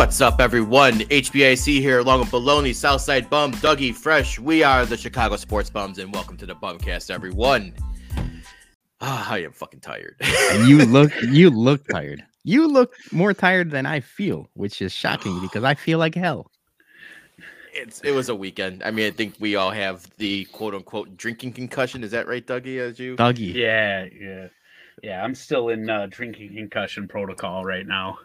[0.00, 1.00] What's up, everyone?
[1.00, 4.38] HBIC here, along with Baloney, Southside Bum, Dougie Fresh.
[4.38, 7.74] We are the Chicago Sports Bums, and welcome to the Bumcast, everyone.
[9.02, 10.16] Ah, I am fucking tired.
[10.64, 12.24] you look, you look tired.
[12.44, 16.50] You look more tired than I feel, which is shocking because I feel like hell.
[17.74, 18.82] It's it was a weekend.
[18.82, 22.02] I mean, I think we all have the quote unquote drinking concussion.
[22.04, 22.80] Is that right, Dougie?
[22.80, 24.48] As you, Dougie, Yeah, yeah,
[25.02, 25.22] yeah.
[25.22, 28.18] I'm still in uh, drinking concussion protocol right now.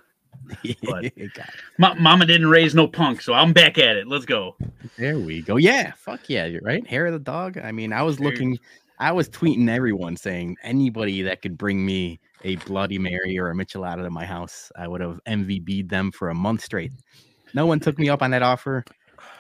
[0.83, 1.49] But- God.
[1.77, 4.07] Ma- Mama didn't raise no punk, so I'm back at it.
[4.07, 4.55] Let's go.
[4.97, 5.57] there we go.
[5.57, 6.85] Yeah, fuck yeah, you're right.
[6.87, 7.57] Hair of the dog.
[7.57, 8.57] I mean, I was There looking,
[8.99, 13.55] I was tweeting everyone saying anybody that could bring me a Bloody Mary or a
[13.55, 16.91] Michelada to my house, I would have MVB'd them for a month straight.
[17.53, 18.83] No one took me up on that offer.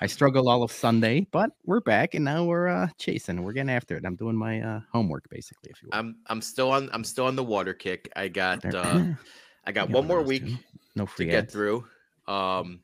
[0.01, 3.43] I struggled all of Sunday, but we're back and now we're uh, chasing.
[3.43, 4.03] We're getting after it.
[4.05, 5.97] I'm doing my uh, homework basically, if you will.
[5.99, 8.11] I'm I'm still on I'm still on the water kick.
[8.15, 9.05] I got uh
[9.65, 10.57] I got You one more week too.
[10.95, 11.85] No to free get through.
[12.27, 12.81] Um,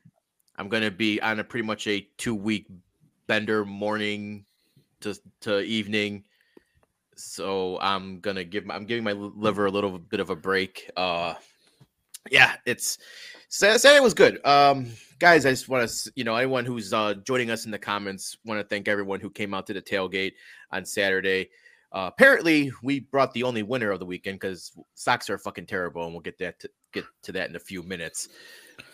[0.56, 2.66] I'm gonna be on a pretty much a two week
[3.26, 4.44] bender morning
[5.00, 6.24] to to evening.
[7.16, 10.90] So I'm gonna give I'm giving my liver a little bit of a break.
[10.96, 11.34] Uh,
[12.30, 12.98] yeah, it's
[13.48, 14.44] Sa- Saturday was good.
[14.46, 14.86] Um,
[15.18, 18.38] guys, I just want to you know anyone who's uh joining us in the comments
[18.44, 20.32] want to thank everyone who came out to the tailgate
[20.70, 21.50] on Saturday.
[21.92, 26.04] Uh, apparently, we brought the only winner of the weekend because Sox are fucking terrible,
[26.04, 28.28] and we'll get that to, get to that in a few minutes.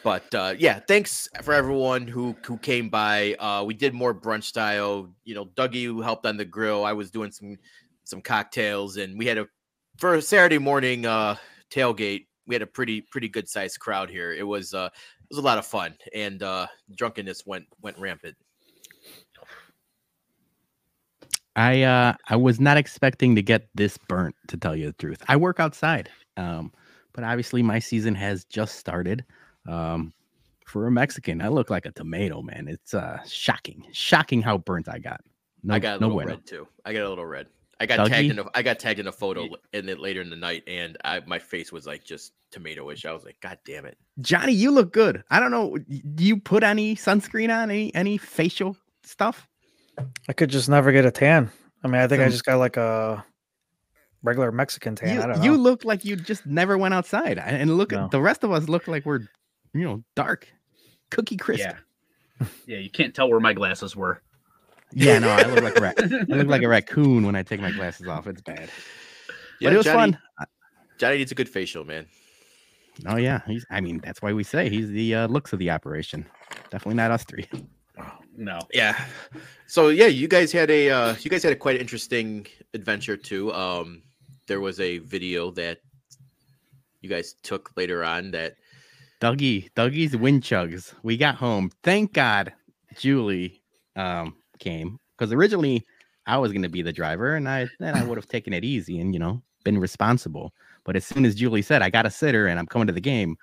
[0.03, 3.35] But uh, yeah, thanks for everyone who who came by.
[3.35, 5.13] Uh, we did more brunch style.
[5.25, 6.85] You know, Dougie who helped on the grill.
[6.85, 7.57] I was doing some
[8.05, 9.47] some cocktails, and we had a
[9.99, 11.37] for a Saturday morning uh,
[11.71, 12.27] tailgate.
[12.47, 14.33] We had a pretty pretty good sized crowd here.
[14.33, 18.37] It was uh, it was a lot of fun, and uh, drunkenness went went rampant.
[21.59, 25.23] I uh I was not expecting to get this burnt to tell you the truth.
[25.27, 26.09] I work outside.
[26.37, 26.73] Um
[27.13, 29.25] but obviously my season has just started.
[29.67, 30.13] Um
[30.65, 32.69] for a Mexican, I look like a tomato, man.
[32.69, 33.85] It's uh shocking.
[33.93, 35.21] Shocking how burnt I got.
[35.65, 36.31] No, I got a no little bueno.
[36.37, 36.69] red too.
[36.85, 37.49] I got a little red.
[37.81, 40.31] I got tagged in a I got tagged in a photo in it later in
[40.31, 43.05] the night, and I my face was like just tomato-ish.
[43.05, 43.99] I was like, God damn it.
[44.21, 45.23] Johnny, you look good.
[45.31, 45.77] I don't know.
[46.15, 47.71] Do you put any sunscreen on?
[47.71, 49.48] Any any facial stuff?
[50.29, 51.51] I could just never get a tan.
[51.85, 53.25] I mean, I think I just got like a
[54.23, 55.15] regular Mexican tan.
[55.15, 57.39] you, I don't you look like you just never went outside.
[57.39, 58.05] And and look No.
[58.07, 59.21] at the rest of us look like we're
[59.75, 60.49] you know dark.
[61.11, 61.61] Cookie crisp.
[61.65, 62.79] Yeah, yeah.
[62.79, 64.21] You can't tell where my glasses were.
[64.93, 65.95] Yeah, no, I look like a rat.
[66.03, 68.27] I look like a raccoon when I take my glasses off.
[68.27, 68.71] It's bad.
[69.61, 70.47] Yeah, but it was Johnny, fun.
[70.99, 72.07] Johnny needs a good facial, man.
[73.07, 73.65] Oh yeah, he's.
[73.71, 76.27] I mean, that's why we say he's the uh, looks of the operation.
[76.71, 77.47] Definitely not us three.
[78.39, 78.61] No.
[78.73, 79.05] Yeah.
[79.67, 83.53] So yeah, you guys had a uh, you guys had a quite interesting adventure too.
[83.53, 84.03] Um,
[84.47, 85.81] there was a video that
[87.01, 88.57] you guys took later on that
[89.21, 90.95] Dougie, Dougie's wind chugs.
[91.03, 91.71] We got home.
[91.83, 92.53] Thank God,
[92.97, 93.61] Julie
[93.97, 95.85] um, came because originally
[96.27, 98.65] I was going to be the driver, and I then I would have taken it
[98.65, 100.55] easy and you know been responsible.
[100.85, 103.01] But as soon as Julie said I got a sitter and I'm coming to the
[103.01, 103.37] game,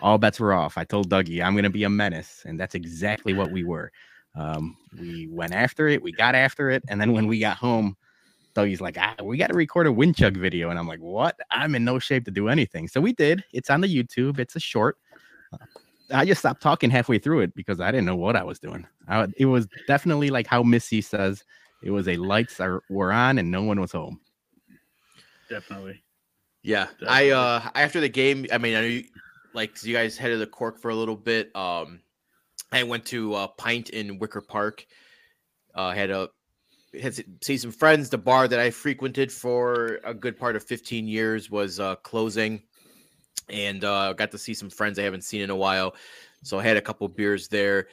[0.00, 0.76] all bets were off.
[0.76, 3.92] I told Dougie I'm going to be a menace, and that's exactly what we were.
[4.34, 7.96] Um, we went after it, we got after it, and then when we got home,
[8.54, 11.38] Dougie's like, ah, we got to record a wind chug video, and I'm like, what?
[11.50, 12.88] I'm in no shape to do anything.
[12.88, 13.44] So we did.
[13.52, 14.38] It's on the YouTube.
[14.38, 14.98] It's a short.
[16.12, 18.86] I just stopped talking halfway through it because I didn't know what I was doing.
[19.08, 21.44] I, it was definitely like how Missy says
[21.82, 24.20] it was a lights are, were on and no one was home.
[25.48, 26.02] Definitely.
[26.62, 29.04] Yeah, I uh after the game, I mean, I know you
[29.52, 31.54] like you guys headed to Cork for a little bit.
[31.56, 32.00] Um,
[32.72, 34.86] I went to uh, Pint in Wicker Park.
[35.74, 36.28] Uh, had a
[37.00, 38.10] had to see some friends.
[38.10, 42.62] The bar that I frequented for a good part of 15 years was uh, closing,
[43.48, 45.94] and uh, got to see some friends I haven't seen in a while.
[46.42, 47.88] So I had a couple beers there.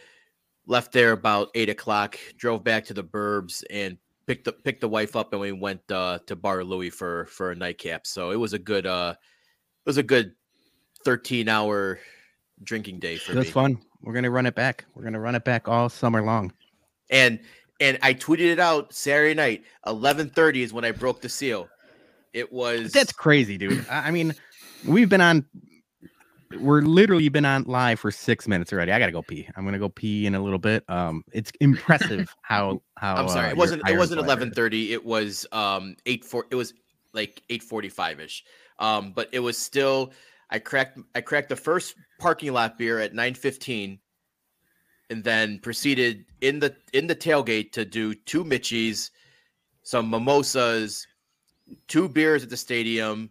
[0.65, 2.17] Left there about eight o'clock.
[2.37, 3.97] Drove back to the Burbs and
[4.27, 7.51] picked the picked the wife up, and we went uh, to Bar Louie for for
[7.51, 8.05] a nightcap.
[8.07, 10.33] So it was a good uh, it was a good
[11.05, 11.99] 13 hour
[12.63, 13.51] drinking day for was me.
[13.51, 13.79] fun.
[14.01, 14.85] We're gonna run it back.
[14.95, 16.53] We're gonna run it back all summer long.
[17.09, 17.39] and
[17.81, 19.63] and I tweeted it out Saturday night.
[19.85, 21.69] Eleven thirty is when I broke the seal.
[22.33, 23.85] It was That's crazy, dude.
[23.89, 24.35] I mean,
[24.85, 25.45] we've been on.
[26.59, 28.91] We're literally been on live for six minutes already.
[28.91, 29.47] I gotta go pee.
[29.55, 30.83] I'm gonna go pee in a little bit.
[30.89, 33.15] Um, it's impressive how how.
[33.15, 34.93] I'm sorry, uh, it wasn't it wasn't eleven thirty.
[34.93, 36.45] It was um eight four.
[36.49, 36.73] It was
[37.13, 38.43] like eight forty five ish.
[38.79, 40.11] Um, but it was still.
[40.49, 43.99] I cracked I cracked the first parking lot beer at nine fifteen,
[45.09, 49.11] and then proceeded in the in the tailgate to do two Mitchies,
[49.83, 51.05] some mimosas,
[51.87, 53.29] two beers at the stadium,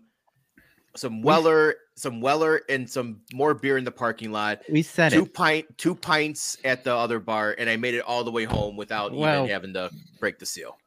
[0.97, 4.61] some Weller, some Weller and some more beer in the parking lot.
[4.71, 5.35] We said two it.
[5.35, 8.77] pint, two pints at the other bar, and I made it all the way home
[8.77, 10.79] without Well- even having to break the seal.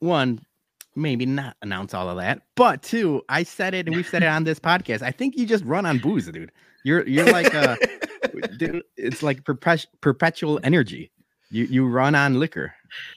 [0.00, 0.44] One,
[0.94, 4.26] maybe not announce all of that, but two, I said it and we've said it
[4.26, 5.02] on this podcast.
[5.02, 6.52] I think you just run on booze, dude.
[6.84, 7.76] You're you're like uh
[8.58, 11.10] dude, it's like perpet- perpetual energy.
[11.50, 12.74] You you run on liquor,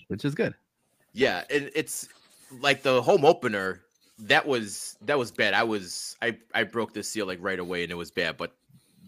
[0.07, 0.53] which is good.
[1.13, 2.09] Yeah, and it's
[2.59, 3.81] like the home opener.
[4.19, 5.53] That was that was bad.
[5.53, 8.37] I was I I broke the seal like right away, and it was bad.
[8.37, 8.53] But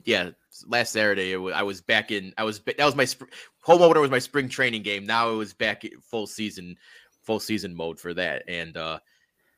[0.06, 0.32] yeah,
[0.66, 2.34] last Saturday it was, I was back in.
[2.38, 3.32] I was that was my sp-
[3.62, 5.06] home opener was my spring training game.
[5.06, 6.78] Now it was back full season,
[7.28, 8.44] full season mode for that.
[8.48, 9.00] And uh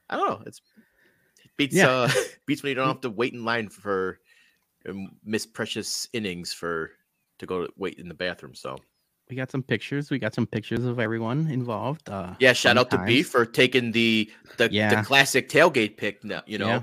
[0.10, 0.42] I don't know.
[0.48, 0.60] It's
[1.46, 1.90] it beats Yeah.
[1.90, 2.10] uh
[2.48, 4.20] beats when you don't have to wait in line for
[4.90, 6.92] um, miss precious innings for
[7.38, 8.56] to go to wait in the bathroom.
[8.56, 8.76] So
[9.30, 10.10] We got some pictures.
[10.10, 12.10] We got some pictures of everyone involved.
[12.10, 16.24] Uh yeah, shout fun out to B for taking the the, the classic tailgate pick.
[16.24, 16.82] now, You know, Yeah.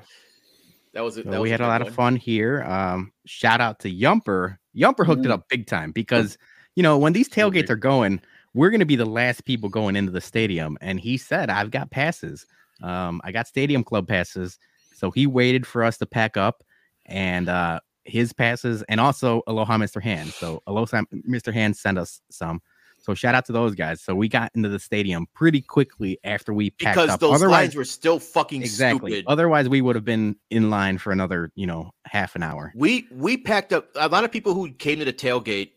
[0.94, 1.88] that was a- So that we had a lot one.
[1.88, 2.62] of fun here.
[2.62, 4.58] Um, shout out to Yumper.
[4.74, 5.32] Yumper hooked it Mm.
[5.36, 6.38] up big time because
[6.76, 8.20] you know when these tailgates are going,
[8.56, 10.78] we're gonna be the last people going into the stadium.
[10.80, 12.46] And he said, "I've got passes.
[12.82, 14.58] Um, I got stadium club passes."
[14.94, 16.64] So he waited for us to pack up,
[17.04, 20.02] and uh, his passes, and also Aloha Mr.
[20.02, 20.30] Hand.
[20.30, 21.52] So Aloha Mr.
[21.52, 22.62] Hand sent us some.
[22.98, 24.00] So shout out to those guys.
[24.00, 27.20] So we got into the stadium pretty quickly after we packed because up.
[27.20, 29.12] those Otherwise, lines were still fucking exactly.
[29.12, 29.26] stupid.
[29.28, 32.72] Otherwise, we would have been in line for another, you know, half an hour.
[32.74, 35.72] We we packed up a lot of people who came to the tailgate.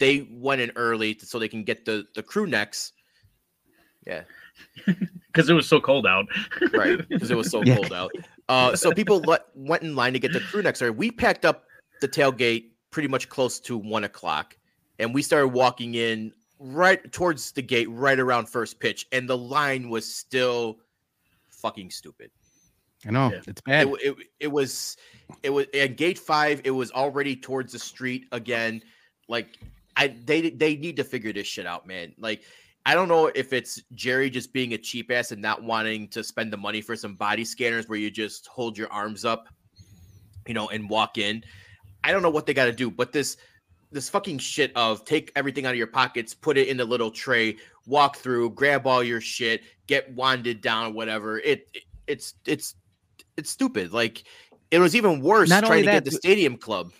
[0.00, 2.92] They went in early so they can get the the crew necks.
[4.06, 4.22] Yeah,
[4.86, 6.26] because it was so cold out.
[6.72, 7.06] right.
[7.08, 7.76] Because it was so Yeah.
[7.76, 8.10] cold out.
[8.48, 10.82] Uh, so people let, went in line to get the crew necks.
[10.82, 10.90] Early.
[10.90, 11.66] We packed up
[12.00, 14.56] the tailgate pretty much close to one o'clock,
[14.98, 19.36] and we started walking in right towards the gate, right around first pitch, and the
[19.36, 20.78] line was still
[21.50, 22.30] fucking stupid.
[23.06, 23.40] I know Yeah.
[23.46, 23.86] it's bad.
[23.86, 24.96] it, it, it was
[25.42, 28.82] it was at gate five it was already towards the street again
[29.28, 29.58] like
[29.96, 32.42] i they they need to figure this shit out man like
[32.86, 36.22] i don't know if it's jerry just being a cheap ass and not wanting to
[36.24, 39.48] spend the money for some body scanners where you just hold your arms up
[40.46, 41.42] you know and walk in
[42.04, 43.36] i don't know what they got to do but this
[43.92, 47.10] this fucking shit of take everything out of your pockets put it in a little
[47.10, 52.74] tray walk through grab all your shit get wanded down whatever it, it it's it's
[53.36, 53.92] it's stupid.
[53.92, 54.24] Like
[54.70, 56.92] it was even worse Not trying to get the stadium club.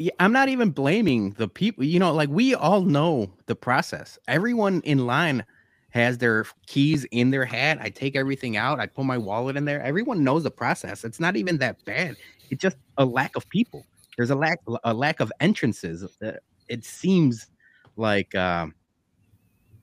[0.00, 1.84] Yeah, I'm not even blaming the people.
[1.84, 4.18] You know, like we all know the process.
[4.28, 5.44] Everyone in line
[5.90, 7.76] has their keys in their hat.
[7.82, 8.80] I take everything out.
[8.80, 9.82] I put my wallet in there.
[9.82, 11.04] Everyone knows the process.
[11.04, 12.16] It's not even that bad.
[12.48, 13.84] It's just a lack of people.
[14.16, 16.02] There's a lack a lack of entrances.
[16.24, 16.32] Uh,
[16.68, 17.48] It seems
[17.96, 18.74] like um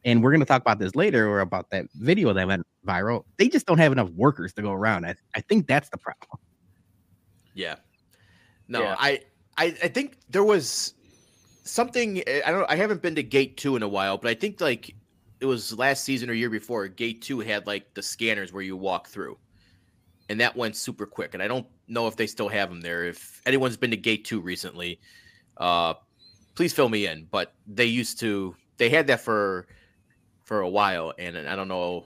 [0.04, 3.26] and we're going to talk about this later or about that video that went viral.
[3.38, 5.06] They just don't have enough workers to go around.
[5.06, 6.40] I, I think that's the problem.
[7.54, 7.76] Yeah.
[8.68, 8.96] No, Yeah.
[8.98, 9.22] I,
[9.58, 10.94] I I think there was
[11.64, 14.62] something I don't I haven't been to gate 2 in a while, but I think
[14.62, 14.96] like
[15.40, 18.78] it was last season or year before gate 2 had like the scanners where you
[18.78, 19.38] walk through.
[20.30, 23.06] And that went super quick and I don't know if they still have them there.
[23.06, 25.00] If anyone's been to gate 2 recently,
[25.58, 25.96] uh
[26.56, 29.68] please fill me in, but they used to they had that for
[30.44, 32.06] for a while and I don't know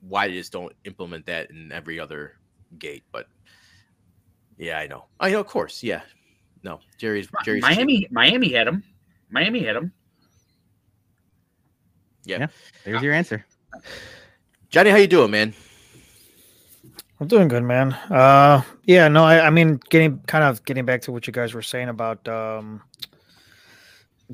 [0.00, 2.34] why they just don't implement that in every other
[2.78, 3.26] gate, but
[4.58, 5.06] yeah, I know.
[5.20, 5.82] I know, of course.
[5.82, 6.02] Yeah.
[6.62, 7.76] No, Jerry's Jerry's cheap.
[7.76, 8.82] Miami, Miami had him.
[9.30, 9.92] Miami had him.
[12.24, 12.46] Yeah.
[12.84, 13.44] There's your answer.
[14.68, 15.54] Johnny, how you doing, man?
[17.20, 17.94] I'm doing good, man.
[18.10, 21.52] Uh, yeah, no, I, I mean, getting kind of getting back to what you guys
[21.52, 22.82] were saying about um,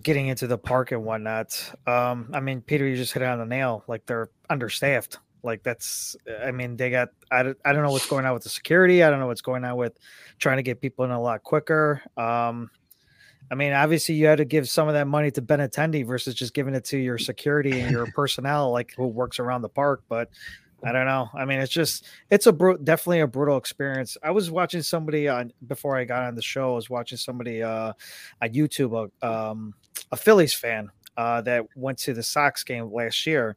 [0.02, 1.72] getting into the park and whatnot.
[1.86, 3.84] Um, I mean, Peter, you just hit it on the nail.
[3.86, 5.18] Like they're understaffed.
[5.44, 7.10] Like that's, I mean, they got.
[7.30, 9.02] I, don't- I don't know what's going on with the security.
[9.04, 9.96] I don't know what's going on with
[10.38, 12.02] trying to get people in a lot quicker.
[12.16, 12.70] Um,
[13.50, 16.54] I mean, obviously, you had to give some of that money to Benintendi versus just
[16.54, 20.02] giving it to your security and your personnel, like who works around the park.
[20.08, 20.30] But
[20.82, 21.28] I don't know.
[21.34, 24.16] I mean, it's just it's a bru- definitely a brutal experience.
[24.22, 26.72] I was watching somebody on before I got on the show.
[26.72, 27.92] I was watching somebody uh,
[28.42, 29.74] on YouTube, a, um,
[30.10, 33.56] a Phillies fan uh, that went to the Sox game last year,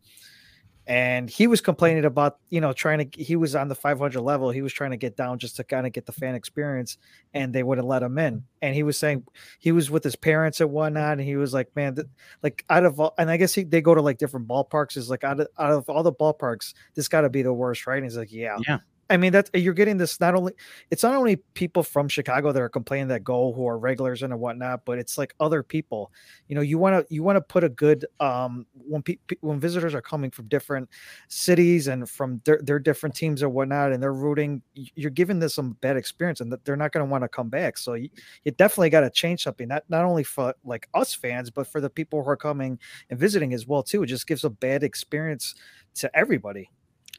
[0.88, 3.22] and he was complaining about you know trying to.
[3.24, 4.50] He was on the 500 level.
[4.50, 6.98] He was trying to get down just to kind of get the fan experience,
[7.34, 8.44] and they wouldn't let him in.
[8.62, 9.26] And he was saying
[9.60, 12.08] he was with his parents and whatnot, and he was like, man, th-
[12.42, 14.96] like out of all, and I guess he, they go to like different ballparks.
[14.96, 17.86] Is like out of out of all the ballparks, this got to be the worst,
[17.86, 17.98] right?
[17.98, 18.80] And he's like, yeah, Yeah.
[19.10, 20.54] I mean, that's you're getting this not only
[20.92, 24.38] it's not only people from Chicago that are complaining that go who are regulars and
[24.38, 26.12] whatnot, but it's like other people.
[26.50, 29.60] You know, you want to you want to put a good um when pe- when
[29.62, 30.90] visitors are coming from different
[31.30, 35.50] cities and from their, their different teams or whatnot, and they're rooting, you're giving them
[35.50, 37.78] some bad experience, and they're not going to want to come back.
[37.78, 38.10] So you,
[38.44, 41.80] you definitely got to change something, not not only for like us fans, but for
[41.80, 42.78] the people who are coming
[43.10, 44.04] and visiting as well too.
[44.04, 45.56] It just gives a bad experience
[45.96, 46.70] to everybody.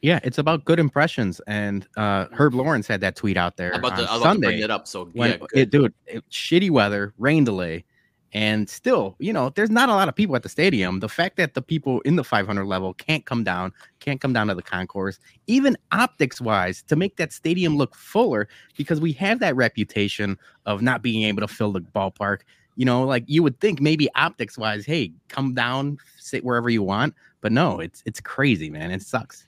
[0.01, 1.41] Yeah, it's about good impressions.
[1.47, 4.39] And uh Herb Lawrence had that tweet out there about on to, I'm about to
[4.39, 4.63] bring Sunday.
[4.63, 4.87] it up.
[4.87, 5.49] So when yeah, good.
[5.53, 7.83] it, dude, it, shitty weather, rain delay,
[8.31, 10.99] and still, you know, there's not a lot of people at the stadium.
[10.99, 14.47] The fact that the people in the 500 level can't come down, can't come down
[14.47, 19.39] to the concourse, even optics wise, to make that stadium look fuller, because we have
[19.39, 22.41] that reputation of not being able to fill the ballpark.
[22.75, 26.83] You know, like you would think maybe optics wise, hey, come down, sit wherever you
[26.83, 28.91] want, but no, it's it's crazy, man.
[28.91, 29.45] It sucks.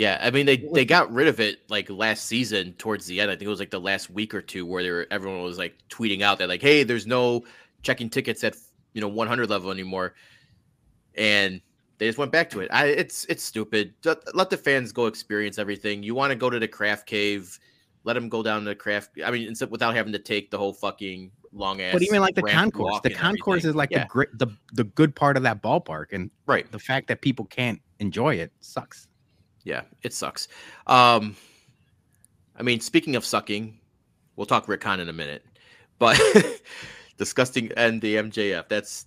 [0.00, 3.30] Yeah, I mean they they got rid of it like last season towards the end.
[3.30, 5.58] I think it was like the last week or two where they were everyone was
[5.58, 7.44] like tweeting out that like, hey, there's no
[7.82, 8.56] checking tickets at
[8.94, 10.14] you know 100 level anymore,
[11.16, 11.60] and
[11.98, 12.70] they just went back to it.
[12.72, 13.92] I it's it's stupid.
[14.32, 16.02] Let, the fans go experience everything.
[16.02, 17.58] You want to go to the craft cave,
[18.04, 19.10] let them go down to the craft.
[19.22, 21.92] I mean, instead without having to take the whole fucking long ass.
[21.92, 23.68] But even like the concourse, the concourse everything.
[23.68, 26.72] is like yeah, the great the the good part of that ballpark, and right.
[26.72, 29.06] the fact that people can't enjoy it sucks.
[29.64, 30.48] Yeah, it sucks.
[30.86, 31.36] Um,
[32.56, 33.78] I mean, speaking of sucking,
[34.36, 35.44] we'll talk Rick Hahn in a minute,
[35.98, 36.20] but
[37.16, 38.68] disgusting and the MJF.
[38.68, 39.06] That's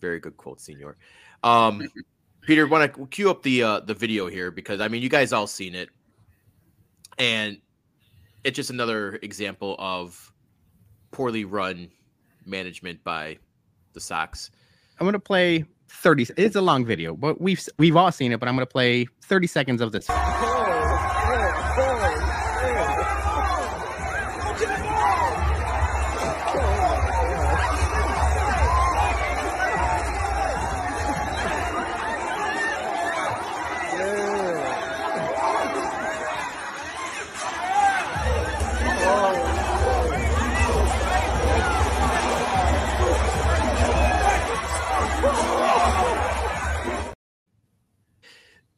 [0.00, 0.96] very good quote, Senior.
[1.42, 1.88] Um,
[2.42, 5.32] Peter, want to cue up the uh, the video here because I mean, you guys
[5.32, 5.90] all seen it,
[7.18, 7.58] and
[8.44, 10.32] it's just another example of
[11.10, 11.90] poorly run
[12.46, 13.38] management by
[13.92, 14.50] the Sox.
[14.98, 16.28] I'm gonna play 30.
[16.36, 18.40] It's a long video, but we've we've all seen it.
[18.40, 20.08] But I'm gonna play 30 seconds of this.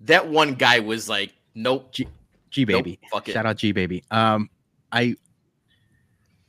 [0.02, 4.02] That one guy was like, "Nope, G nope, baby, fuck it." shout out G baby.
[4.10, 4.50] Um,
[4.90, 5.16] I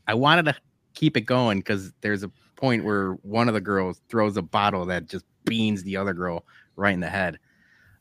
[0.08, 0.56] I wanted to
[0.94, 4.86] keep it going because there's a point where one of the girls throws a bottle
[4.86, 6.46] that just beans the other girl
[6.76, 7.40] right in the head.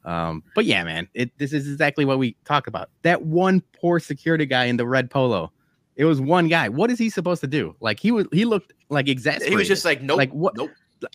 [0.05, 2.91] Um, but yeah, man, it this is exactly what we talk about.
[3.03, 5.53] That one poor security guy in the red polo.
[5.95, 6.69] It was one guy.
[6.71, 7.77] What is he supposed to do?
[7.81, 9.51] Like he was, he looked like exasperated.
[9.51, 10.71] He was just like, "Nope, Like, what- Nope."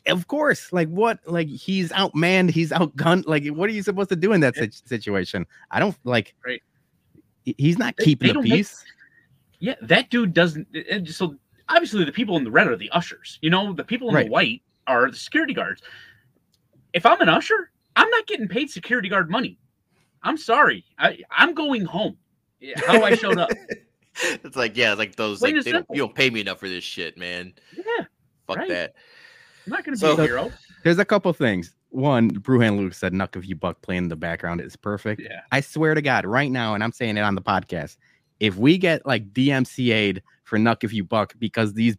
[0.08, 4.16] Of course like what like he's outmanned he's outgunned like what are you supposed to
[4.16, 6.62] do in that sit- situation i don't like Right.
[7.44, 8.84] he's not They- keeping they the don't make- peace
[9.60, 10.68] Yeah, that dude doesn't.
[10.92, 11.36] And so
[11.68, 13.40] obviously, the people in the red are the ushers.
[13.42, 14.26] You know, the people in Right.
[14.28, 15.82] the white are the security guards.
[16.94, 19.58] If I'm an usher, I'm not getting paid security guard money.
[20.22, 20.86] I'm sorry.
[21.00, 22.18] I, I'm going home.
[22.86, 23.50] How I showed up.
[24.44, 26.70] it's like yeah, like those Plain like they don't, you don't pay me enough for
[26.70, 27.52] this shit, man.
[27.76, 28.06] Yeah,
[28.46, 28.70] Fuck Right.
[28.70, 28.94] that.
[29.68, 30.52] I'm not going to So- be a hero.
[30.84, 34.16] there's a couple things one bruhan luke said nuck of you buck playing in the
[34.16, 35.40] background is perfect Yeah.
[35.54, 37.96] i swear to god right now and i'm saying it on the podcast
[38.42, 41.96] if we get like dmca'd for nuck if you buck because these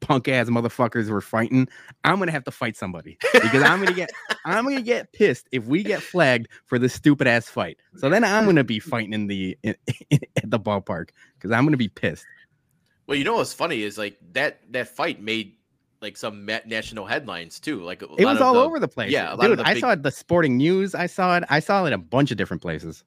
[0.00, 1.68] punk ass motherfuckers were fighting
[2.02, 4.10] i'm gonna have to fight somebody because i'm gonna get
[4.44, 8.24] i'm gonna get pissed if we get flagged for this stupid ass fight so then
[8.24, 9.76] i'm gonna be fighting in the in,
[10.10, 12.24] at the ballpark because i'm gonna be pissed
[13.06, 15.54] Well, you know what's funny is like that that fight made
[16.02, 17.80] like some national headlines too.
[17.82, 19.74] Like a it was all the- over the place yeah, a lot of dude i
[19.74, 22.30] big- saw it the sporting news i saw it i saw it in a bunch
[22.30, 23.04] of different places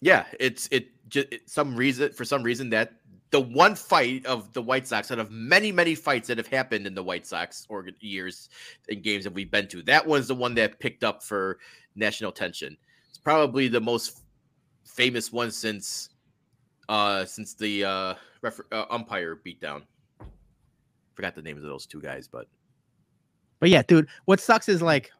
[0.00, 2.92] Yeah, it's it just some reason for some reason that
[3.30, 6.86] the one fight of the White Sox out of many many fights that have happened
[6.86, 8.48] in the White Sox or years
[8.88, 11.58] and games that we've been to, that one's the one that picked up for
[11.94, 12.76] national attention.
[13.10, 14.22] It's probably the most
[14.86, 16.08] famous one since
[16.88, 19.82] uh since the uh, refer- uh umpire beatdown.
[21.18, 22.46] Forgot the names of those two guys, but
[23.58, 25.10] But yeah, dude, what sucks is like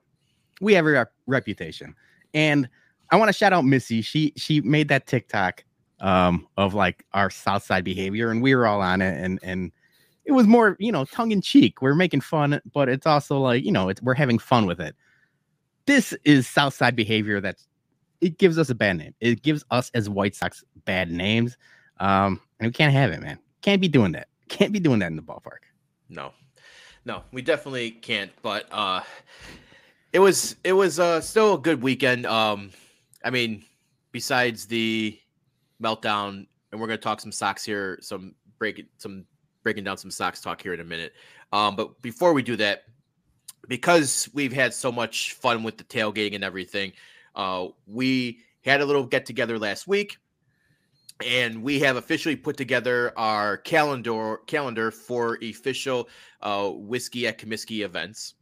[0.61, 1.93] we have a rep- reputation,
[2.33, 2.69] and
[3.11, 4.01] I want to shout out Missy.
[4.01, 5.65] She she made that TikTok
[5.99, 9.73] um of like our South Side behavior, and we were all on it, and and
[10.25, 11.83] it was more you know tongue in cheek.
[11.83, 14.95] We're making fun, but it's also like you know it's, we're having fun with it.
[15.87, 17.67] This is South Side behavior that's
[18.21, 19.17] it gives us a bad name.
[19.19, 21.59] It gives us as White Sox bad names,
[21.99, 23.41] um, and we can't have it, man.
[23.63, 24.29] Can't be doing that.
[24.49, 25.67] Can't be doing that in the ballpark.
[26.09, 26.33] No,
[27.05, 28.31] no, we definitely can't.
[28.43, 29.03] But uh,
[30.13, 32.27] it was it was uh still a good weekend.
[32.27, 32.71] Um,
[33.25, 33.65] I mean,
[34.13, 35.19] besides the
[35.83, 39.25] meltdown, and we're gonna talk some Sox here, some breaking some
[39.63, 41.13] breaking down some Sox talk here in a minute.
[41.53, 42.85] Um, but before we do that,
[43.69, 46.93] because we've had so much fun with the tailgating and everything,
[47.35, 50.19] uh, we had a little get together last week,
[51.25, 56.09] and we have officially put together our calendar calendar for official
[56.43, 58.35] uh, whiskey at Comiskey events.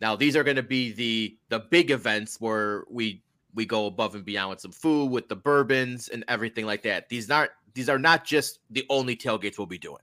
[0.00, 3.22] Now these are going to be the the big events where we
[3.54, 7.08] we go above and beyond with some food, with the bourbons and everything like that.
[7.08, 10.02] These not these are not just the only tailgates we'll be doing,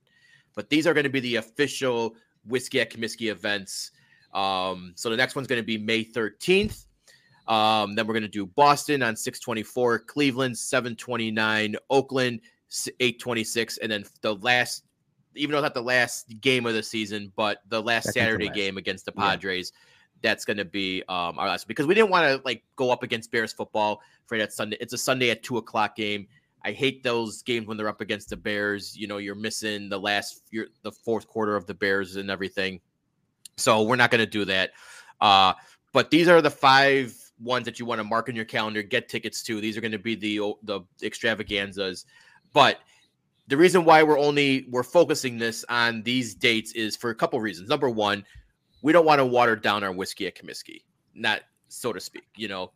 [0.54, 3.92] but these are going to be the official whiskey at Comiskey events.
[4.34, 6.85] Um, so the next one's going to be May 13th.
[7.48, 12.42] Um, then we're going to do Boston on 624, Cleveland 729, Oakland
[13.00, 14.84] 826, and then the last,
[15.36, 18.46] even though it's not the last game of the season, but the last Second Saturday
[18.48, 18.56] last.
[18.56, 19.30] game against the Yeah.
[19.30, 19.74] Padres,
[20.22, 23.04] that's going to be um, our last because we didn't want to like go up
[23.04, 24.78] against Bears football for that Sunday.
[24.80, 26.28] It's a Sunday at two o'clock game.
[26.64, 28.98] I hate those games when they're up against the Bears.
[28.98, 32.80] You know, you're missing the last, you're, the fourth quarter of the Bears and everything.
[33.56, 34.72] So we're not going to do that.
[35.22, 35.54] Uh,
[35.94, 39.10] but these are the five ones that you want to mark on your calendar, get
[39.10, 39.60] tickets to.
[39.62, 42.06] These are going to be the the extravaganzas.
[42.54, 42.80] But
[43.48, 47.40] the reason why we're only we're focusing this on these dates is for a couple
[47.42, 47.70] reasons.
[47.70, 48.26] Number one,
[48.82, 52.28] we don't want to water down our whiskey at Comiskey, not so to speak.
[52.36, 52.72] You know,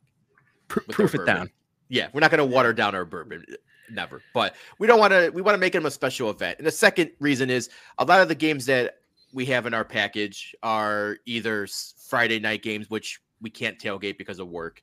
[0.68, 1.36] Pr- proof it bourbon.
[1.36, 1.50] down.
[1.88, 3.46] yeah, we're not going to water down our bourbon,
[3.90, 4.22] never.
[4.34, 5.30] But we don't want to.
[5.34, 6.58] We want to make them a special event.
[6.60, 8.96] And the second reason is a lot of the games that
[9.34, 11.68] we have in our package are either
[12.08, 14.82] Friday night games, which we can't tailgate because of work,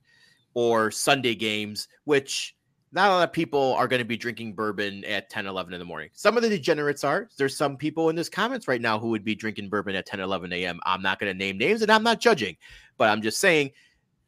[0.54, 2.54] or Sunday games, which
[2.92, 5.78] not a lot of people are going to be drinking bourbon at 10, 11 in
[5.78, 6.08] the morning.
[6.14, 7.28] Some of the degenerates are.
[7.36, 10.20] There's some people in this comments right now who would be drinking bourbon at 10,
[10.20, 10.80] 11 a.m.
[10.86, 12.56] I'm not going to name names and I'm not judging,
[12.96, 13.72] but I'm just saying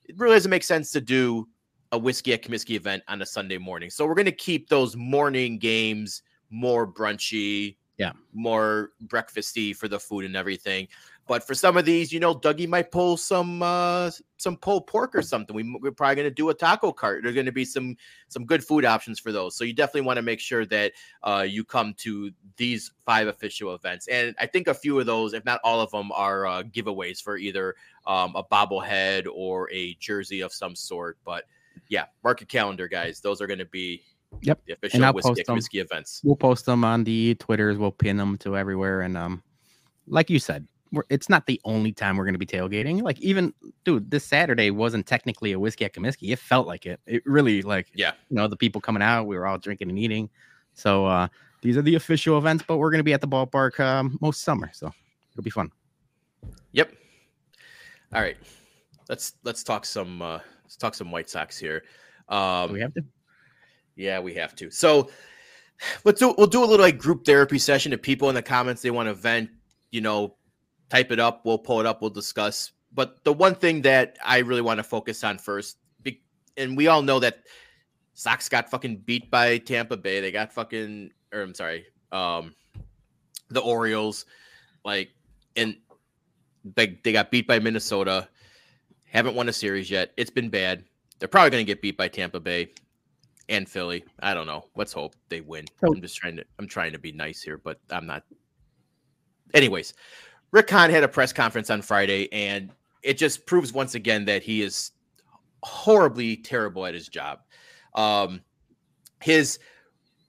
[0.05, 1.49] it really doesn't make sense to do
[1.93, 3.89] a whiskey at Comiskey event on a Sunday morning.
[3.89, 8.13] So we're going to keep those morning games more brunchy, Yeah.
[8.35, 10.89] more breakfasty for the food and everything.
[11.29, 15.15] But for some of these, you know, Dougie might pull some uh some pulled pork
[15.15, 15.55] or something.
[15.55, 17.23] We, we're probably going to do a taco cart.
[17.23, 17.97] There's going to be some
[18.29, 19.55] some good food options for those.
[19.55, 20.93] So you definitely want to make sure that
[21.23, 24.09] uh, you come to these five official events.
[24.09, 27.23] And I think a few of those, if not all of them, are uh, giveaways
[27.23, 27.75] for either
[28.07, 31.19] um, a bobblehead or a jersey of some sort.
[31.25, 31.45] But
[31.89, 33.21] yeah, mark your calendar, guys.
[33.21, 34.03] Those are going to be
[34.43, 34.61] Yep.
[34.67, 35.55] the official I'll whiskey, post them.
[35.57, 36.21] whiskey events.
[36.23, 37.79] We'll post them on the Twitters.
[37.79, 39.01] We'll pin them to everywhere.
[39.01, 39.43] And um,
[40.07, 40.67] like you said,
[41.11, 43.03] it's not the only time we're going to be tailgating.
[43.03, 43.53] Like even,
[43.85, 46.33] dude, this Saturday wasn't technically a whiskey at Comiskey.
[46.33, 47.01] It felt like it.
[47.07, 48.13] It really like, Yeah.
[48.31, 50.31] you know, the people coming out, we were all drinking and eating.
[50.75, 51.29] So uh,
[51.63, 54.43] these are the official events, but we're going to be at the ballpark um, most
[54.43, 54.93] summer, so
[55.33, 55.71] it'll be fun.
[56.73, 56.93] Yep.
[58.15, 58.37] All right.
[59.09, 61.85] Let's let's talk some uh let's talk some White Sox here.
[62.29, 63.03] Um we have to.
[63.97, 64.71] Yeah, we have to.
[64.71, 65.11] So
[66.05, 67.91] let's do we'll do a little like group therapy session.
[67.93, 69.51] to people in the comments they want to vent,
[69.91, 70.37] you know,
[70.89, 71.45] type it up.
[71.45, 72.01] We'll pull it up.
[72.01, 72.73] We'll discuss.
[72.93, 75.79] But the one thing that I really want to focus on first,
[76.57, 77.45] and we all know that
[78.15, 80.21] Sox got fucking beat by Tampa Bay.
[80.21, 82.55] They got fucking, or I'm sorry, um,
[83.49, 84.27] the Orioles,
[84.85, 85.11] like,
[85.55, 85.77] and
[86.75, 88.29] they they got beat by Minnesota.
[89.07, 90.13] Haven't won a series yet.
[90.17, 90.85] It's been bad.
[91.19, 92.73] They're probably going to get beat by Tampa Bay
[93.49, 94.05] and Philly.
[94.21, 94.65] I don't know.
[94.77, 95.65] Let's hope they win.
[95.83, 98.25] I'm just trying to I'm trying to be nice here, but I'm not.
[99.55, 99.95] Anyways,
[100.51, 102.71] Rick Hahn had a press conference on Friday, and
[103.03, 104.93] it just proves once again that he is
[105.63, 107.41] horribly terrible at his job.
[107.95, 108.41] Um,
[109.21, 109.59] his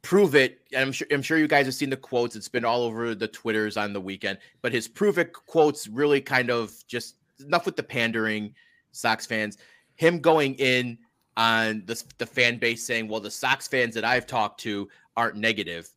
[0.02, 2.36] prove it, and I'm sure I'm sure you guys have seen the quotes.
[2.36, 6.22] It's been all over the twitters on the weekend, but his prove it quotes really
[6.22, 8.54] kind of just enough with the pandering,
[8.92, 9.58] Sox fans.
[9.96, 10.98] Him going in
[11.38, 15.36] on the, the fan base saying, well, the Sox fans that I've talked to aren't
[15.36, 15.90] negative.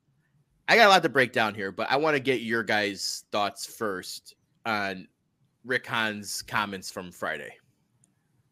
[0.68, 3.24] I got a lot to break down here, but I want to get your guys'
[3.32, 5.08] thoughts first on
[5.64, 7.54] Rick Hahn's comments from Friday.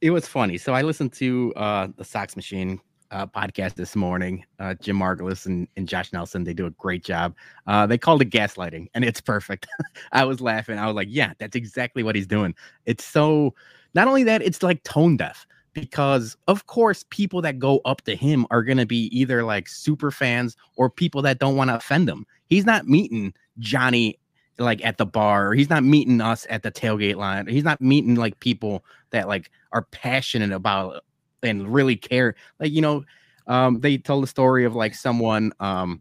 [0.01, 0.59] It was funny.
[0.59, 4.44] So I listened to uh, the Sox Machine uh, podcast this morning.
[4.59, 7.35] Uh, Jim Margalus and, and Josh Nelson, they do a great job.
[7.66, 9.66] Uh, they called it gaslighting, and it's perfect.
[10.12, 10.79] I was laughing.
[10.79, 12.55] I was like, yeah, that's exactly what he's doing.
[12.87, 13.55] It's so,
[13.94, 18.16] not only that, it's like tone deaf because, of course, people that go up to
[18.16, 21.76] him are going to be either like super fans or people that don't want to
[21.76, 22.26] offend him.
[22.46, 24.18] He's not meeting Johnny
[24.59, 27.46] like at the bar, he's not meeting us at the tailgate line.
[27.46, 31.02] He's not meeting like people that like are passionate about
[31.42, 32.35] and really care.
[32.59, 33.04] Like, you know,
[33.46, 36.00] um, they tell the story of like someone um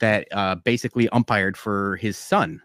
[0.00, 2.60] that uh basically umpired for his son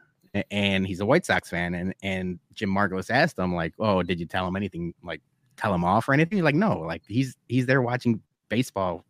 [0.52, 4.20] and he's a White Sox fan and and Jim Margalus asked him like, "Oh, did
[4.20, 5.22] you tell him anything like
[5.58, 9.04] tell him off or anything?" Like, "No, like he's he's there watching baseball,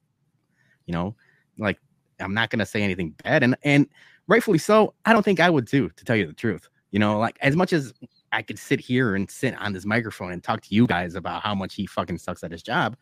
[0.85, 1.15] you know,
[1.57, 1.77] like
[2.19, 3.87] I'm not gonna say anything bad, and and
[4.27, 4.93] rightfully so.
[5.05, 6.69] I don't think I would too, to tell you the truth.
[6.91, 7.93] You know, like as much as
[8.31, 11.41] I could sit here and sit on this microphone and talk to you guys about
[11.43, 12.95] how much he fucking sucks at his job.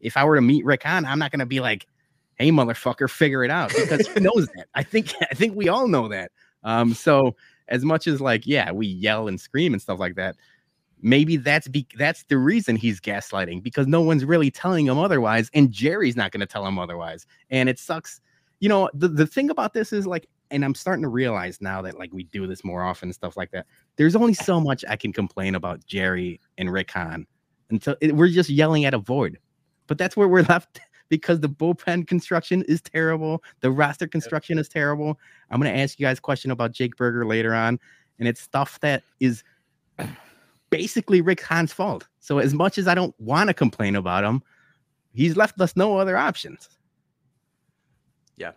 [0.00, 1.86] If I were to meet Rick Hahn, I'm not gonna be like,
[2.36, 4.66] "Hey, motherfucker, figure it out," because he knows that.
[4.74, 6.32] I think I think we all know that.
[6.62, 7.36] Um, so
[7.68, 10.36] as much as like, yeah, we yell and scream and stuff like that,
[11.04, 15.50] maybe that's be that's the reason he's gaslighting because no one's really telling him otherwise,
[15.54, 18.20] and Jerry's not gonna tell him otherwise, and it sucks.
[18.60, 21.82] You know, the the thing about this is like and I'm starting to realize now
[21.82, 23.66] that like we do this more often and stuff like that.
[23.96, 27.26] There's only so much I can complain about Jerry and Rick Hahn
[27.70, 29.38] until it, we're just yelling at a void.
[29.86, 33.42] But that's where we're left because the bullpen construction is terrible.
[33.60, 35.18] The roster construction is terrible.
[35.50, 37.78] I'm going to ask you guys a question about Jake Burger later on,
[38.18, 39.42] and it's stuff that is
[40.74, 42.08] basically Rick Hahn's fault.
[42.18, 44.42] So as much as I don't want to complain about him,
[45.12, 46.68] he's left us no other options.
[48.36, 48.52] Yeah.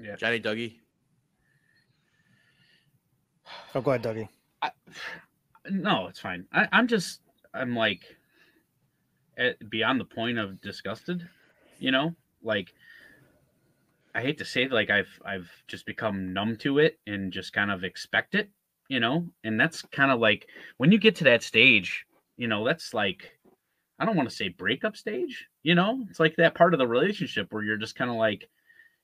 [0.00, 0.16] Yeah.
[0.16, 0.78] Johnny Dougie.
[3.72, 4.28] Oh, go ahead, Dougie.
[4.62, 4.72] I,
[5.70, 6.44] no, it's fine.
[6.52, 7.20] I, I'm just,
[7.54, 8.02] I'm like,
[9.38, 11.28] at, beyond the point of disgusted.
[11.78, 12.74] You know, like,
[14.12, 17.52] I hate to say, it, like I've I've just become numb to it and just
[17.52, 18.50] kind of expect it.
[18.92, 22.04] You know, and that's kind of like when you get to that stage.
[22.36, 23.30] You know, that's like,
[23.98, 25.46] I don't want to say breakup stage.
[25.62, 28.48] You know, it's like that part of the relationship where you're just kind of like,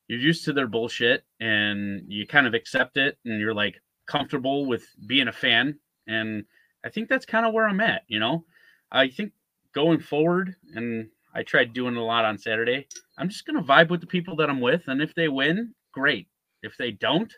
[0.08, 4.66] you're used to their bullshit and you kind of accept it and you're like comfortable
[4.66, 6.44] with being a fan and
[6.84, 8.44] i think that's kind of where i'm at you know
[8.90, 9.32] i think
[9.74, 12.86] going forward and i tried doing a lot on saturday
[13.18, 15.74] i'm just going to vibe with the people that i'm with and if they win
[15.92, 16.26] great
[16.62, 17.34] if they don't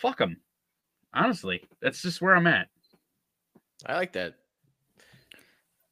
[0.00, 0.36] fuck them
[1.14, 2.68] honestly that's just where i'm at
[3.86, 4.34] I like that.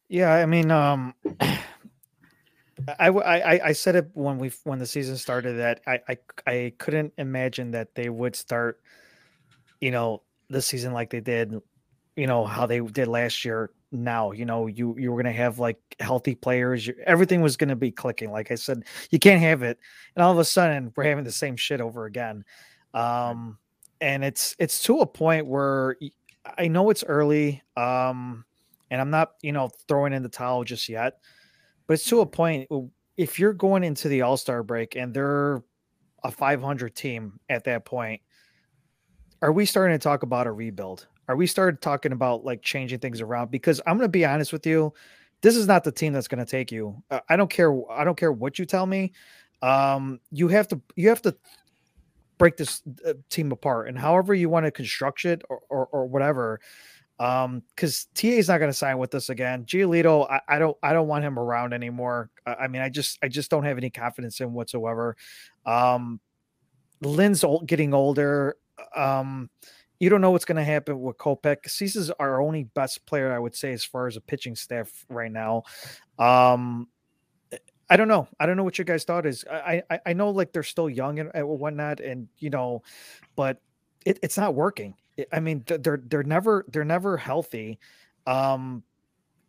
[0.09, 5.59] Yeah, I mean, um, I, I I said it when we when the season started
[5.59, 8.81] that I, I I couldn't imagine that they would start,
[9.81, 11.61] you know, the season like they did,
[12.17, 13.71] you know how they did last year.
[13.91, 16.87] Now, you know, you you were gonna have like healthy players.
[16.87, 18.31] You, everything was gonna be clicking.
[18.31, 19.79] Like I said, you can't have it,
[20.17, 22.45] and all of a sudden we're having the same shit over again.
[22.95, 23.59] Um,
[24.01, 25.97] and it's it's to a point where
[26.57, 27.63] I know it's early.
[27.77, 28.45] Um,
[28.91, 31.19] and I'm not, you know, throwing in the towel just yet,
[31.87, 32.69] but it's to a point.
[33.17, 35.63] If you're going into the All Star break and they're
[36.25, 38.23] a 500 team at that point,
[39.43, 41.07] are we starting to talk about a rebuild?
[41.29, 43.51] Are we started talking about like changing things around?
[43.51, 44.95] Because I'm going to be honest with you,
[45.43, 47.03] this is not the team that's going to take you.
[47.29, 47.77] I don't care.
[47.91, 49.13] I don't care what you tell me.
[49.61, 50.81] Um, you have to.
[50.97, 51.37] You have to
[52.39, 56.07] break this uh, team apart, and however you want to construct it or or, or
[56.07, 56.61] whatever.
[57.21, 59.65] Um, because TA is not going to sign with us again.
[59.65, 62.31] Giolito, I, I don't, I don't want him around anymore.
[62.47, 65.17] I, I mean, I just, I just don't have any confidence in whatsoever.
[65.67, 66.21] Um,
[67.01, 68.57] Lynn's old, getting older.
[68.95, 69.51] Um,
[69.99, 71.69] you don't know what's going to happen with Kopech.
[71.69, 75.33] Cease's our only best player, I would say, as far as a pitching staff right
[75.33, 75.65] now.
[76.19, 76.89] Um,
[77.91, 78.29] I don't know.
[78.39, 79.45] I don't know what your guys' thought is.
[79.51, 82.83] I I, I know like they're still young and, and whatnot, and you know,
[83.37, 83.61] but
[84.05, 84.95] it, it's not working.
[85.33, 87.79] I- mean, they're they're never they're never healthy.
[88.27, 88.83] Um,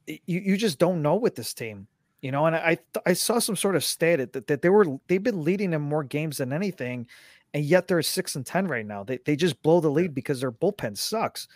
[0.08, 1.88] you you just don't know with this team,
[2.22, 2.46] you know.
[2.46, 5.74] And I I, saw some sort of stat that, that they were they've been leading
[5.74, 7.08] in more games than anything,
[7.54, 9.04] and yet they're six and ten right now.
[9.04, 11.48] They they just blow the lead because their bullpen sucks.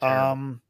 [0.00, 0.60] Um,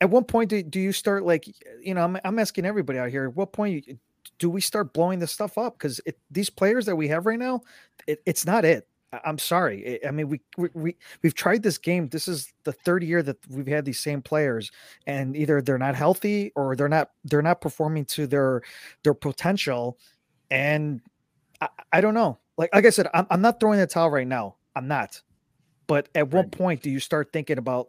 [0.00, 1.46] at what point do, do you start like
[1.82, 3.26] you know I'm I'm asking everybody out here.
[3.26, 3.98] At what point you-
[4.38, 5.78] do we start blowing this stuff up?
[5.78, 7.62] Because these players that we have right now,
[8.06, 8.86] it, it's not it.
[9.24, 10.00] I'm sorry.
[10.04, 12.08] I I mean, we, we we we've tried this game.
[12.08, 14.70] This is the third year that we've had these same players,
[15.06, 18.62] and either they're not healthy or they're not they're not performing to their
[19.04, 19.98] their potential.
[20.50, 21.00] And
[21.60, 22.38] I, I don't know.
[22.58, 24.56] Like like I said, I'm I'm not throwing the towel right now.
[24.76, 25.22] I'm not.
[25.86, 27.88] But at what point do you start thinking about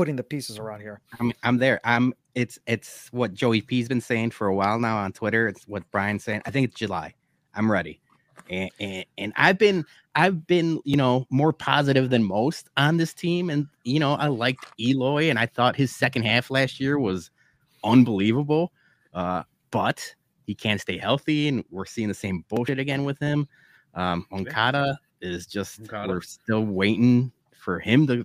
[0.00, 0.98] putting the pieces around here?
[1.20, 1.78] I'm I'm there.
[1.84, 5.46] I'm it's it's what Joey P's been saying for a while now on Twitter.
[5.46, 6.40] It's what Brian's saying.
[6.46, 7.12] I think it's July.
[7.54, 8.00] I'm ready.
[8.48, 9.84] And, and and I've been
[10.14, 13.50] I've been, you know, more positive than most on this team.
[13.50, 17.30] And you know, I liked Eloy and I thought his second half last year was
[17.84, 18.72] unbelievable.
[19.12, 20.14] Uh, but
[20.46, 23.46] he can't stay healthy, and we're seeing the same bullshit again with him.
[23.94, 26.08] Um, Moncada is just Moncada.
[26.08, 28.24] we're still waiting for him to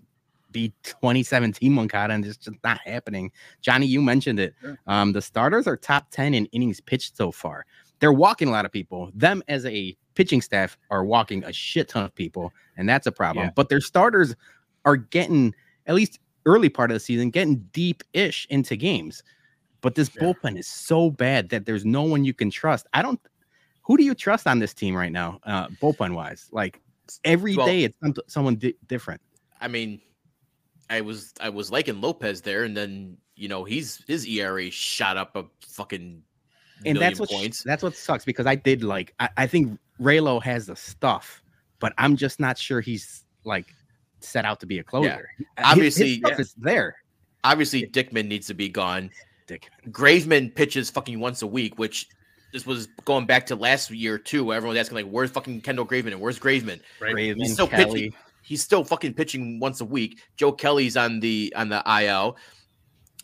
[0.56, 3.30] be 2017 Moncada, and it's just not happening.
[3.62, 4.56] Johnny, you mentioned it.
[4.62, 4.80] Sure.
[4.88, 7.66] Um, the starters are top 10 in innings pitched so far.
[8.00, 9.12] They're walking a lot of people.
[9.14, 13.12] Them as a pitching staff are walking a shit ton of people, and that's a
[13.12, 13.48] problem.
[13.48, 13.52] Yeah.
[13.54, 14.34] But their starters
[14.86, 15.54] are getting
[15.88, 19.24] at least early part of the season, getting deep ish into games.
[19.82, 22.88] But this bullpen is so bad that there's no one you can trust.
[22.94, 23.20] I don't
[23.84, 26.48] who do you trust on this team right now, uh, bullpen wise?
[26.52, 26.82] Like
[27.24, 29.22] every day, Well- it's someone di- different.
[29.62, 30.02] I mean,
[30.90, 35.18] I was I was liking Lopez there, and then you know he's his ERA shot
[35.18, 36.22] up a fucking
[36.78, 37.64] and million that's what points.
[37.64, 41.42] that's what sucks because I did like I, I think Raylo has the stuff,
[41.80, 43.74] but I'm just not sure he's like
[44.20, 45.30] set out to be a closer.
[45.38, 46.42] His- his Obviously, stuff yeah.
[46.42, 46.96] is there.
[47.44, 49.12] Obviously, Dickman needs to be gone.
[49.48, 49.70] Dick.
[49.90, 52.10] Graveman pitches fucking once a week, which
[52.52, 54.44] this was going back to last year too.
[54.46, 56.14] Where everyone was asking like, "Where's fucking Kendall Graveman?
[56.14, 57.14] and Where's Graveman?" Right?
[57.14, 58.10] Raven, still Kelly.
[58.10, 58.14] pitching.
[58.46, 60.20] He's still fucking pitching once a week.
[60.38, 62.38] Joe Kelly's on the on the IL.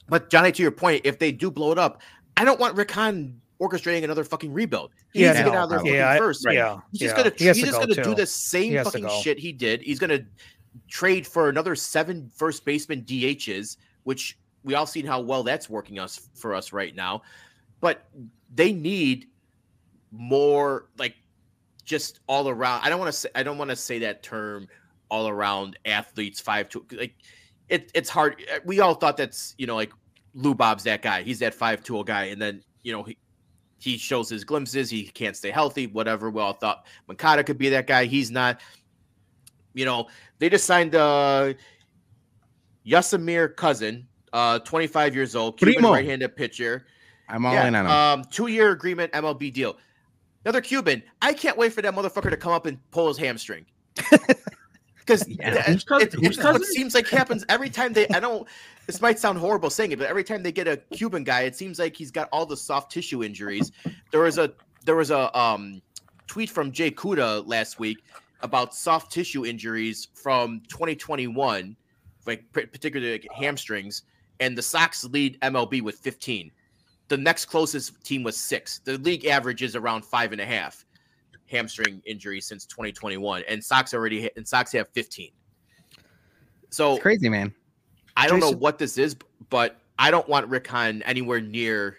[0.09, 2.01] But Johnny, to your point, if they do blow it up,
[2.37, 4.91] I don't want Rick Hahn orchestrating another fucking rebuild.
[5.13, 6.45] He Yeah, needs to get out of there fucking Yeah, first.
[6.45, 6.55] Right.
[6.55, 7.23] yeah, He's just yeah.
[7.23, 9.37] gonna He he's to just go, gonna do the same He has to fucking shit
[9.37, 9.81] he did.
[9.81, 10.21] He's gonna
[10.89, 15.99] trade for another seven first baseman DHs, which we all seen how well that's working
[15.99, 17.21] us for us right now.
[17.79, 18.09] But
[18.53, 19.27] they need
[20.11, 21.15] more like
[21.85, 22.81] just all around.
[22.83, 24.67] I don't want to say I don't want to say that term
[25.11, 27.13] all around athletes five to like
[27.69, 28.41] it, it's hard.
[28.65, 29.91] We all thought that's you know like
[30.33, 31.21] Lou Bob's that guy.
[31.21, 33.17] He's that five tool guy, and then you know he
[33.77, 34.89] he shows his glimpses.
[34.89, 35.85] He can't stay healthy.
[35.87, 36.31] Whatever.
[36.31, 38.05] We all thought Moncada could be that guy.
[38.05, 38.59] He's not.
[39.73, 40.07] You know
[40.39, 41.53] they just signed uh
[42.85, 45.91] Yasamir Cousin, uh 25 years old, Cuban Primo.
[45.93, 46.85] right-handed pitcher.
[47.29, 47.91] I'm all Yeah, in on him.
[47.91, 49.77] Um, two-year agreement, MLB deal.
[50.43, 51.01] Another Cuban.
[51.21, 53.65] I can't wait for that motherfucker to come up and pull his hamstring.
[55.01, 55.61] Because Yeah.
[55.63, 56.63] Whose cousin- it, whose it's what cousin?
[56.67, 58.07] seems like happens every time they.
[58.09, 58.47] I don't.
[58.87, 61.55] This might sound horrible saying it, but every time they get a Cuban guy, it
[61.55, 63.71] seems like he's got all the soft tissue injuries.
[64.11, 64.53] There was a
[64.85, 65.81] there was a um
[66.27, 67.99] tweet from Jay Kuda last week
[68.41, 71.75] about soft tissue injuries from 2021,
[72.25, 74.03] like particularly like hamstrings,
[74.39, 76.51] and the Sox lead MLB with 15.
[77.07, 78.79] The next closest team was six.
[78.79, 80.85] The league average is around five and a half
[81.51, 85.31] hamstring injury since 2021, and Sox already hit, and Sox have 15.
[86.69, 87.53] So it's crazy, man.
[88.15, 89.15] I don't know what this is,
[89.49, 91.97] but I don't want Rick Hahn anywhere near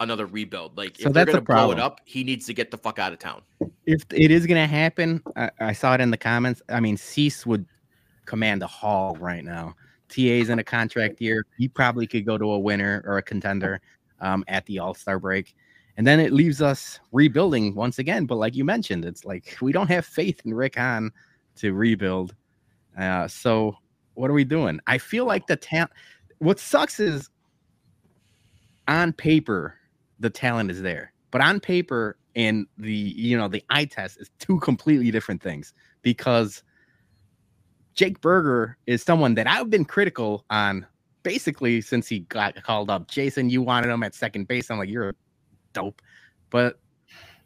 [0.00, 0.76] another rebuild.
[0.76, 3.12] Like So if they're gonna blow it up, he needs to get the fuck out
[3.12, 3.42] of town.
[3.86, 6.62] If it is gonna happen, I, I saw it in the comments.
[6.68, 7.66] I mean, Cease would
[8.24, 9.74] command a haul right now.
[10.08, 11.44] TA's in a contract year.
[11.58, 13.80] He probably could go to a winner or a contender
[14.20, 15.54] um, at the All Star break.
[15.98, 18.24] And then it leaves us rebuilding once again.
[18.24, 21.10] But like you mentioned, it's like we don't have faith in Rick Hahn
[21.56, 22.36] to rebuild.
[22.96, 23.76] Uh, so
[24.14, 24.80] what are we doing?
[24.86, 25.90] I feel like the talent.
[26.38, 27.28] What sucks is
[28.86, 29.74] on paper
[30.20, 34.30] the talent is there, but on paper and the you know the eye test is
[34.38, 36.62] two completely different things because
[37.94, 40.86] Jake Burger is someone that I've been critical on
[41.24, 43.08] basically since he got called up.
[43.08, 44.70] Jason, you wanted him at second base.
[44.70, 45.14] I'm like, you're a
[45.72, 46.02] dope.
[46.50, 46.78] But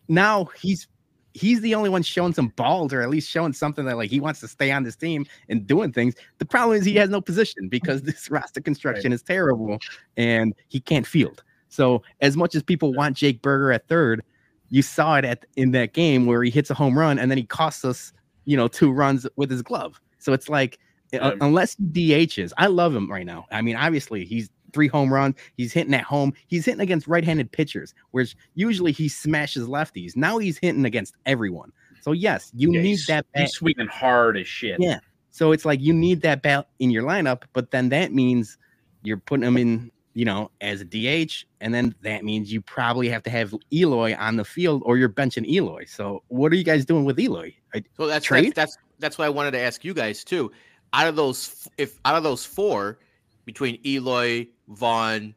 [0.08, 0.88] now he's
[1.34, 4.20] he's the only one showing some balls or at least showing something that like he
[4.20, 6.14] wants to stay on this team and doing things.
[6.38, 9.78] The problem is he has no position because this roster construction is terrible
[10.16, 11.42] and he can't field.
[11.68, 14.22] So as much as people want Jake Burger at third,
[14.68, 17.38] you saw it at in that game where he hits a home run and then
[17.38, 18.12] he costs us,
[18.44, 20.00] you know, two runs with his glove.
[20.18, 20.78] So it's like
[21.18, 23.46] uh, unless he DHs, I love him right now.
[23.50, 25.36] I mean, obviously he's three home runs.
[25.56, 26.32] He's hitting at home.
[26.46, 30.16] He's hitting against right-handed pitchers, whereas usually he smashes lefties.
[30.16, 31.72] Now he's hitting against everyone.
[32.00, 33.26] So yes, you Yeah, need he's, that.
[33.32, 34.78] bat- He's swinging hard as shit.
[34.80, 34.98] Yeah.
[35.30, 38.58] So it's like you need that bat in your lineup, but then that means
[39.02, 43.08] you're putting him in, you know, as a DH, and then that means you probably
[43.08, 45.84] have to have Eloy on the field, or you're benching Eloy.
[45.86, 47.54] So what are you guys doing with Eloy?
[47.74, 48.52] I- So that's Trade?
[48.54, 50.52] that's that's that's what I wanted to ask you guys too.
[50.92, 52.98] Out of those, if out of those four,
[53.46, 55.34] between Eloy, Vaughn,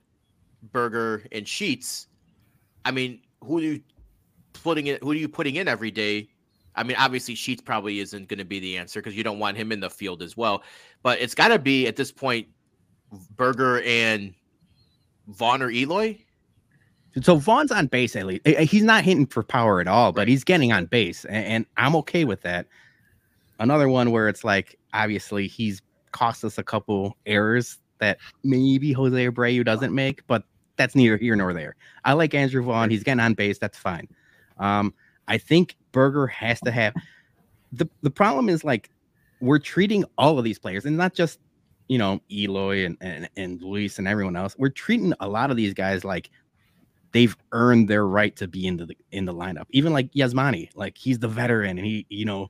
[0.72, 2.08] Burger, and Sheets,
[2.84, 3.82] I mean, who do you
[4.54, 4.98] putting in?
[5.02, 6.30] Who are you putting in every day?
[6.76, 9.58] I mean, obviously Sheets probably isn't going to be the answer because you don't want
[9.58, 10.64] him in the field as well.
[11.04, 12.48] But it's got to be at this point,
[13.38, 14.34] Burger and
[15.28, 16.20] Vaughn or Eloy.
[17.22, 18.42] So Vaughn's on base at least.
[18.46, 21.96] Eh, He's not hitting for power at all, but he's getting on base, and, I'm
[21.98, 22.68] okay with that.
[23.58, 29.28] Another one where it's like obviously he's cost us a couple errors that maybe Jose
[29.28, 30.44] Abreu doesn't make, but
[30.78, 31.76] that's neither here nor there.
[32.04, 32.90] I like Andrew Vaughn.
[32.90, 33.58] He's getting on base.
[33.58, 34.08] That's fine.
[34.58, 34.94] Um,
[35.28, 36.94] I think Burger has to have
[37.72, 38.90] the the problem is like
[39.42, 41.40] we're treating all of these players and not just
[41.88, 44.56] you know Eloy and and, and Luis and everyone else.
[44.58, 46.30] We're treating a lot of these guys like
[47.12, 49.66] they've earned their right to be into the in the lineup.
[49.72, 52.50] Even like Yasmani, like he's the veteran and he, you know,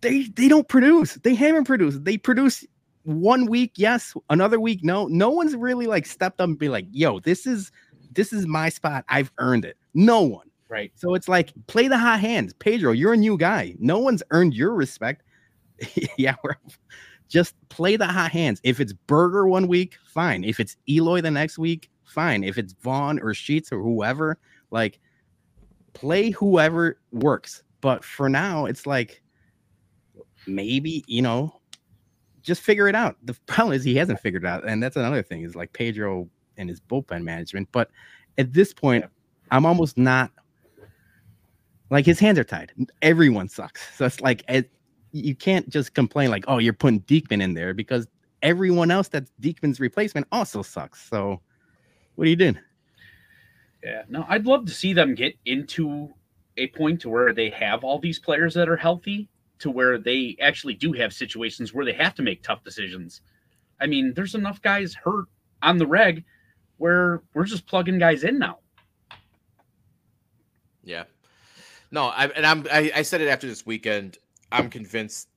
[0.00, 1.14] they they don't produce.
[1.14, 2.04] They haven't produced.
[2.04, 2.64] They produce
[3.08, 5.06] one week, yes, another week, no.
[5.06, 7.72] No one's really like stepped up and be like, yo, this is
[8.12, 9.04] this is my spot.
[9.08, 9.76] I've earned it.
[9.94, 10.50] No one.
[10.68, 10.92] Right.
[10.94, 12.52] So it's like play the hot hands.
[12.54, 13.74] Pedro, you're a new guy.
[13.78, 15.22] No one's earned your respect.
[16.18, 16.56] yeah, we're
[17.28, 18.60] just play the hot hands.
[18.62, 20.44] If it's Burger one week, fine.
[20.44, 22.44] If it's Eloy the next week, fine.
[22.44, 24.38] If it's Vaughn or Sheets or whoever,
[24.70, 25.00] like
[25.94, 27.62] play whoever works.
[27.80, 29.22] But for now, it's like
[30.46, 31.57] maybe, you know,
[32.42, 33.16] just figure it out.
[33.24, 34.68] The problem is he hasn't figured it out.
[34.68, 37.68] And that's another thing is like Pedro and his bullpen management.
[37.72, 37.90] But
[38.36, 39.04] at this point,
[39.50, 40.30] I'm almost not
[41.90, 42.72] like his hands are tied.
[43.02, 43.96] Everyone sucks.
[43.96, 44.70] So it's like it,
[45.12, 48.06] you can't just complain like, oh, you're putting Diekman in there because
[48.42, 51.08] everyone else that's Diekman's replacement also sucks.
[51.08, 51.40] So
[52.14, 52.58] what are you doing?
[53.82, 56.12] Yeah, no, I'd love to see them get into
[56.56, 59.28] a point to where they have all these players that are healthy,
[59.60, 63.20] to where they actually do have situations where they have to make tough decisions.
[63.80, 65.26] I mean, there's enough guys hurt
[65.62, 66.24] on the reg
[66.78, 68.58] where we're just plugging guys in now.
[70.82, 71.04] Yeah.
[71.90, 74.18] No, I and I'm I, I said it after this weekend.
[74.50, 75.28] I'm convinced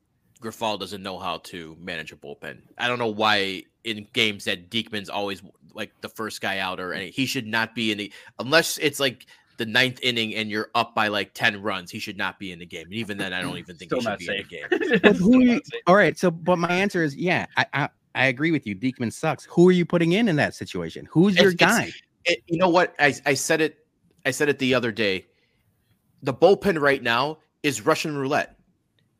[0.42, 2.60] Grifol doesn't know how to manage a bullpen.
[2.78, 5.42] I don't know why in games that Diekman's always
[5.74, 9.00] like the first guy out or any he should not be in the unless it's
[9.00, 9.26] like
[9.62, 12.58] the ninth inning and you're up by like 10 runs, he should not be in
[12.58, 12.86] the game.
[12.86, 14.52] And even then, I don't even think Still he should not be safe.
[14.71, 15.13] in the game.
[15.17, 16.17] Who you- all right.
[16.17, 18.76] So, but my answer is yeah, I, I, I agree with you.
[18.76, 19.45] Diekman sucks.
[19.45, 21.08] Who are you putting in in that situation?
[21.12, 21.84] Who's your It's- guy?
[21.84, 22.95] it's- It, you know what?
[23.00, 23.86] I, I said it.
[24.26, 25.26] I said it the other day.
[26.24, 28.58] The bullpen right now is Russian roulette.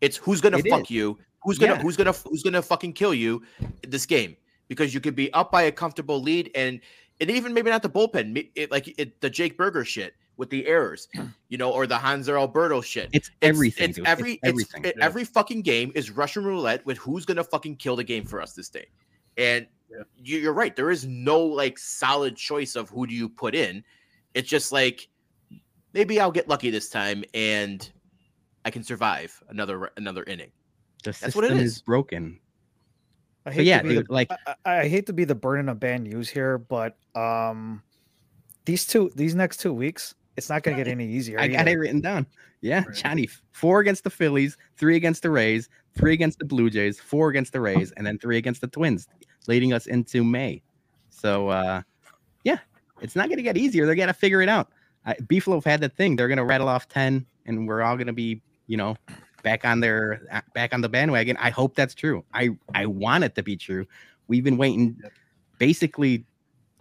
[0.02, 0.90] It's who's gonna It fuck is.
[0.92, 1.82] you, who's gonna Yeah.
[1.82, 3.42] who's gonna who's gonna fucking kill you
[3.88, 4.36] this game
[4.68, 6.80] because you could be up by a comfortable lead and
[7.20, 10.66] and even maybe not the bullpen, it, like it, the Jake Burger shit with the
[10.66, 11.08] errors,
[11.50, 13.10] you know, or the Hanser Alberto shit.
[13.14, 13.90] It's everything.
[13.90, 14.08] It's dude.
[14.08, 14.86] every It's it's- everything.
[14.86, 15.06] it- Yeah.
[15.06, 18.54] every fucking game is Russian roulette with who's gonna fucking kill the game for us
[18.54, 18.88] this day.
[19.38, 20.04] And Yeah.
[20.18, 20.76] you, you're right.
[20.76, 23.84] There is no like solid choice of who do you put in.
[24.34, 25.08] It's just like
[25.94, 27.88] maybe I'll get lucky this time and
[28.66, 30.52] I can survive another another inning.
[31.04, 31.78] the that's what it is.
[31.78, 31.82] is.
[31.82, 32.40] broken.
[33.46, 35.24] I So hate yeah, to be dude, the, like I, I I hate to be
[35.26, 37.82] the burden of bad news here, but um,
[38.66, 41.40] these two these next two weeks, it's not going to get any easier.
[41.40, 42.26] I got it written down.
[42.62, 42.96] Yeah, Right.
[42.96, 45.68] Johnny, four against the Phillies, three against the Rays,
[45.98, 49.08] three against the Blue Jays, four against the Rays, and then three against the Twins,
[49.48, 50.62] leading us into May.
[51.10, 51.82] So, uh,
[52.44, 52.60] yeah,
[53.02, 53.86] it's not going to get easier.
[53.86, 54.70] They're going to figure it out.
[55.06, 56.16] I, Beefloaf had that thing.
[56.16, 58.96] They're going to rattle off 10, and we're all going to be, you know,
[59.44, 61.38] back on their uh, back on the bandwagon.
[61.38, 62.24] I hope that's true.
[62.34, 63.88] I I want it to be true.
[64.28, 65.02] We've been waiting
[65.58, 66.26] basically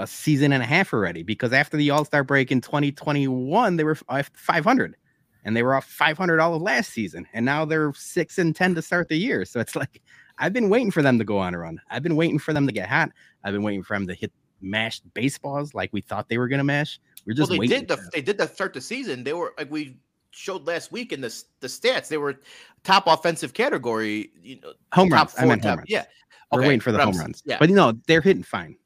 [0.02, 3.84] a season and a half already because after the All Star break in 2021, they
[3.84, 4.96] were f- uh, 500
[5.44, 8.74] and they were off 500 all of last season, and now they're six and 10
[8.74, 9.44] to start the year.
[9.44, 10.02] So it's like
[10.38, 11.80] I've been waiting for them to go on a run.
[11.90, 13.10] I've been waiting for them to get hot.
[13.44, 16.64] I've been waiting for them to hit mashed baseballs like we thought they were gonna
[16.64, 17.00] mash.
[17.26, 17.78] We're Well, just they waiting.
[17.80, 19.24] did the they did the start the season.
[19.24, 19.96] They were like we
[20.30, 22.08] showed last week in the the stats.
[22.08, 22.38] They were
[22.84, 24.30] top offensive category.
[24.42, 25.34] You know, home runs.
[25.38, 25.90] I meant top- home runs.
[25.90, 26.04] Yeah,
[26.52, 27.42] we're waiting for the but I'm home runs.
[27.46, 28.76] Yeah, but no, they're hitting fine.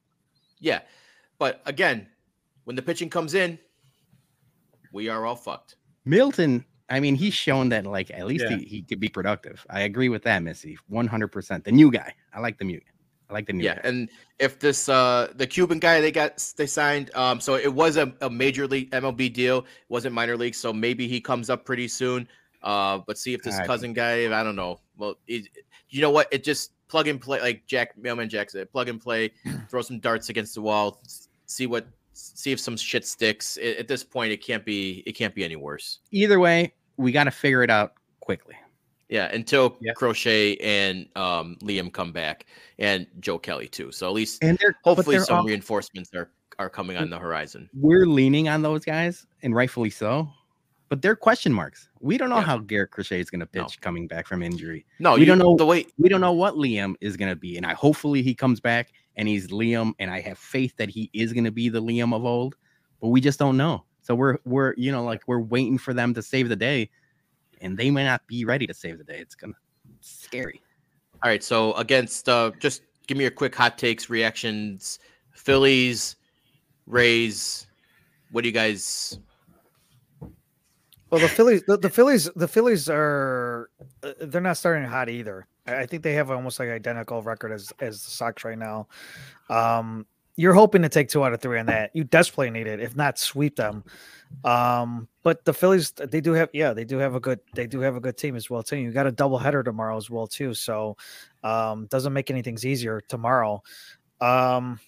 [0.60, 0.80] yeah.
[1.38, 2.06] But again,
[2.64, 3.58] when the pitching comes in,
[4.92, 5.76] we are all fucked.
[6.04, 8.56] Milton, I mean, he's shown that like at least Yeah.
[8.58, 9.64] he, he could be productive.
[9.70, 10.78] I agree with that, Missy.
[10.90, 11.64] 100%.
[11.64, 12.14] The new guy.
[12.32, 12.80] I like the new
[13.30, 13.80] I like the new Yeah, guy.
[13.88, 17.96] and if this uh the Cuban guy they got they signed, um, so it was
[17.96, 21.64] a, a major league MLB deal, it wasn't minor league, so maybe he comes up
[21.64, 22.28] pretty soon.
[22.62, 24.80] Uh, but see if this I- cousin guy, I don't know.
[24.98, 25.48] Well, it,
[25.88, 26.28] you know what?
[26.32, 29.32] It just plug and play, like Jack Mailman Jack said, plug and play,
[29.70, 33.56] throw some darts against the wall, s- see what, see if some shit sticks.
[33.58, 36.00] At, at this point, it can't be, it can't be any worse.
[36.10, 38.54] Either way, we got to figure it out quickly.
[39.10, 39.92] Yeah, until Yeah.
[39.92, 42.46] Crochet and um Liam come back,
[42.78, 43.92] and Joe Kelly too.
[43.92, 47.68] So at least And hopefully some all- reinforcements are are coming on the horizon.
[47.74, 50.28] we're leaning on those guys, and rightfully so.
[50.88, 51.88] But they're question marks.
[52.00, 52.42] We don't know Yeah.
[52.42, 53.68] how Garrett Crochet is going to pitch No.
[53.82, 54.86] coming back from injury.
[55.00, 55.86] No, We you don't know- the way.
[55.98, 58.92] We don't know what Liam is going to be, and I hopefully he comes back
[59.16, 62.14] and he's Liam, and I have faith that he is going to be the Liam
[62.14, 62.56] of old.
[63.00, 63.84] But we just don't know.
[64.02, 66.90] So we're we're you know like we're waiting for them to save the day,
[67.60, 69.18] and they may not be ready to save the day.
[69.18, 69.54] It's gonna
[69.98, 70.60] it's scary.
[71.22, 74.98] All right, so against uh just give me your quick hot takes, reactions.
[75.32, 76.16] Phillies,
[76.86, 77.66] Rays.
[78.30, 79.18] What do you guys?
[81.10, 83.70] Well, the Phillies, the, the Phillies, the Phillies are
[84.02, 85.46] uh, they're not starting hot either.
[85.66, 88.86] I think they have almost like identical record as as the Sox right now.
[89.48, 90.06] Um,
[90.36, 91.90] you're hoping to take two out of three on that.
[91.94, 93.84] You desperately need it, if not sweep them.
[94.44, 97.78] Um, but the Phillies, they do have, yeah, they do have a good, they do
[97.80, 98.76] have a good team as well too.
[98.76, 100.96] You got a double header tomorrow as well too, so
[101.44, 103.62] um, doesn't make anything easier tomorrow.
[104.20, 104.80] Um,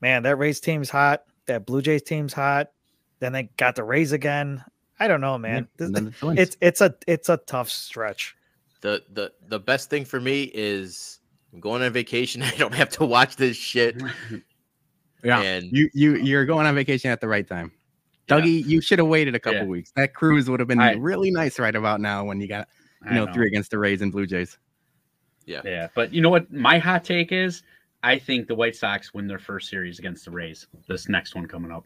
[0.00, 1.24] man, that Rays team's hot.
[1.44, 2.68] That Blue Jays team's hot.
[3.18, 4.64] Then they got the Rays again.
[4.98, 5.68] I don't know, man.
[5.78, 8.34] Yeah, This- the it's it's a it's a tough stretch.
[8.80, 11.18] The the the best thing for me is
[11.52, 12.42] I'm going on vacation.
[12.42, 14.00] I don't have to watch this shit.
[15.24, 15.40] yeah.
[15.40, 17.72] And You you you're going on vacation at the right time.
[18.28, 18.40] Yeah.
[18.40, 19.64] Dougie, you should have waited a couple Yeah.
[19.66, 19.92] weeks.
[19.96, 22.68] That cruise would have been I- really nice right about now when you got
[23.04, 24.58] you I know, three against the Rays and Blue Jays.
[25.46, 26.52] Yeah, yeah, but you know what?
[26.52, 27.62] My hot take is
[28.02, 30.66] I think the White Sox win their first series against the Rays.
[30.86, 31.84] This next one coming up,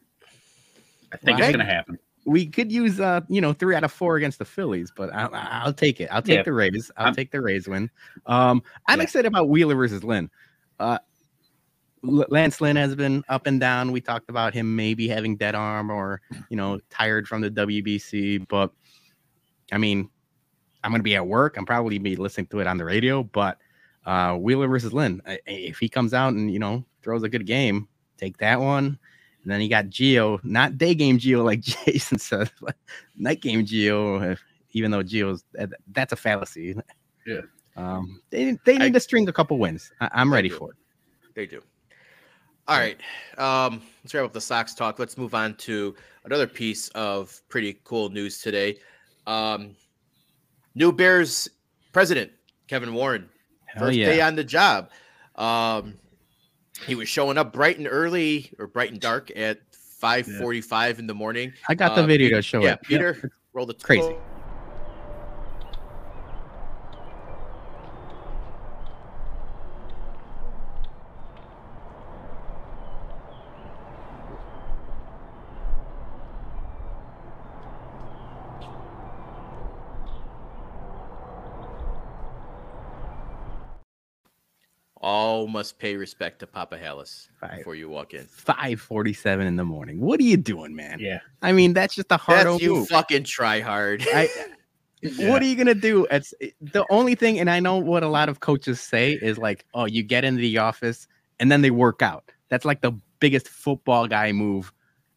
[1.13, 1.99] I think Well, it's going to happen.
[2.27, 5.31] We could use uh you know three out of four against the Phillies, but I'll,
[5.35, 6.09] I'll take it.
[6.11, 6.43] I'll take Yeah.
[6.43, 6.91] the Rays.
[6.97, 7.91] I'll I'm- take the Rays win.
[8.27, 9.05] Um, I'm Yeah.
[9.05, 10.31] excited about Wheeler versus Lynn.
[10.81, 10.99] Uh,
[12.03, 13.91] Lance Lynn has been up and down.
[13.91, 16.21] We talked about him maybe having dead arm or
[16.51, 18.73] you know tired from the WBC, but
[19.73, 20.11] I mean,
[20.83, 21.57] I'm gonna be at work.
[21.57, 23.59] I'm probably be listening to it on the radio, but
[24.05, 25.23] uh, Wheeler versus Lynn.
[25.27, 28.61] I- I- If he comes out and you know throws a good game, take that
[28.61, 28.99] one.
[29.45, 32.77] And then you got Geo, not day game Geo like Jason says, but
[33.17, 34.37] night game Geo.
[34.73, 35.45] Even though Geo's
[35.93, 36.75] that's a fallacy.
[37.27, 37.43] Yeah.
[37.77, 39.93] Um, they they need I- to string a couple wins.
[40.01, 40.57] I, I'm ready do.
[40.57, 40.77] for it.
[41.35, 41.63] They do.
[42.67, 42.99] All right.
[43.37, 44.99] Um, let's wrap up the Sox talk.
[44.99, 48.79] Let's move on to another piece of pretty cool news today.
[49.27, 49.77] Um,
[50.75, 51.49] new Bears
[51.93, 52.33] president,
[52.67, 53.29] Kevin Warren,
[53.67, 54.07] Hell first yeah.
[54.07, 54.91] day on the job.
[55.37, 55.95] Um,
[56.87, 59.61] he was showing up bright and early or bright and dark at
[60.01, 61.53] 5:45 in the morning.
[61.69, 62.79] I got the Uh, video to show yeah, it.
[62.81, 62.83] Yep.
[62.85, 64.15] Peter, roll the crazy.
[85.45, 87.59] All must pay respect to Papa Halas Right.
[87.59, 88.25] before you walk in.
[88.25, 90.01] 5:47 in the morning.
[90.01, 90.99] What are you doing, man?
[91.01, 92.89] Yeah, I mean, that's just a hard That's you move.
[92.89, 94.03] fucking try hard.
[94.11, 94.31] I,
[95.03, 95.29] Yeah.
[95.31, 96.07] What are you gonna do?
[96.11, 96.33] It's
[96.63, 99.85] the only thing, and I know what a lot of coaches say is like, "Oh,
[99.85, 101.07] you get into the office
[101.39, 104.73] and then they work out." That's like the biggest football guy move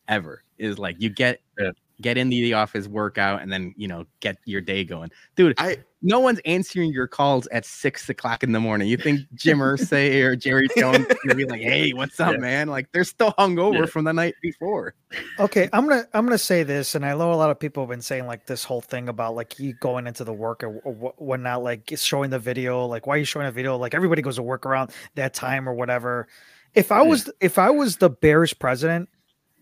[0.09, 0.43] ever.
[0.57, 1.71] Is like you get Yeah.
[2.01, 5.55] Get into the office, work out, and then you know get your day going, dude.
[5.57, 8.87] I no one's answering your calls at six o'clock in the morning.
[8.87, 12.37] You think Jim Irsay or Jerry Jones is gonna be like, "Hey, what's up, Yeah.
[12.39, 13.85] man?" Like they're still hungover Yeah.
[13.87, 14.93] from the night before.
[15.39, 17.89] Okay, I'm gonna I'm gonna say this, and I know a lot of people have
[17.89, 20.93] been saying like this whole thing about like you going into the work or, or
[20.93, 23.75] wh- whatnot, like it's showing the video, like why are you showing a video?
[23.77, 26.27] Like everybody goes to work around that time or whatever.
[26.75, 29.09] If I was if I was the Bears president,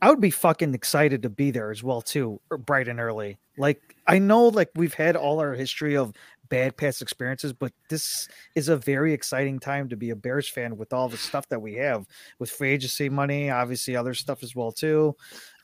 [0.01, 3.39] I would be fucking excited to be there as well too, er, bright and early.
[3.57, 6.13] Like I know like we've had all our history of
[6.49, 10.77] bad past experiences, but this is a very exciting time to be a Bears fan
[10.77, 12.05] with all the stuff that we have
[12.39, 15.15] with free agency money, obviously other stuff as well too.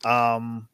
[0.06, 0.68] Um,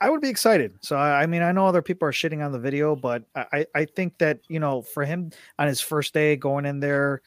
[0.00, 0.76] I would be excited.
[0.82, 3.46] So I, I mean, I know other people are shitting on the video, but I,
[3.52, 7.22] I- I think that you know, for him on his first day going in there,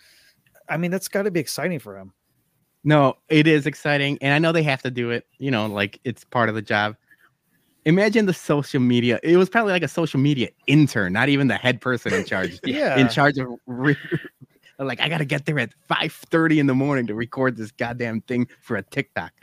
[0.67, 2.13] I mean, that's got to be exciting for him.
[2.83, 5.27] No, it is exciting, and I know they have to do it.
[5.37, 6.95] You know, like it's part of the job.
[7.85, 9.19] Imagine the social media.
[9.23, 12.59] It was probably like a social media intern, not even the head person in charge.
[12.65, 13.97] Yeah, in charge of re-
[14.79, 18.21] like I gotta get there at five thirty in the morning to record this goddamn
[18.21, 19.33] thing for a TikTok.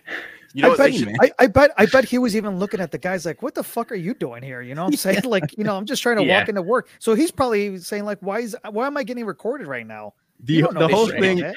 [0.55, 1.15] you know I bet, should.
[1.21, 3.65] I, I bet I bet he was even looking at the guys like, what the
[3.65, 4.63] fuck are you doing here?
[4.63, 5.25] You know what I'm saying?
[5.25, 6.89] Like, you know, I'm just trying to walk into work.
[7.01, 10.15] So he's probably saying, like, why is why am I getting recorded right now?
[10.41, 11.55] The, You don't know the whole thing, okay?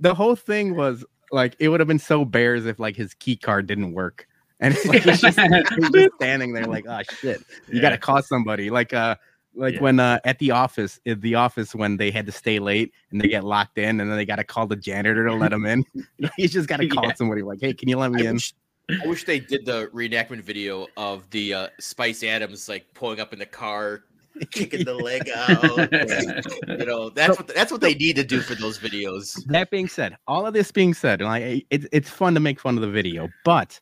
[0.00, 3.36] the whole thing was like it would have been so bears if like his key
[3.36, 4.26] card didn't work.
[4.60, 7.82] And it's like he's just, he's just standing there like, oh shit, you Yeah.
[7.82, 8.70] gotta call somebody.
[8.70, 9.14] Like uh
[9.54, 9.80] like Yeah.
[9.80, 13.20] when uh at the office, at the office when they had to stay late and
[13.20, 15.84] they get locked in and then they gotta call the janitor to let them in.
[16.36, 17.14] He's just gotta call Yeah.
[17.14, 18.34] somebody like, hey, can you let me I in?
[18.34, 18.52] wish,
[18.90, 23.32] I wish they did the reenactment video of the uh, Spice Adams like pulling up
[23.32, 24.00] in the car,
[24.50, 26.78] kicking the leg out.
[26.78, 29.44] you know, that's what that's what they need to do for those videos.
[29.46, 32.60] that being said, all of this being said, like it, it's it's fun to make
[32.60, 33.78] fun of the video, but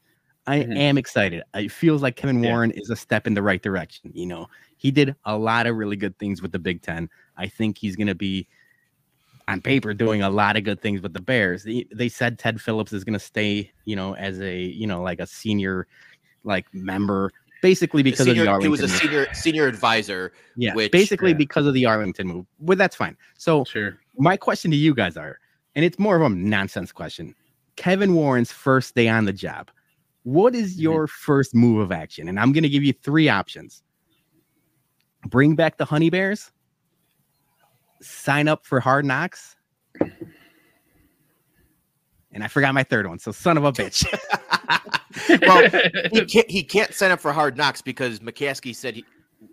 [0.47, 0.77] I Mhm.
[0.77, 1.43] am excited.
[1.55, 2.51] It feels like Kevin Yeah.
[2.51, 4.13] Warren is a step in the right direction.
[4.15, 4.47] You know,
[4.77, 7.09] he did a lot of really good things with the Big Ten.
[7.37, 8.47] I think he's going to be
[9.49, 11.63] on paper doing a lot of good things with the Bears.
[11.65, 15.03] They, they said Ted Phillips is going to stay, you know, as a you know
[15.03, 15.87] like a senior
[16.45, 17.33] like member,
[17.63, 18.91] basically because Senior- of the he was a move.
[18.97, 20.33] senior senior advisor.
[20.57, 21.37] yeah, which- basically Yeah.
[21.39, 22.47] because of the Arlington move.
[22.61, 23.17] But that's fine.
[23.39, 23.99] So sure.
[24.19, 25.39] my question to you guys are,
[25.75, 27.35] and it's more of a nonsense question.
[27.77, 29.71] Kevin Warren's first day on the job.
[30.23, 30.81] What is Mhm.
[30.83, 32.29] your first move of action?
[32.29, 33.83] And I'm going to give you three options.
[35.29, 36.51] Bring back the Honey Bears,
[38.01, 39.56] sign up for Hard Knocks,
[42.37, 43.18] and I forgot my third one.
[43.18, 44.07] So son of a bitch.
[45.43, 45.68] well,
[46.12, 49.05] he can't he can't sign up for Hard Knocks because McCaskey said he,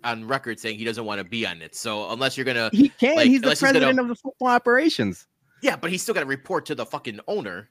[0.04, 1.74] on record saying he doesn't want to be on it.
[1.74, 3.16] So unless you're gonna, he can.
[3.16, 5.26] Like, he's the unless he's gonna- president of the football operations.
[5.62, 7.70] yeah, but he's still got to report to the fucking owner.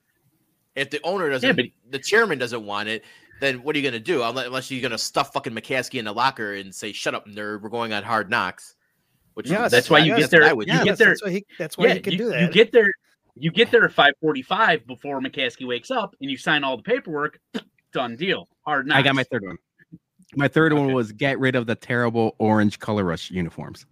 [0.76, 3.04] If the owner doesn't, Yeah, but- the chairman doesn't want it,
[3.40, 4.24] then what are you gonna do?
[4.24, 7.62] Unless, unless you're gonna stuff fucking McCaskey in the locker and say, "Shut up, nerd,
[7.62, 8.76] we're going on Hard Knocks."
[9.36, 10.80] Which Yes, That's why you yes, get there- I would you do.
[10.80, 12.42] get yes, there- That's why he, that's why yeah, he can you, do that.
[12.42, 12.92] you get there.
[13.36, 16.84] You get there at five forty-five before McCaskey wakes up, and you sign all the
[16.84, 17.40] paperwork.
[17.94, 18.48] Done deal.
[18.66, 19.00] Hard knocks.
[19.00, 19.58] I got my third one.
[20.36, 23.86] My third one was get rid of the terrible orange color rush uniforms.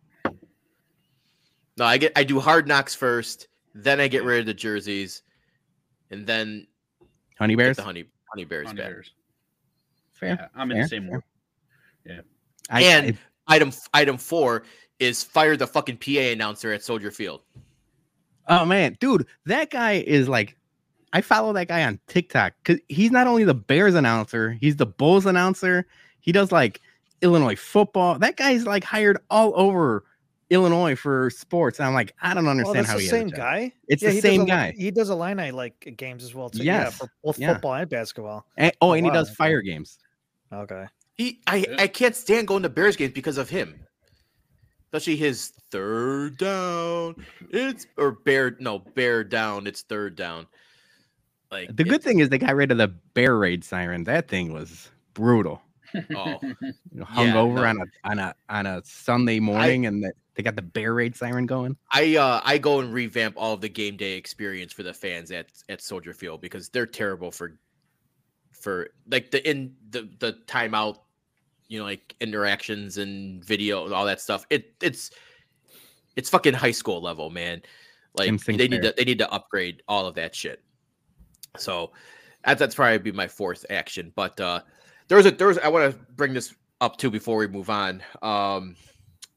[1.77, 5.23] No, I get I do Hard Knocks first, then I get rid of the jerseys,
[6.09, 6.67] and then
[7.39, 7.77] Honey bears.
[7.77, 8.89] the honey honey bears Honey back.
[8.89, 9.13] Bears.
[10.13, 10.29] Fair.
[10.39, 11.23] Yeah, I'm in fair, the same fair.
[12.05, 12.21] Yeah.
[12.69, 13.17] I, And- I-
[13.47, 14.63] Item item four
[14.99, 17.41] is fire the fucking PA announcer at Soldier Field.
[18.47, 20.57] Oh man, dude, that guy is like,
[21.13, 24.85] I follow that guy on TikTok because he's not only the Bears announcer, he's the
[24.85, 25.85] Bulls announcer.
[26.21, 26.79] He does like
[27.21, 28.17] Illinois football.
[28.19, 30.05] That guy's like hired all over
[30.49, 31.79] Illinois for sports.
[31.79, 33.73] And I'm like, I don't understand that's how the he has a same guy.
[33.87, 34.73] It's Yeah, the he does same a li- guy.
[34.77, 36.63] He does Illini like games as well too.
[36.63, 37.53] Yeah, for both yeah.
[37.53, 38.45] football and basketball.
[38.57, 39.97] And, oh, Oh, and he does fire games.
[40.53, 40.85] Okay.
[41.15, 43.85] He I I can't stand going to Bears games because of him.
[44.93, 47.15] Especially his third down.
[47.49, 49.65] It's or bear no bear down.
[49.67, 50.47] It's third down.
[51.49, 54.03] Like The good thing is they got rid of the bear raid siren.
[54.03, 55.61] That thing was brutal.
[56.15, 56.55] Oh, You
[56.91, 57.63] know, hung Yeah, over no.
[57.63, 61.15] on a on a on a Sunday morning, and the, they got the bear raid
[61.15, 61.77] siren going.
[61.93, 65.31] I uh I go and revamp all of the game day experience for the fans
[65.31, 67.57] at at Soldier Field because they're terrible for
[68.51, 70.97] for like the in the the timeout,
[71.71, 74.45] you know, like interactions and video and all that stuff.
[74.49, 75.09] It it's
[76.17, 77.61] it's fucking high school level, man.
[78.13, 80.61] Like they need to they need to upgrade all of that shit.
[81.57, 81.93] So
[82.43, 84.11] that, that's probably be my fourth action.
[84.17, 84.59] But uh
[85.07, 87.69] there was a there was I want to bring this up too before we move
[87.69, 88.03] on.
[88.21, 88.75] Um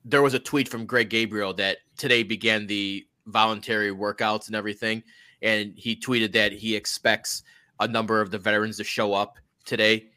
[0.05, 5.05] there was a tweet from Greg Gabriel that today began the voluntary workouts and everything.
[5.41, 7.45] And he tweeted that he expects
[7.79, 10.09] a number of the veterans to show up today.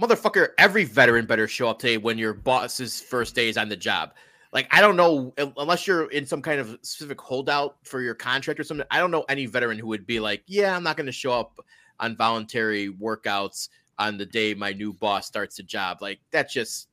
[0.00, 3.76] Motherfucker, every veteran better show up today when your boss's first day is on the
[3.76, 4.14] job.
[4.52, 8.58] Like, I don't know, unless you're in some kind of specific holdout for your contract
[8.60, 8.86] or something.
[8.90, 11.32] I don't know any veteran who would be like, yeah, I'm not going to show
[11.32, 11.58] up
[12.00, 13.68] on voluntary workouts
[13.98, 15.98] on the day my new boss starts the job.
[16.00, 16.88] Like, that's just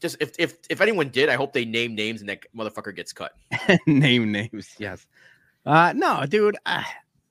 [0.00, 3.12] just if if if anyone did, I hope they name names and that motherfucker gets
[3.12, 3.32] cut.
[3.86, 5.06] Name names, yes.
[5.64, 6.58] Uh no, dude.
[6.66, 6.84] I,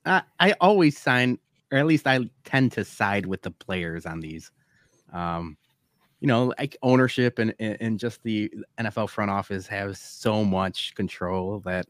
[0.04, 1.38] I I always sign,
[1.70, 4.50] or at least I tend to side with the players on these.
[5.14, 5.56] Um,
[6.20, 11.60] you know, like ownership and and just the NFL front office have so much control
[11.60, 11.86] that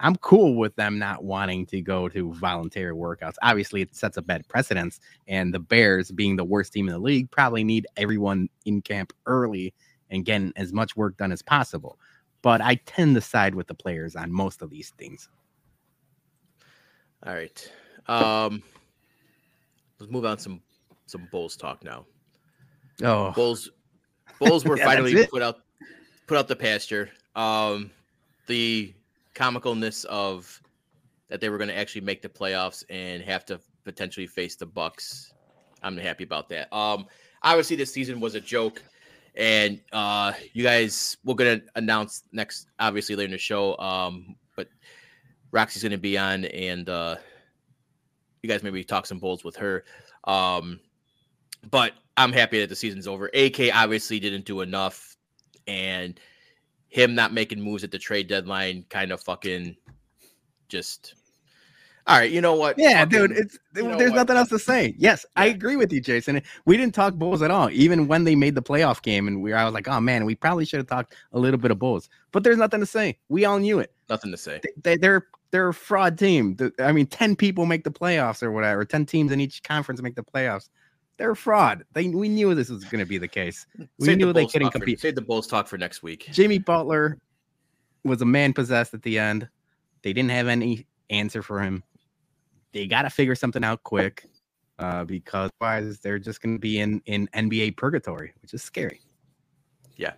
[0.00, 3.34] I'm cool with them not wanting to go to voluntary workouts.
[3.42, 7.00] Obviously, it sets a bad precedence, and the Bears, being the worst team in the
[7.00, 9.74] league, probably need everyone in camp early
[10.10, 11.98] and getting as much work done as possible.
[12.42, 15.28] But I tend to side with the players on most of these things.
[17.26, 17.72] All right.
[18.06, 18.62] Um
[19.98, 20.62] let's move on some
[21.06, 22.06] some Bulls talk now.
[23.02, 23.70] Oh, Bulls
[24.38, 25.60] Bulls were Yeah, finally put out
[26.26, 27.10] put out the pasture.
[27.36, 27.90] Um
[28.46, 28.94] the
[29.34, 30.60] comicalness of
[31.28, 34.66] that they were going to actually make the playoffs and have to potentially face the
[34.66, 35.32] Bucks.
[35.82, 36.72] I'm happy about that.
[36.74, 37.06] Um
[37.42, 38.82] obviously this season was a joke
[39.36, 44.34] and uh you guys we're going to announce next obviously later in the show um
[44.56, 44.68] but
[45.52, 47.16] Roxy's going to be on and uh
[48.42, 49.84] you guys maybe talk some bulls with her.
[50.24, 50.80] Um
[51.70, 53.30] but I'm happy that the season's over.
[53.34, 55.16] AK obviously didn't do enough,
[55.66, 56.18] and
[56.88, 59.76] him not making moves at the trade deadline kind of fucking
[60.68, 61.14] just.
[62.06, 62.78] All right, you know what?
[62.78, 63.32] yeah, dude.
[63.32, 64.16] It's you know there's what?
[64.16, 64.94] nothing else to say.
[64.96, 66.40] Yes, I agree with you, Jason.
[66.64, 69.52] We didn't talk Bulls at all, even when they made the playoff game, and we
[69.52, 72.08] I was like, oh man, we probably should have talked a little bit of Bulls.
[72.32, 73.18] But there's nothing to say.
[73.28, 73.92] We all knew it.
[74.08, 74.60] nothing to say.
[74.62, 76.56] They, they, they're they're a fraud team.
[76.78, 78.86] I mean, ten people make the playoffs or whatever.
[78.86, 80.70] Ten teams in each conference make the playoffs.
[81.18, 81.84] They're a fraud.
[81.92, 83.66] They we knew this was going to be the case.
[83.76, 85.00] We Save the knew they couldn't talk for- compete.
[85.00, 86.28] Save the Bulls talk for next week.
[86.32, 87.18] Jimmy Butler
[88.04, 89.48] was a man possessed at the end.
[90.02, 91.82] They didn't have any answer for him.
[92.72, 94.26] They got to figure something out quick
[94.78, 99.00] uh, because otherwise they're just going to be in, in NBA purgatory, which is scary.
[99.96, 100.12] Yeah,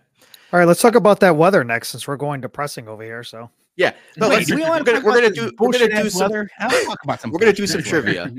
[0.53, 3.23] All right, let's talk about that weather next since we're going depressing over here.
[3.23, 3.93] So yeah.
[4.17, 6.47] No, Wait, let's, do we we're gonna we're gonna do we're gonna do some weather?
[6.59, 7.31] I'll talk about some.
[7.31, 8.31] we're gonna do some trivia.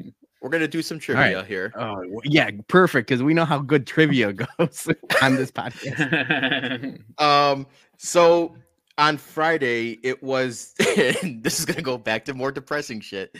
[0.43, 1.73] We're gonna do some trivia here.
[1.77, 3.09] Oh yeah, perfect.
[3.09, 4.89] Because we know how good trivia goes
[5.23, 6.99] on this podcast.
[7.19, 7.67] Um,
[7.97, 8.57] so
[8.99, 13.37] on Friday, it was this is gonna go back to more depressing shit.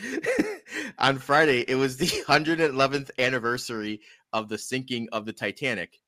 [0.99, 4.01] on Friday, it was the 111th anniversary
[4.33, 5.99] of the sinking of the Titanic.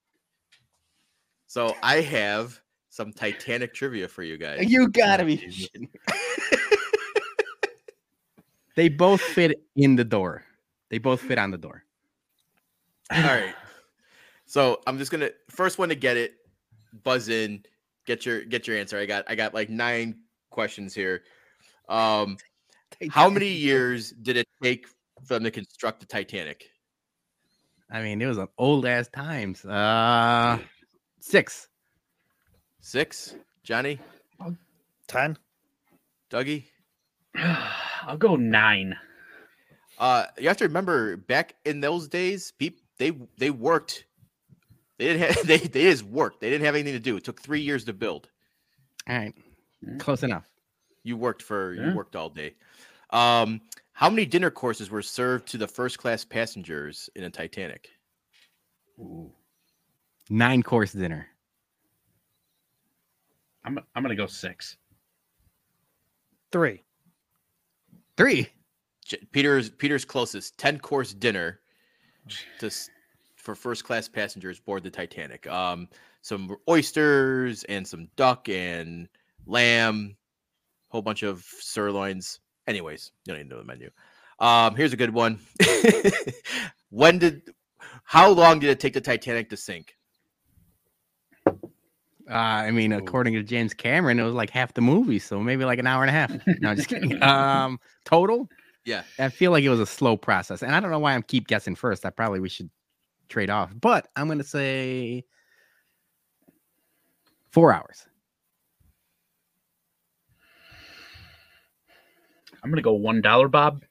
[1.49, 4.71] So I have some Titanic trivia for you guys.
[4.71, 5.69] You gotta be.
[8.77, 10.45] they both fit in the door.
[10.91, 11.85] They both fit on the door.
[13.11, 13.55] All right.
[14.47, 16.35] So I'm just gonna first one to get it,
[17.03, 17.65] buzz in,
[18.07, 18.99] get your get your answer.
[18.99, 20.21] I got I got like nine
[20.51, 21.23] questions here.
[21.89, 22.37] Um,
[23.11, 24.87] how many years did it take
[25.25, 26.67] for them to construct the Titanic?
[27.91, 29.65] I mean, it was an old ass times.
[29.65, 30.59] Uh,
[31.21, 31.69] six.
[32.81, 33.35] Six.
[33.63, 33.99] Johnny,
[35.07, 35.39] Ten.
[36.31, 36.65] Dougie.
[37.37, 38.97] I'll go nine.
[39.99, 44.07] Uh, you have to remember back in those days, people they they worked.
[44.99, 46.41] They didn't have they they just worked.
[46.41, 47.17] They didn't have anything to do.
[47.17, 48.29] It took three years to build.
[49.09, 49.35] All right,
[49.99, 50.45] close enough.
[51.03, 51.91] You worked for Yeah.
[51.91, 52.55] you worked all day.
[53.11, 53.61] Um,
[53.93, 57.89] how many dinner courses were served to the first class passengers in a Titanic?
[58.99, 59.31] Ooh.
[60.31, 61.29] Nine course dinner.
[63.65, 64.77] I'm I'm gonna go six.
[66.51, 66.83] Three.
[68.17, 68.49] Three.
[69.05, 71.61] J- Peter's Peter's closest ten course dinner
[72.61, 72.71] to
[73.37, 75.47] for first class passengers board the Titanic.
[75.47, 75.89] Um,
[76.23, 79.09] some oysters and some duck and
[79.47, 80.17] lamb,
[80.89, 82.41] whole bunch of sirloins.
[82.67, 83.91] Anyways, you don't even know the menu.
[84.39, 85.39] Um, here's a good one.
[86.91, 87.43] when did?
[88.05, 89.97] How long did it take the Titanic to sink?
[91.47, 95.65] Uh, I mean, according to James Cameron, it was like half the movie, so maybe
[95.67, 96.33] like an hour and a half.
[96.61, 97.23] No, just kidding.
[97.23, 98.49] Um, total.
[98.85, 99.03] Yeah.
[99.19, 101.47] I feel like it was a slow process, and I don't know why I'm keep
[101.47, 102.05] guessing first.
[102.05, 102.69] I probably we should
[103.29, 105.25] trade off, but I'm gonna say
[107.51, 108.07] four hours.
[112.63, 113.85] I'm gonna go one dollar, Bob.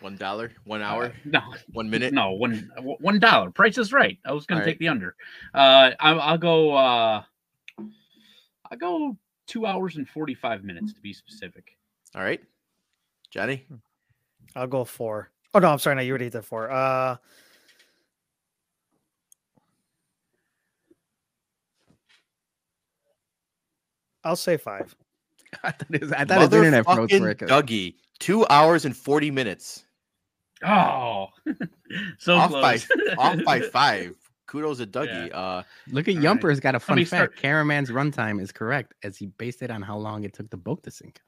[0.00, 1.40] One dollar, one Uh, hour, no,
[1.72, 2.12] one minute.
[2.12, 2.70] no, one
[3.00, 3.50] one dollar.
[3.50, 4.18] Price is right.
[4.24, 4.78] I was gonna All take right.
[4.78, 5.16] the under.
[5.54, 6.72] Uh, I'll, I'll go.
[6.74, 7.22] Uh,
[8.70, 9.16] I'll go
[9.46, 11.76] two hours and forty five minutes to be specific.
[12.14, 12.42] All right,
[13.30, 13.66] Johnny.
[14.54, 15.30] I'll go four.
[15.54, 15.96] Oh no, I'm sorry.
[15.96, 16.70] No, you already did four.
[16.70, 17.16] Uh,
[24.22, 24.94] I'll say five.
[25.62, 27.38] I thought, it was, I thought his internet froze for Motherfucking it.
[27.38, 29.84] 'cause- Dougie, two hours and forty minutes.
[30.64, 31.28] Oh,
[32.18, 32.78] so Off by-
[33.18, 34.16] off by five.
[34.46, 35.30] Kudos to Dougie.
[35.32, 36.38] Uh, Look at All right.
[36.40, 37.34] Yumper's got a fun me fact.
[37.34, 40.56] start- Cameron's runtime is correct as he based it on how long it took the
[40.56, 41.20] boat to sink.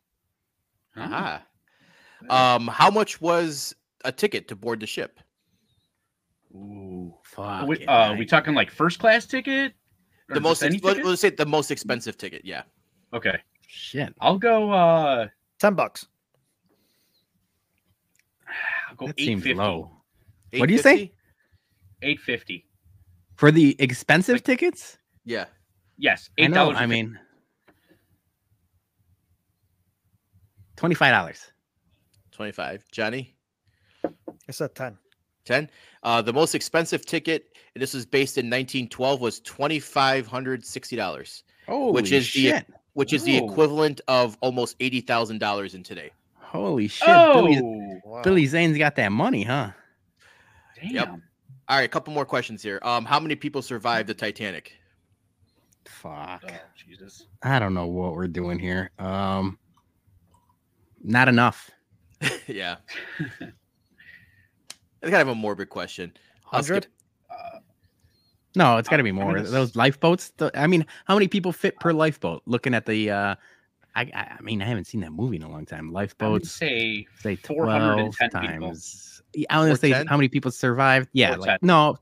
[0.96, 1.42] Ah, aha.
[2.30, 5.20] Um, how much was a ticket to board the ship?
[6.54, 7.14] Ooh.
[7.22, 7.66] Fuck.
[7.66, 9.74] we, uh, we talking like first class ticket?
[10.30, 12.42] Or The most, any ex- let's say the most expensive ticket.
[12.44, 12.62] Yeah,
[13.12, 13.38] Okay,
[13.68, 14.14] Shit.
[14.20, 14.70] I'll go.
[14.72, 16.06] Uh, Ten bucks.
[18.88, 19.54] I'll go That eight seems fifty.
[19.54, 19.90] low.
[20.56, 21.12] What do you say?
[22.02, 22.66] 850?
[23.36, 24.98] For the expensive tickets?
[25.24, 25.46] Yeah,
[25.98, 26.54] Yes, I eight know.
[26.66, 26.76] dollars.
[26.78, 27.18] I mean,
[30.76, 31.52] twenty-five dollars.
[32.36, 32.84] Twenty-five.
[32.92, 33.34] Johnny,
[34.46, 34.96] It's said ten.
[35.44, 35.70] ten.
[36.02, 40.94] Uh, the most expensive ticket, and this was based in 1912, was twenty-five hundred sixty
[40.96, 42.62] dollars, Holy Which is the-
[42.92, 43.46] which is the Oh.
[43.50, 46.12] equivalent of almost eighty thousand dollars in today.
[46.34, 47.08] Holy shit!
[47.08, 47.60] oh, Billy,
[48.04, 48.22] Wow.
[48.22, 49.72] Billy Zane's got that money, huh?
[50.80, 50.90] damn.
[50.90, 51.08] Yep.
[51.68, 52.78] All right, a couple more questions here.
[52.82, 54.72] Um, how many people survived the Titanic?
[55.86, 56.44] Fuck.
[56.48, 57.26] Oh, Jesus.
[57.42, 58.90] I don't know what we're doing here.
[59.00, 59.58] Um,
[61.02, 61.70] not enough.
[62.46, 62.76] yeah,
[63.30, 66.12] it's kind of a morbid question.
[66.44, 66.86] Hundred.
[67.30, 67.58] Uh,
[68.54, 69.34] No, it's got to be more.
[69.34, 70.30] gonna Those lifeboats.
[70.38, 72.42] th- I mean, how many people fit per lifeboat?
[72.46, 73.34] Looking at the, uh,
[73.94, 75.84] I, I I mean, I haven't seen that movie in a long time.
[75.86, 78.68] I would Lifeboats, say say 410 twelve people.
[78.68, 79.22] times.
[79.50, 80.06] I was gonna say 410?
[80.06, 81.08] how many people survived.
[81.12, 81.98] Yeah, like no,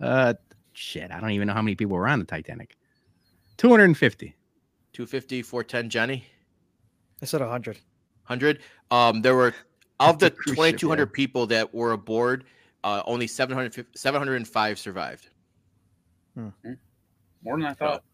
[0.00, 0.34] uh,
[0.72, 1.10] shit.
[1.10, 2.76] I don't even know how many people were on the Titanic.
[3.56, 4.34] Two hundred and fifty.
[4.94, 6.26] 250, 410, Johnny?
[7.22, 7.40] I said
[8.28, 8.60] hundred.
[8.90, 9.54] Um, there were,
[9.98, 11.12] of the It's a cruise ship, 2,200 yeah.
[11.12, 12.44] people that were aboard,
[12.84, 15.30] uh, only 700, 705 survived.
[16.36, 16.52] more
[17.42, 18.04] than I thought.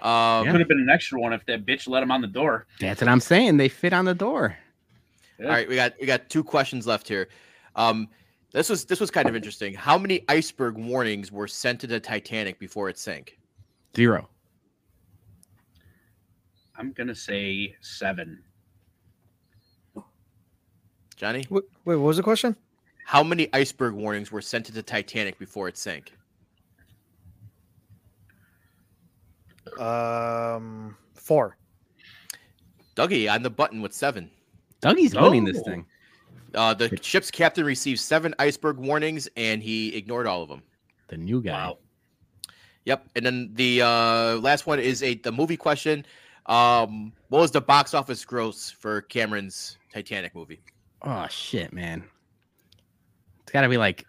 [0.00, 0.52] Um, Yeah.
[0.52, 2.66] Could have been an extra one if that bitch let him on the door.
[2.78, 3.56] That's what I'm saying.
[3.56, 4.56] They fit on the door.
[5.38, 5.46] Yeah.
[5.46, 7.28] All right, we got we got two questions left here.
[7.74, 8.08] Um,
[8.52, 9.72] this was this was kind of interesting.
[9.72, 13.38] How many iceberg warnings were sent to the Titanic before it sank?
[13.96, 14.28] Zero.
[16.76, 18.42] I'm gonna say seven.
[21.18, 22.54] Johnny, Wait, wait, what was the question?
[23.04, 26.12] how many iceberg warnings were sent to the Titanic before it sank?
[29.78, 31.56] Um, four.
[32.96, 34.30] Dougie on the button with seven.
[34.80, 35.62] Dougie's winning this Oh.
[35.64, 35.86] thing.
[36.54, 40.62] Uh, the ship's captain received seven iceberg warnings, and he ignored all of them.
[41.08, 41.52] The new guy.
[41.52, 41.78] Wow.
[42.84, 43.08] Yep.
[43.16, 46.06] And then the uh, last one is a the movie question.
[46.46, 50.60] Um, what was the box office gross for Cameron's Titanic movie?
[51.02, 52.04] Oh shit, man.
[53.42, 54.04] It's got to be like.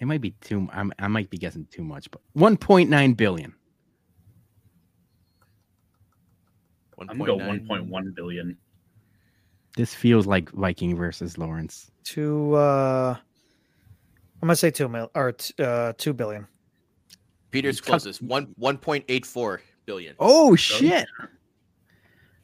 [0.00, 0.68] It might be too.
[0.72, 3.54] I'm, I might be guessing too much, but 1.9 billion.
[7.00, 8.56] I'm gonna go 1.1 billion.
[9.76, 11.90] This feels like Viking versus Lawrence.
[12.02, 12.54] Two.
[12.54, 13.16] Uh,
[14.42, 16.46] I'm gonna say two mil or t- uh, two billion.
[17.50, 18.22] Peter's Tuck- closest.
[18.22, 20.14] One one point eight four billion.
[20.18, 21.06] Oh shit!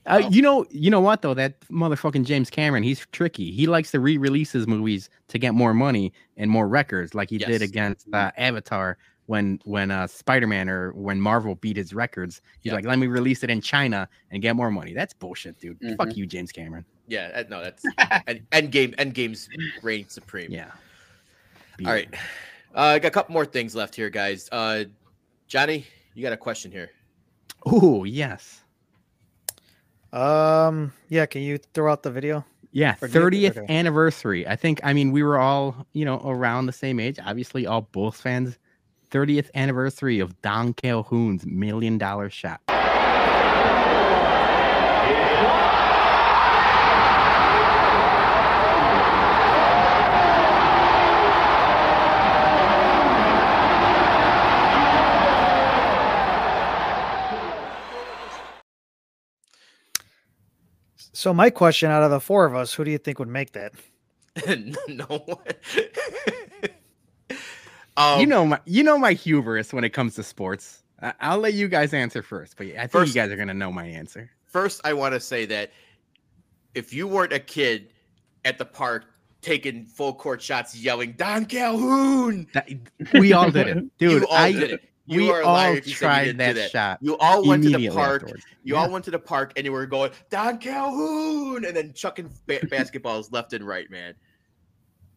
[0.07, 1.35] Uh, you know, you know what though?
[1.35, 3.51] That motherfucking James Cameron, he's tricky.
[3.53, 7.37] He likes to re-release his movies to get more money and more records, like he
[7.37, 7.49] Yes.
[7.49, 12.43] did against uh, Avatar when when uh, Spider-Man or when Marvel beat his records.
[12.61, 12.75] He's Yeah.
[12.77, 14.93] like, let me release it in China and get more money.
[14.93, 15.79] That's bullshit, dude.
[15.97, 16.17] Fuck Mhm.
[16.17, 16.85] you, James Cameron.
[17.09, 17.83] Yeah, uh, no, that's
[18.53, 18.95] end, game.
[18.99, 19.49] End game's
[19.83, 20.51] reign supreme.
[20.51, 20.71] Yeah.
[21.85, 22.09] All right.
[22.75, 24.49] Uh, I got a couple more things left here, guys.
[24.53, 24.85] Uh,
[25.49, 26.91] Johnny, you got a question here.
[27.67, 28.61] Oh yes.
[30.15, 31.27] Um, yeah.
[31.27, 32.45] Can you throw out the video?
[32.73, 33.67] Yeah, Or 30th okay.
[33.73, 34.47] anniversary.
[34.49, 37.83] I think I mean we were all, you know, around the same age, obviously all
[37.83, 38.59] Bulls fans.
[39.11, 42.61] 30th anniversary of Don Calhoun's million dollar shot.
[61.15, 63.53] So my question, out of the four of us, who do you think would make
[63.53, 63.73] that?
[64.89, 65.39] no one.
[67.97, 70.83] um, you know my you know my hubris when it comes to sports.
[71.01, 73.55] I, I'll let you guys answer first, but I think First- you guys are gonna
[73.55, 74.31] know my answer.
[74.45, 75.71] First, I want to say that
[76.75, 77.93] if you weren't a kid
[78.45, 79.05] at the park
[79.41, 82.69] taking full court shots, yelling "Don Calhoun," That,
[83.15, 84.23] we all did it, dude.
[84.23, 84.91] you all I did it.
[85.07, 86.71] You we are all if you tried that, that.
[86.71, 86.99] shot.
[87.03, 88.23] You all went to the park.
[88.23, 88.45] afterwards.
[88.63, 88.81] You Yeah.
[88.81, 92.61] all went to the park and you were going Don Calhoun and then chucking ba-
[92.71, 94.15] basketballs left and right, man.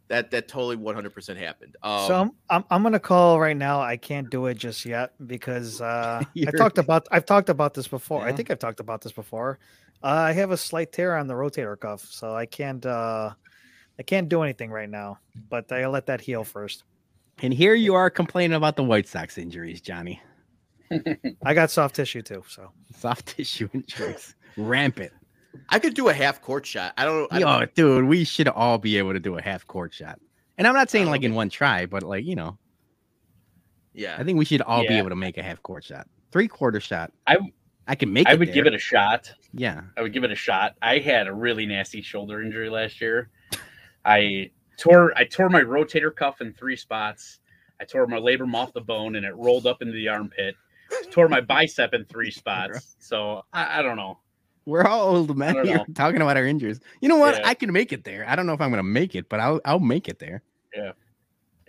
[0.09, 1.75] That that totally 100% happened.
[1.83, 3.81] Um, so I'm, I'm I'm gonna call right now.
[3.81, 7.87] I can't do it just yet because uh, I talked about I've talked about this
[7.87, 8.25] before.
[8.25, 9.59] I think I've talked about this before.
[10.03, 13.31] Uh, I have a slight tear on the rotator cuff, so I can't uh,
[13.99, 15.19] I can't do anything right now.
[15.49, 16.83] But I'll let that heal first.
[17.41, 20.21] And here you are complaining about the White Sox injuries, Johnny.
[21.45, 25.11] I got soft tissue too, so Soft tissue injuries, rampant.
[25.69, 26.93] I could do a half court shot.
[26.97, 27.31] I don't.
[27.31, 30.19] I don't dude, we should all be able to do a half court shot.
[30.57, 32.57] And I'm not saying like in one try, but like you know,
[33.93, 34.15] yeah.
[34.17, 36.79] I think we should all be able to make a half court shot, three quarter
[36.79, 37.11] shot.
[37.27, 37.37] I-
[37.89, 38.27] I can make.
[38.27, 39.31] I it would give it a shot.
[39.53, 39.79] yeah.
[39.95, 40.75] I would give it a shot.
[40.81, 43.29] I had a really nasty shoulder injury last year.
[44.03, 47.39] I tore I tore my rotator cuff in three spots.
[47.79, 50.55] I tore my labrum off the bone and it rolled up into the armpit.
[51.11, 52.95] Tore my bicep in three spots.
[53.07, 54.19] So I, I don't know.
[54.65, 55.85] We're all old men here know.
[55.95, 56.81] talking about our injuries.
[56.99, 57.35] You know what?
[57.35, 57.47] Yeah.
[57.47, 58.27] I can make it there.
[58.27, 60.43] I don't know if I'm gonna make it, but I'll I'll make it there.
[60.75, 60.91] Yeah.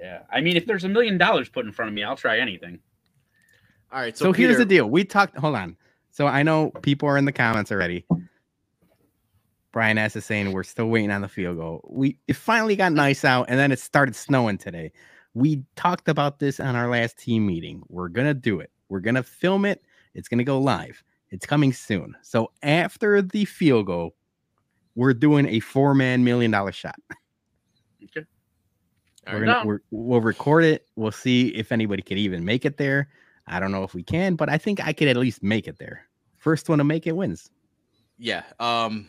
[0.00, 0.22] Yeah.
[0.32, 2.80] I mean, if there's a million dollars put in front of me, I'll try anything.
[3.92, 4.16] All right.
[4.16, 4.90] So, So, here's the deal.
[4.90, 5.36] We talked.
[5.36, 5.76] Hold on.
[6.10, 8.04] So I know people are in the comments already.
[9.72, 11.86] Brian S is saying we're still waiting on the field goal.
[11.88, 14.92] We it finally got nice out, and then it started snowing today.
[15.34, 17.82] We talked about this on our last team meeting.
[17.88, 18.70] We're gonna do it.
[18.88, 19.82] We're gonna film it.
[20.14, 21.02] It's gonna go live.
[21.30, 22.14] It's coming soon.
[22.22, 24.14] So after the field goal,
[24.94, 26.96] we're doing a four-man million dollar shot.
[28.04, 28.26] Okay.
[29.26, 30.86] All We're gonna we're, we'll record it.
[30.96, 33.08] We'll see if anybody could even make it there.
[33.46, 35.78] I don't know if we can, but I think I could at least make it
[35.78, 36.06] there.
[36.36, 37.50] First one to make it wins.
[38.18, 38.42] Yeah.
[38.60, 39.06] Um,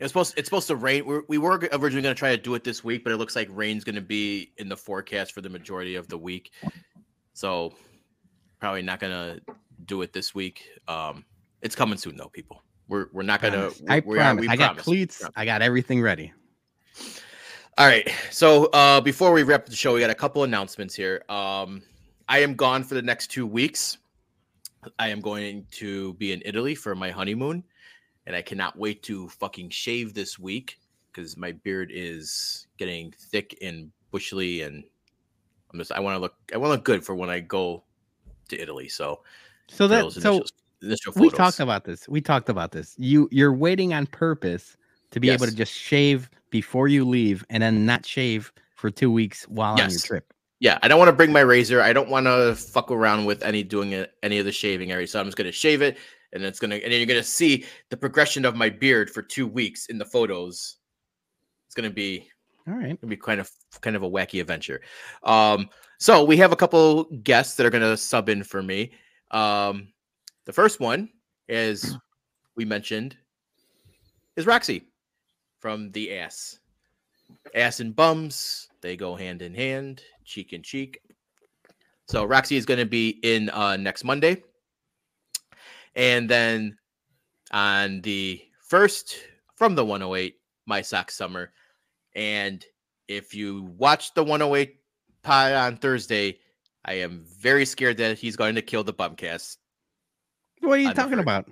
[0.00, 1.04] it's supposed it's supposed to rain.
[1.04, 3.36] We're, we were originally going to try to do it this week, but it looks
[3.36, 6.52] like rain's going to be in the forecast for the majority of the week.
[7.34, 7.74] So
[8.60, 9.54] probably not going to
[9.84, 10.64] do it this week.
[10.86, 11.24] Um,
[11.62, 12.62] it's coming soon though, people.
[12.88, 13.58] We're we're not going to.
[13.58, 13.82] Promise.
[13.88, 14.46] I promise.
[14.48, 15.22] I got cleats.
[15.36, 16.32] I got everything ready.
[17.76, 18.08] All right.
[18.30, 21.22] So uh, before we wrap the show, we got a couple announcements here.
[21.28, 21.82] Um,
[22.28, 23.98] I am gone for the next two weeks.
[24.98, 27.64] I am going to be in Italy for my honeymoon,
[28.28, 30.78] and I cannot wait to fucking shave this week
[31.10, 34.84] because my beard is getting thick and bushly, and
[35.72, 37.82] I'm just I want to look I want to look good for when I go
[38.50, 38.88] to Italy.
[38.88, 39.20] So
[39.68, 40.46] So that those so initial,
[40.82, 42.06] initial we talked about this.
[42.06, 42.94] We talked about this.
[42.98, 44.76] You you're waiting on purpose
[45.10, 49.10] to be able to just shave before you leave and then not shave for two
[49.10, 50.34] weeks while on your trip.
[50.60, 51.80] Yeah, I don't want to bring my razor.
[51.80, 55.06] I don't want to fuck around with any doing it, any of the shaving area.
[55.06, 55.96] So I'm just gonna shave it,
[56.32, 59.46] and it's gonna and then you're gonna see the progression of my beard for two
[59.46, 60.76] weeks in the photos.
[61.66, 62.28] It's gonna be
[62.66, 62.92] All right.
[62.92, 63.50] It'll be kind of
[63.80, 64.80] kind of a wacky adventure.
[65.22, 65.68] Um,
[65.98, 68.92] so we have a couple guests that are gonna sub in for me.
[69.30, 69.88] Um,
[70.44, 71.10] the first one
[71.48, 71.96] is
[72.56, 73.16] we mentioned
[74.36, 74.88] is Roxy
[75.60, 76.58] from the ass.
[77.54, 81.00] Ass and bums, they go hand in hand, cheek in cheek.
[82.08, 84.42] So Roxy is gonna be in uh next Monday.
[85.98, 86.78] And then
[87.50, 89.18] on the first
[89.56, 91.52] from the 108, my sock summer.
[92.14, 92.64] And
[93.08, 94.76] if you watch the 108
[95.22, 96.38] pod on Thursday,
[96.84, 99.56] I am very scared that he's going to kill the bumcast.
[100.60, 101.50] What are you talking about?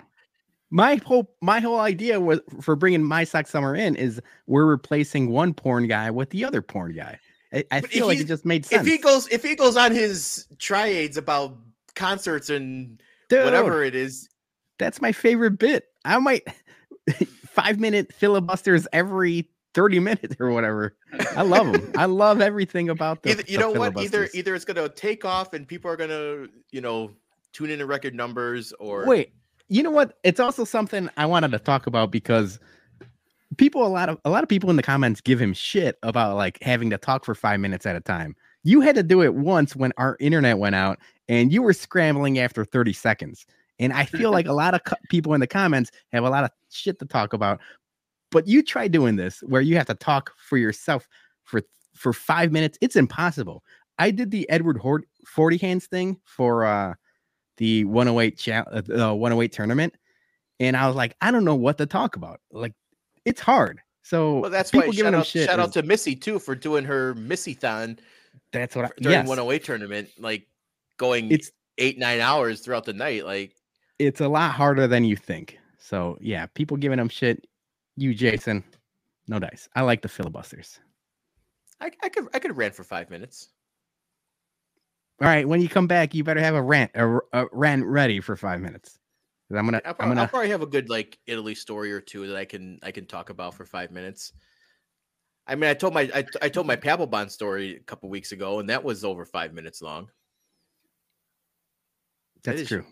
[0.69, 5.29] My whole my whole idea was for bringing my sock summer in is we're replacing
[5.29, 7.19] one porn guy with the other porn guy.
[7.53, 8.81] I, I feel like it just made sense.
[8.81, 11.57] If he goes, if he goes on his triades about
[11.95, 14.29] concerts and Dude, whatever it is,
[14.77, 15.85] that's my favorite bit.
[16.05, 16.47] I might
[17.47, 20.95] five minute filibusters every 30 minutes or whatever.
[21.35, 21.91] I love them.
[21.95, 23.97] I love everything about the, either, you the know what?
[23.97, 27.11] Either either it's gonna take off and people are gonna, you know,
[27.53, 29.33] tune in to record numbers, or Wait,
[29.69, 30.17] you know what?
[30.23, 32.59] It's also something I wanted to talk about because
[33.57, 36.35] people, a lot of a lot of people in the comments give him shit about
[36.35, 38.35] like having to talk for five minutes at a time.
[38.63, 40.97] You had to do it once when our internet went out,
[41.29, 43.45] and you were scrambling after 30 seconds.
[43.79, 46.43] And I feel like a lot of co- people in the comments have a lot
[46.43, 47.59] of shit to talk about.
[48.31, 51.07] But you try doing this where you have to talk for yourself
[51.43, 51.61] for
[51.95, 52.77] for five minutes.
[52.81, 53.63] It's impossible.
[53.99, 56.93] I did the Edward Hort- Forty Hands thing for uh
[57.57, 59.95] the 108 cha- uh, the 108 tournament,
[60.59, 62.39] and I was like, I don't know what to talk about.
[62.51, 62.73] Like,
[63.25, 63.81] it's hard.
[64.03, 66.85] So well, that's people why giving shout out, shout out to Missy too for doing
[66.85, 67.97] her Missy thon
[68.51, 70.47] that's what I, during yes, 108 tournament, like
[70.97, 73.25] going it's eight nine hours throughout the night.
[73.25, 73.55] Like
[73.99, 75.57] it's a lot harder than you think.
[75.79, 77.45] So yeah, people giving them shit.
[77.95, 78.63] You, Jason,
[79.27, 79.67] no dice.
[79.75, 80.79] I like the filibusters.
[81.81, 83.49] I, I could I could rant for five minutes.
[85.21, 88.19] All right, when you come back, you better have a rant, a, a rant ready
[88.19, 88.99] for five minutes.
[89.49, 90.27] I'm gonna, I'll, I'm prob- I'll gonna.
[90.27, 93.29] probably have a good like Italy story or two that I can I can talk
[93.29, 94.33] about for five minutes.
[95.47, 98.59] I mean, I told my I, I told my Papelbon story a couple weeks ago,
[98.59, 100.09] and that was over five minutes long.
[102.43, 102.85] That's is- true.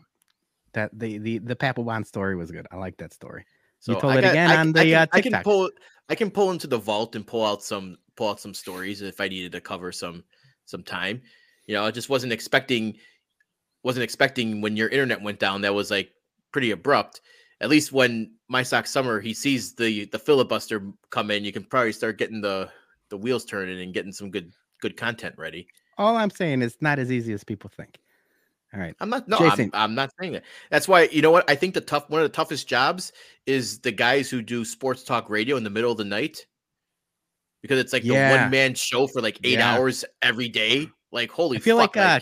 [0.76, 2.68] That the the the Papelbon story was good.
[2.72, 3.46] I like that story.
[3.80, 5.44] So You told I it got- again I, on I the, can, uh, I can
[5.44, 5.70] pull
[6.10, 9.20] I can pull into the vault and pull out some pull out some stories if
[9.20, 10.24] I needed to cover some
[10.66, 11.22] some time.
[11.66, 12.98] You know, I just wasn't expecting
[13.84, 15.62] wasn't expecting when your internet went down.
[15.62, 16.12] That was like
[16.52, 17.22] pretty abrupt.
[17.62, 21.64] At least when my sock summer he sees the the filibuster come in, you can
[21.64, 22.70] probably start getting the
[23.10, 24.52] the wheels turning and getting some good
[24.82, 25.68] good content ready.
[25.98, 27.98] All I'm saying is not as easy as people think.
[28.76, 28.96] All right.
[29.00, 29.72] I'm not no, Jason.
[29.74, 30.44] I'm, I'm not saying that.
[30.70, 33.14] That's why you know what I think the tough one of the toughest jobs
[33.46, 36.46] is the guys who do sports talk radio in the middle of the night
[37.62, 39.76] because it's like the one man show for like eight Yeah.
[39.76, 40.90] hours every day.
[41.12, 42.20] Like holy, I feel fuck, like, uh,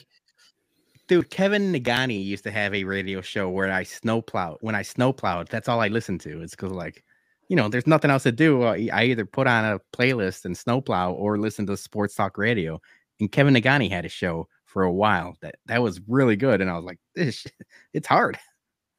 [1.08, 4.58] Dude, Kevin Nagani used to have a radio show where I snowplow.
[4.62, 6.42] When I snowplowed, that's all I listened to.
[6.42, 7.04] It's because like,
[7.50, 8.64] you know, there's nothing else to do.
[8.64, 12.80] Uh, I either put on a playlist and snowplow or listen to sports talk radio.
[13.20, 16.60] And Kevin Nagani had a show for a while that that was really good.
[16.60, 17.54] And I was like, this, shit-
[17.94, 18.38] it's hard.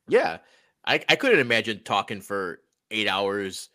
[0.08, 0.38] yeah,
[0.86, 2.60] I I couldn't imagine talking for
[2.90, 3.68] eight hours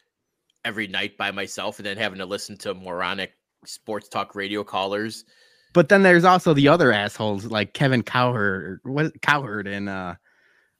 [0.66, 3.34] every night by myself and then having to listen to moronic
[3.66, 5.26] sports talk radio callers.
[5.74, 10.16] But then there's also the other assholes like Kevin Cowherd, what Cowherd, and uh,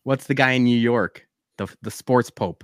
[0.04, 2.64] what's the guy in New York, the the sports pope.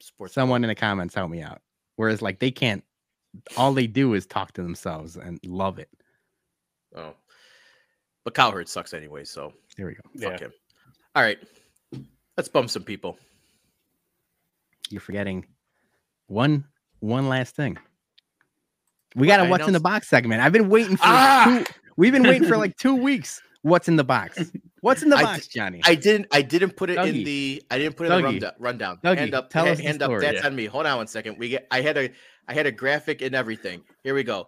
[0.00, 1.60] Sports Someone in the comments help me out.
[1.96, 2.84] Whereas like they can't,
[3.56, 5.88] all they do is talk to themselves and love it.
[6.96, 7.14] Oh,
[8.24, 9.24] but Cowherd sucks anyway.
[9.24, 10.30] So There we go.
[10.30, 10.52] fuck him.
[11.14, 11.38] All right,
[12.36, 13.18] let's bump some people.
[14.90, 15.46] You're forgetting
[16.26, 16.64] one
[17.00, 17.76] one last thing.
[19.14, 19.36] We What?
[19.36, 20.42] got a I what's in the box segment.
[20.42, 21.62] I've been waiting for Ah!
[21.66, 23.40] two, we've been waiting for like two weeks.
[23.62, 24.38] What's in the box?
[24.80, 25.80] What's in the I box, Johnny?
[25.84, 26.28] I didn't.
[26.32, 27.08] I didn't put it Dougie.
[27.18, 27.62] in the.
[27.70, 28.40] I didn't put it in Dougie.
[28.40, 28.98] the rundown.
[29.02, 29.16] rundown.
[29.16, 29.50] Dougie, hand up.
[29.50, 30.06] tell ha- us the hand up.
[30.08, 30.20] story.
[30.20, 30.46] That's Yeah.
[30.46, 30.66] on me.
[30.66, 31.36] Hold on one second.
[31.38, 31.66] We get.
[31.72, 32.10] I had a.
[32.46, 33.82] I had a graphic and everything.
[34.04, 34.46] Here we go.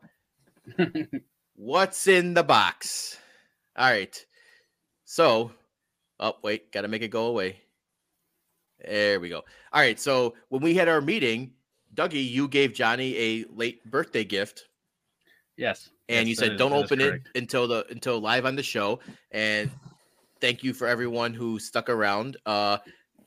[1.59, 3.19] What's in the box?
[3.77, 4.17] All right.
[5.05, 5.51] So,
[6.21, 7.57] oh wait, got to make it go away.
[8.87, 9.39] There we go.
[9.73, 9.99] All right.
[9.99, 11.51] So when we had our meeting,
[11.97, 14.67] Dougie, you gave Johnny a late birthday gift.
[15.57, 15.91] Yes.
[16.09, 19.01] and you said is- don't open it until the until live on the show
[19.33, 19.69] and
[20.41, 22.79] thank you for everyone who stuck around uh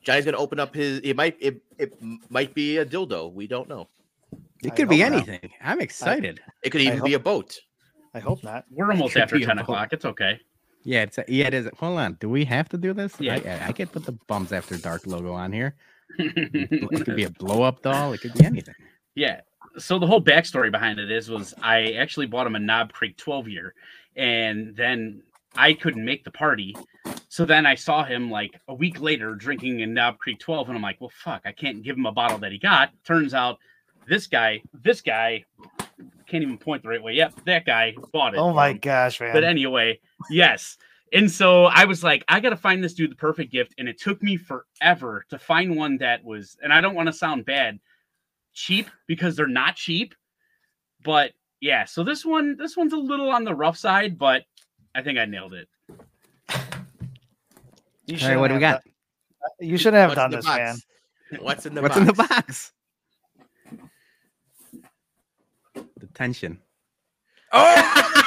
[0.01, 1.93] johnny's gonna open up his it might it, it
[2.29, 3.85] might be a dildo we don't know
[4.63, 5.27] it could be hope not.
[5.27, 5.51] anything.
[5.61, 6.39] I'm excited.
[6.63, 7.59] it could even be a boat
[8.13, 8.65] I hope not.
[8.71, 9.93] We're almost could after 10 o'clock.
[9.93, 10.39] It's okay.
[10.83, 11.69] Yeah, it's yeah, it is.
[11.77, 12.17] Hold on.
[12.19, 13.13] Do we have to do this?
[13.19, 13.35] Yeah.
[13.35, 15.75] I, I, I could put the bums after dark logo on here.
[16.19, 18.13] It could be a blow up doll.
[18.13, 18.75] It could be anything.
[19.15, 19.41] Yeah.
[19.77, 23.15] So the whole backstory behind it is was I actually bought him a Knob Creek
[23.15, 23.73] 12 year,
[24.17, 25.23] and then
[25.55, 26.75] I couldn't make the party.
[27.29, 30.75] So then I saw him like a week later drinking a Knob Creek 12, and
[30.77, 32.91] I'm like, well, fuck, I can't give him a bottle that he got.
[33.05, 33.59] Turns out
[34.07, 35.45] this guy, this guy
[36.27, 37.13] can't even point the right way.
[37.13, 38.37] Yep, that guy bought it.
[38.37, 38.77] Oh my him.
[38.79, 39.33] gosh, man.
[39.33, 39.99] But anyway,
[40.29, 40.77] yes.
[41.13, 43.75] And so I was like, I got to find this dude the perfect gift.
[43.77, 47.13] And it took me forever to find one that was, and I don't want to
[47.13, 47.79] sound bad,
[48.53, 50.15] cheap because they're not cheap.
[51.03, 54.43] But yeah, so this one, this one's a little on the rough side, but
[54.95, 55.67] I think I nailed it.
[58.05, 58.81] You All right, what do we got?
[58.83, 58.93] done-
[59.43, 60.77] uh, You shouldn't have What's done in the this, man.
[61.41, 62.01] What's in the What's box?
[62.01, 62.71] in the box?
[65.99, 66.59] The tension.
[67.51, 68.21] Oh!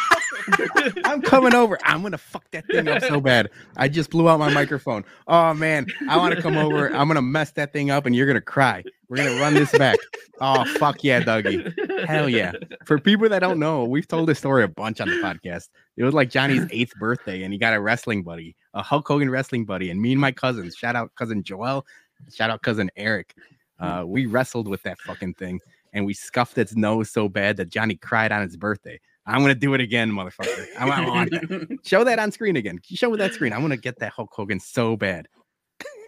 [1.05, 1.79] I'm coming over.
[1.85, 3.51] I'm gonna fuck that thing up so bad.
[3.77, 5.05] I just blew out my microphone.
[5.27, 6.95] Oh man, I want to come over.
[6.95, 8.85] I'm gonna mess that thing up, and you're gonna cry.
[9.09, 9.99] We're gonna run this back.
[10.41, 12.07] Oh fuck yeah, Dougie.
[12.07, 12.53] Hell yeah.
[12.85, 15.69] For people that don't know, we've told this story a bunch on the podcast.
[15.97, 19.31] It was like Johnny's eighth birthday, and he got a wrestling buddy, a Hulk Hogan
[19.31, 20.75] wrestling buddy, and me and my cousins.
[20.75, 21.87] Shout out cousin Joel.
[22.33, 23.35] Shout out cousin Eric.
[23.79, 25.61] Uh, we wrestled with that fucking thing,
[25.95, 29.01] and we scuffed its nose so bad that Johnny cried on his birthday.
[29.27, 30.67] I'm gonna do it again, motherfucker.
[30.79, 31.79] I, I want that.
[31.85, 32.79] Show that on screen again.
[32.85, 33.55] Show that screen.
[33.55, 35.29] I'm gonna get that Hulk Hogan so bad.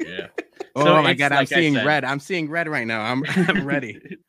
[0.00, 0.26] yeah.
[0.74, 2.04] Oh So my it's god, I'm seeing red.
[2.04, 3.00] I'm seeing red right now.
[3.00, 3.98] I'm I'm ready.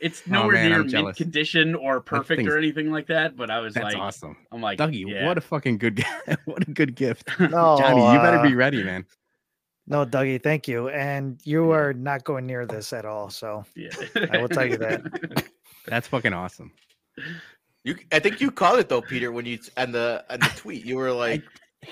[0.00, 3.58] It's Oh, nowhere man, near mint condition or perfect or anything like that, but I
[3.58, 4.36] was That's like, awesome.
[4.52, 5.26] I'm like, Dougie, yeah.
[5.26, 6.04] what a fucking good
[6.44, 7.28] what a good gift.
[7.40, 9.04] No, Johnny, you better uh, be ready, man.
[9.88, 10.90] No, Dougie, thank you.
[10.90, 13.30] And you are not going near this at all.
[13.30, 13.88] So yeah.
[14.30, 15.48] I will tell you that.
[15.86, 16.72] That's fucking awesome.
[17.84, 20.84] You, I think you called it though, Peter, when you and the and the tweet.
[20.84, 21.42] You were like,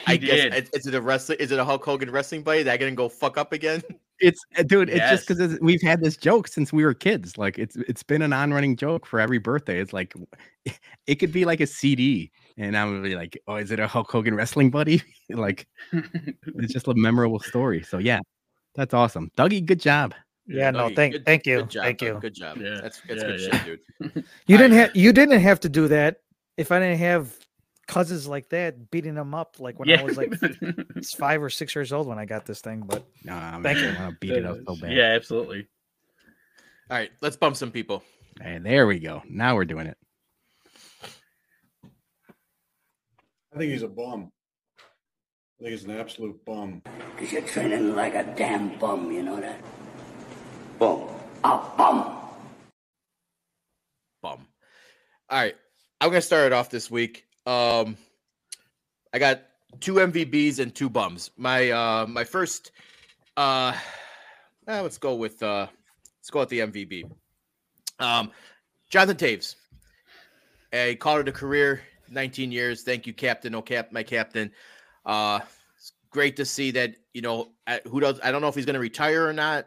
[0.07, 0.55] I, He guess did.
[0.55, 1.39] is, is it a wrestling?
[1.41, 3.83] Is it a Hulk Hogan wrestling buddy that gonna go fuck up again?
[4.19, 7.37] It's uh, dude, it's just because we've had this joke since we were kids.
[7.37, 9.79] Like it's it's been an on-running joke for every birthday.
[9.79, 10.15] It's like
[11.07, 13.87] it could be like a CD, and I'm gonna be like, oh, is it a
[13.87, 15.03] Hulk Hogan wrestling buddy?
[15.31, 17.83] like it's just a memorable story.
[17.83, 18.21] So yeah,
[18.75, 19.31] that's awesome.
[19.37, 20.15] Dougie, good job.
[20.47, 21.63] Yeah, no, Dougie, thank good- thank you.
[21.65, 22.19] Job, thank bud, you.
[22.21, 22.57] Good job.
[22.59, 23.63] Yeah, That's that's yeah, good yeah.
[23.65, 23.81] shit,
[24.15, 24.25] dude.
[24.47, 26.21] You didn't have you didn't have to do that
[26.57, 27.35] if I didn't have
[27.89, 30.33] cousins like that beating them up like when I was like
[31.19, 32.83] five or six years old when I got this thing.
[32.87, 33.89] But Nah, Thank man, you.
[33.91, 34.93] I want to beat it up so bad.
[34.93, 35.67] yeah, absolutely.
[36.91, 38.03] All right, let's bump some people.
[38.41, 39.23] And there we go.
[39.29, 39.97] Now we're doing it.
[43.57, 44.31] I think he's a bum.
[44.79, 46.83] I think he's an absolute bum.
[47.15, 49.59] Because you're training like a damn bum, you know that?
[50.79, 51.09] Bum.
[51.43, 52.19] A bum.
[54.21, 54.47] Bum.
[55.31, 55.55] All right,
[56.03, 57.25] I'm gonna start it off this week.
[57.47, 57.97] Um,
[59.15, 59.41] I got
[59.81, 61.31] two MVBs and two bums.
[61.39, 62.73] My uh, my first,
[63.39, 63.73] uh,
[64.69, 65.67] eh, let's go with uh,
[66.19, 67.11] let's go with the MVB.
[68.01, 68.33] Um,
[68.91, 69.55] Jonathan Toews,
[70.75, 71.81] a caller to career,
[72.11, 72.83] 19 years.
[72.83, 73.55] Thank you, Captain.
[73.55, 74.51] Oh, cap, my captain.
[75.05, 75.41] Uh,
[75.77, 76.97] it's great to see that.
[77.15, 78.21] You know, I- who does?
[78.23, 79.67] I don't know if he's going to retire or not.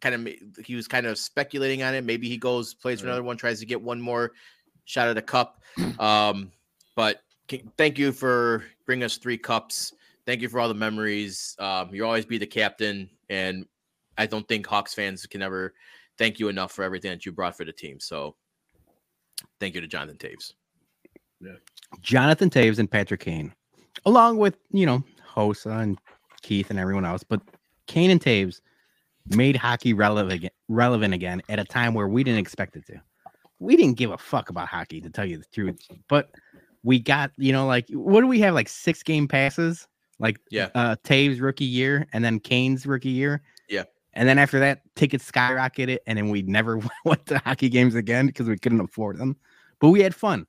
[0.00, 2.04] Kind of, he was kind of speculating on it.
[2.04, 3.12] Maybe he goes, plays for Right.
[3.12, 4.32] another one, tries to get one more
[4.84, 5.62] shot at the cup.
[5.98, 6.52] Um,
[6.94, 7.22] but
[7.76, 9.92] thank you for bringing us three cups.
[10.26, 11.56] Thank you for all the memories.
[11.58, 13.64] Um, you'll always be the captain, and
[14.18, 15.72] I don't think Hawks fans can ever
[16.18, 18.00] thank you enough for everything that you brought for the team.
[18.00, 18.34] So,
[19.60, 20.52] thank you to Jonathan Toews.
[22.00, 23.52] Jonathan Toews and Patrick Kane,
[24.04, 25.02] along with you know
[25.34, 25.98] Hossa and
[26.42, 27.22] Keith and everyone else.
[27.22, 27.40] But
[27.86, 28.60] Kane and Toews
[29.28, 33.00] made hockey relevant again, relevant again at a time where we didn't expect it to.
[33.58, 35.80] We didn't give a fuck about hockey, to tell you the truth.
[36.08, 36.30] But
[36.82, 39.86] we got you know like what do we have like six game passes?
[40.18, 40.68] Like Yeah.
[40.74, 43.42] uh Toews rookie year and then Kane's rookie year.
[43.68, 43.84] Yeah.
[44.14, 48.26] And then after that, tickets skyrocketed, and then we never went to hockey games again
[48.26, 49.36] because we couldn't afford them.
[49.78, 50.46] But we had fun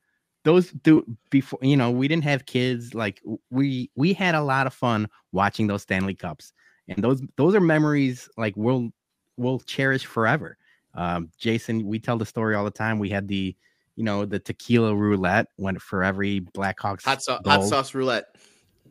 [0.48, 4.66] those do before you know we didn't have kids like we we had a lot
[4.66, 6.54] of fun watching those stanley cups.
[6.88, 8.89] And those those are memories like we'll
[9.36, 10.58] we'll cherish forever.
[10.95, 12.98] Um jason we tell the story all the time.
[12.98, 13.56] We had the
[13.98, 18.28] you know the tequila roulette went for every blackhawks Hot, sau- hot sauce roulette.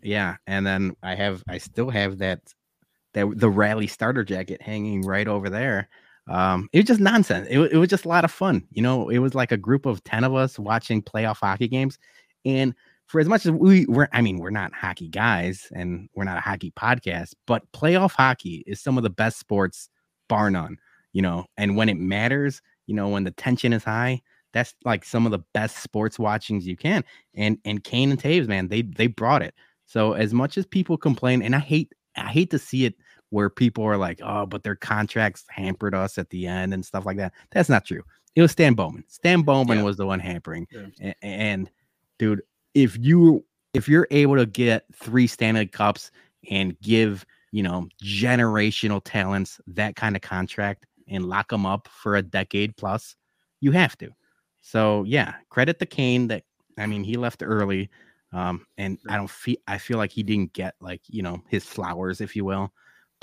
[0.02, 2.40] yeah and then i have i still have that
[3.14, 5.88] that the rally starter jacket hanging right over there
[6.28, 9.08] um it was just nonsense it, it was just a lot of fun you know
[9.08, 11.98] it was like a group of 10 of us watching playoff hockey games
[12.44, 12.74] and
[13.06, 16.38] for as much as we were i mean we're not hockey guys and we're not
[16.38, 19.88] a hockey podcast but playoff hockey is some of the best sports
[20.28, 20.76] bar none
[21.12, 24.20] you know and when it matters you know when the tension is high
[24.56, 27.04] that's like some of the best sports watchings you can.
[27.34, 29.54] And and Kane and Toews, man, they they brought it.
[29.84, 32.94] So as much as people complain, and I hate I hate to see it
[33.30, 37.04] where people are like, oh, but their contracts hampered us at the end and stuff
[37.06, 37.32] like that.
[37.52, 38.02] That's not true.
[38.34, 39.04] It was Stan Bowman.
[39.08, 39.84] Stan Bowman Yeah.
[39.84, 40.66] was the one hampering.
[40.70, 40.86] Yeah.
[41.00, 41.70] A- And,
[42.18, 42.42] dude,
[42.74, 46.10] if you if you're able to get three Stanley Cups
[46.50, 52.16] and give you know generational talents that kind of contract and lock them up for
[52.16, 53.16] a decade plus,
[53.60, 54.10] you have to.
[54.62, 56.44] So yeah, credit the Kane that
[56.78, 57.90] I mean he left early.
[58.32, 61.64] Um, and I don't feel I feel like he didn't get like you know his
[61.64, 62.72] flowers, if you will.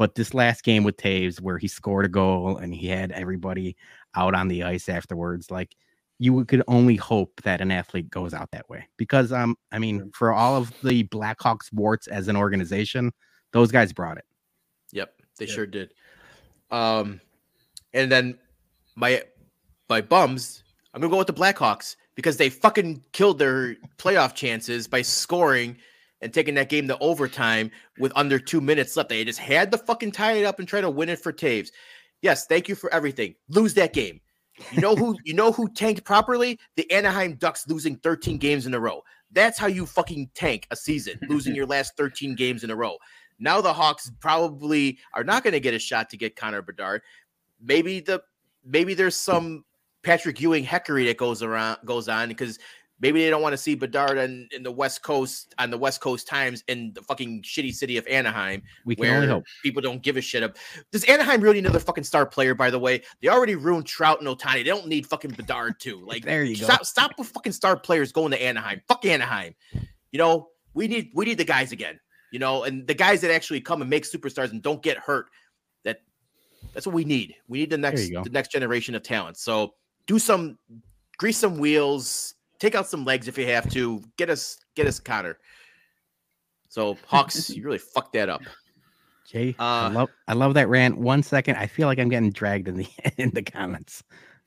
[0.03, 3.77] But this last game with Toews, where he scored a goal and he had everybody
[4.15, 5.77] out on the ice afterwards, like
[6.19, 8.85] you could only hope that an athlete goes out that way.
[8.97, 13.13] Because um, I mean, for all of the Blackhawks warts as an organization,
[13.53, 14.25] those guys brought it.
[14.91, 15.53] Yep, they Yeah.
[15.53, 15.93] sure did.
[16.69, 17.21] Um,
[17.93, 18.37] and then
[18.95, 19.23] my
[19.87, 24.85] my bums, I'm gonna go with the Blackhawks because they fucking killed their playoff chances
[24.85, 25.77] by scoring
[26.23, 27.69] and taking that game to overtime
[27.99, 29.09] with under two minutes left.
[29.09, 31.69] They just had to fucking tie it up and try to win it for Toews.
[32.21, 33.35] Yes, thank you for everything.
[33.49, 34.21] Lose that game.
[34.71, 36.59] You know who you know who tanked properly?
[36.75, 39.01] The Anaheim Ducks losing 13 games in a row.
[39.31, 42.97] That's how you fucking tank a season, losing your last 13 games in a row.
[43.39, 47.01] Now the Hawks probably are not going to get a shot to get Connor Bedard.
[47.61, 48.21] Maybe the
[48.63, 49.65] maybe there's some
[50.03, 52.59] Patrick Ewing heckery that goes around goes on because
[52.99, 55.99] maybe they don't want to see Bedard in, in the West Coast on the West
[56.01, 59.43] Coast Times in the fucking shitty city of Anaheim We can where only hope.
[59.61, 60.43] people don't give a shit.
[60.43, 60.57] up.
[60.91, 62.55] Does Anaheim really need another fucking star player?
[62.55, 64.55] By the way, they already ruined Trout and Ohtani.
[64.55, 66.05] They don't need fucking Bedard too.
[66.07, 66.65] Like There you go.
[66.65, 68.81] stop, stop with fucking star players going to Anaheim.
[68.87, 69.55] Fuck Anaheim.
[70.11, 71.99] You know we need we need the guys again.
[72.31, 75.27] You know, and the guys that actually come and make superstars and don't get hurt.
[75.83, 76.01] That
[76.73, 77.35] that's what we need.
[77.47, 79.37] We need the next the next generation of talent.
[79.37, 79.75] So
[80.07, 80.57] do some
[81.17, 82.32] grease some wheels,
[82.63, 84.01] take out some legs if you have to.
[84.17, 85.37] Get us get us Connor.
[86.69, 88.41] So Hawks, you really fucked that up.
[89.27, 90.97] Jay, I Uh, love I love that rant.
[90.97, 92.87] One second, I feel like I'm getting dragged in the
[93.17, 94.03] in the comments.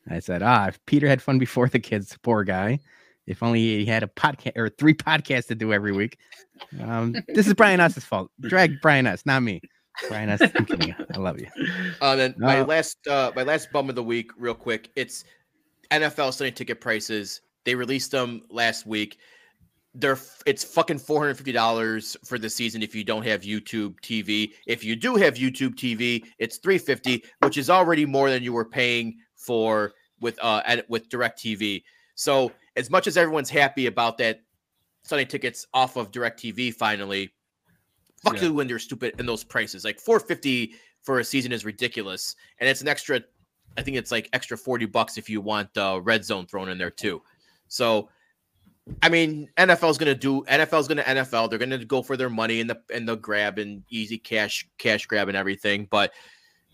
[0.09, 2.79] I said, ah, if Peter had fun before the kids, poor guy.
[3.27, 6.17] If only he had a podcast or three podcasts to do every week.
[6.81, 8.31] Um, this is Brian Us's fault.
[8.39, 9.59] Drag Brian Us, not me.
[10.07, 10.95] Brian Us, I'm kidding.
[11.13, 11.47] I love you.
[11.99, 14.91] Uh, then my Uh, last uh, my last bum of the week, real quick.
[14.95, 15.25] It's
[15.91, 17.41] NFL Sunday ticket prices.
[17.67, 19.17] They released them last week.
[19.93, 23.99] They're it's fucking four hundred fifty dollars for the season if you don't have YouTube
[23.99, 24.53] TV.
[24.67, 28.53] If you do have YouTube TV, it's three fifty, which is already more than you
[28.53, 29.91] were paying for
[30.21, 31.83] with uh at, with Direct TV.
[32.15, 34.43] So as much as everyone's happy about that
[35.03, 37.33] Sunday tickets off of Direct TV finally,
[38.23, 38.43] fuck Yeah.
[38.43, 39.83] you when they're stupid in those prices.
[39.83, 43.19] Like four fifty for a season is ridiculous, and it's an extra.
[43.77, 46.77] I think it's like extra forty bucks if you want uh, red zone thrown in
[46.77, 47.21] there too.
[47.67, 48.09] So,
[49.01, 51.49] I mean, NFL's gonna do NFL's gonna NFL.
[51.49, 55.05] They're gonna go for their money and the and the grab and easy cash cash
[55.05, 55.87] grab and everything.
[55.89, 56.13] But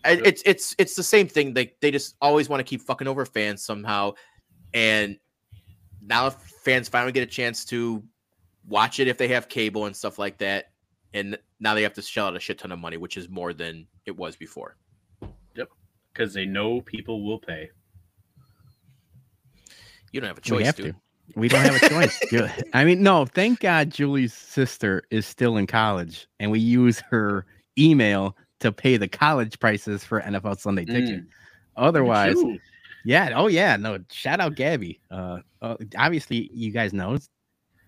[0.06, 0.20] Yep.
[0.26, 1.54] it's it's it's the same thing.
[1.54, 4.12] They they just always want to keep fucking over fans somehow,
[4.74, 5.18] and
[6.02, 8.04] now fans finally get a chance to
[8.68, 10.72] watch it if they have cable and stuff like that.
[11.14, 13.54] And now they have to shell out a shit ton of money, which is more
[13.54, 14.76] than it was before.
[15.54, 15.68] Yep,
[16.12, 17.70] because they know people will pay.
[20.14, 20.94] You don't have a choice, we have dude.
[20.94, 21.40] to.
[21.40, 22.62] We don't have a choice.
[22.72, 27.46] I mean, no, thank God Julie's sister is still in college and we use her
[27.76, 31.22] email to pay the college prices for NFL Sunday ticket.
[31.22, 31.26] Mm.
[31.76, 32.36] Otherwise,
[33.04, 35.00] yeah, oh yeah, no, shout out Gabby.
[35.10, 37.18] Uh, uh obviously you guys know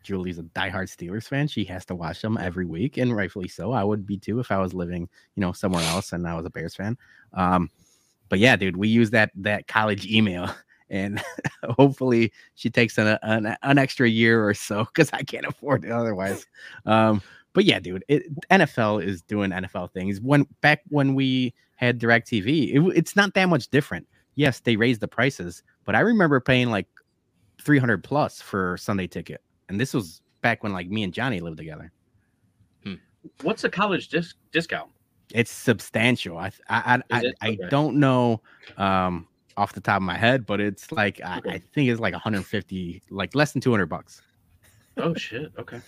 [0.02, 1.46] Julie's a diehard Steelers fan.
[1.46, 3.70] She has to watch them every week, and rightfully so.
[3.70, 6.44] I would be too if I was living, you know, somewhere else and I was
[6.44, 6.98] a Bears fan.
[7.34, 7.70] Um,
[8.28, 10.50] but yeah, dude, we use that that college email,
[10.90, 11.22] and
[11.70, 15.90] hopefully she takes an an, an extra year or so because I can't afford it
[15.90, 16.46] otherwise.
[16.84, 17.22] Um,
[17.52, 20.20] but yeah, dude, it, NFL is doing NFL things.
[20.20, 24.06] When back when we had Directv, it, it's not that much different.
[24.34, 26.86] Yes, they raised the prices, but I remember paying like
[27.60, 31.40] three hundred plus for Sunday ticket, and this was back when like me and Johnny
[31.40, 31.92] lived together.
[33.42, 34.90] What's a college dis- discount?
[35.32, 36.38] It's substantial.
[36.38, 37.22] I I I?
[37.40, 38.42] I, I don't know
[38.76, 39.26] um
[39.56, 41.50] off the top of my head, but it's like I, Okay.
[41.50, 44.22] I think it's like 150, like less than 200 bucks.
[44.96, 45.52] Oh shit.
[45.58, 45.80] Okay.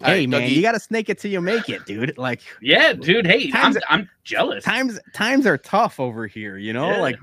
[0.00, 0.50] All hey right, man, Dougie.
[0.56, 2.18] you gotta snake it till you make it, dude.
[2.18, 3.26] Like Yeah, dude.
[3.26, 4.64] Hey, I'm, Times- I'm jealous.
[4.64, 7.00] times times are tough over here, you know, Yeah.
[7.00, 7.16] like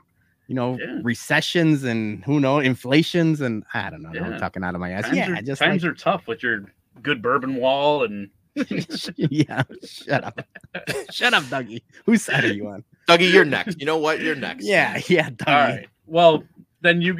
[0.47, 0.99] you know, Yeah.
[1.03, 4.09] recessions and who knows, inflations and I don't know.
[4.19, 5.03] I'm talking out of my ass.
[5.05, 6.65] Times, yeah, are, just times like, are tough with your
[7.01, 8.29] good bourbon wall and
[9.17, 10.41] yeah, shut up.
[11.11, 11.81] shut up, Dougie.
[12.05, 12.83] Whose side are you on?
[13.17, 13.79] Dougie, you're next.
[13.79, 14.21] You know what?
[14.21, 14.65] You're next.
[14.65, 15.47] Yeah, yeah, Dougie.
[15.47, 15.87] all right.
[16.05, 16.43] well,
[16.81, 17.17] then you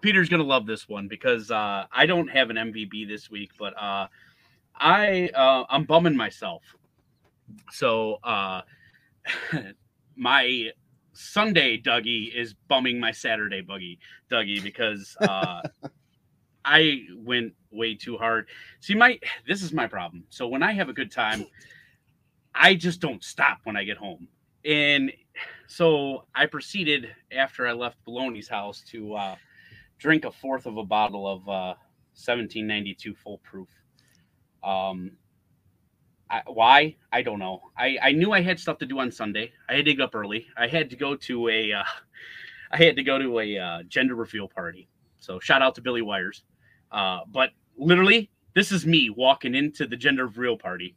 [0.00, 3.72] Peter's gonna love this one because uh, I don't have an MVB this week, but
[3.80, 4.06] uh,
[4.76, 6.62] I uh, I'm bumming myself.
[7.72, 8.62] So uh,
[10.16, 10.70] my
[11.14, 13.98] Sunday Dougie is bumming my Saturday buggy
[14.30, 15.62] Dougie because uh,
[16.64, 18.48] I went way too hard.
[18.80, 19.18] See, my
[19.48, 20.24] this is my problem.
[20.28, 21.46] So when I have a good time,
[22.54, 24.28] I just don't stop when I get home.
[24.64, 25.12] And
[25.66, 29.36] so I proceeded after I left Baloney's house to uh,
[29.98, 31.74] drink a fourth of a bottle of uh,
[32.14, 33.68] 1792 full proof.
[34.62, 35.12] Um,
[36.30, 36.96] I, why?
[37.12, 37.60] I don't know.
[37.76, 39.52] I, I knew I had stuff to do on Sunday.
[39.68, 40.46] I had to get up early.
[40.56, 41.82] I had to go to a, uh,
[42.70, 44.88] I had to go to a uh, gender reveal party.
[45.18, 46.44] So shout out to Billy Wires.
[46.90, 50.96] Uh, but literally, this is me walking into the gender reveal party.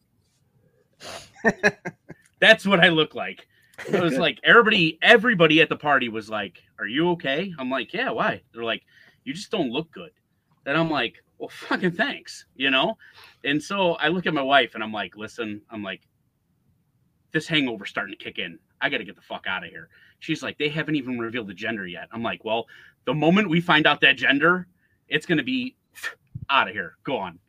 [2.39, 3.47] That's what I look like.
[3.85, 7.93] It was like everybody, everybody at the party was like, "Are you okay?" I'm like,
[7.93, 8.83] "Yeah, why?" They're like,
[9.23, 10.11] "You just don't look good."
[10.63, 12.97] Then I'm like, "Well, fucking thanks," you know.
[13.43, 16.01] And so I look at my wife and I'm like, "Listen," I'm like,
[17.31, 18.57] "This hangover's starting to kick in.
[18.81, 19.89] I got to get the fuck out of here."
[20.19, 22.67] She's like, "They haven't even revealed the gender yet." I'm like, "Well,
[23.05, 24.67] the moment we find out that gender,
[25.07, 25.75] it's gonna be
[26.49, 26.97] out of here.
[27.03, 27.39] Go on."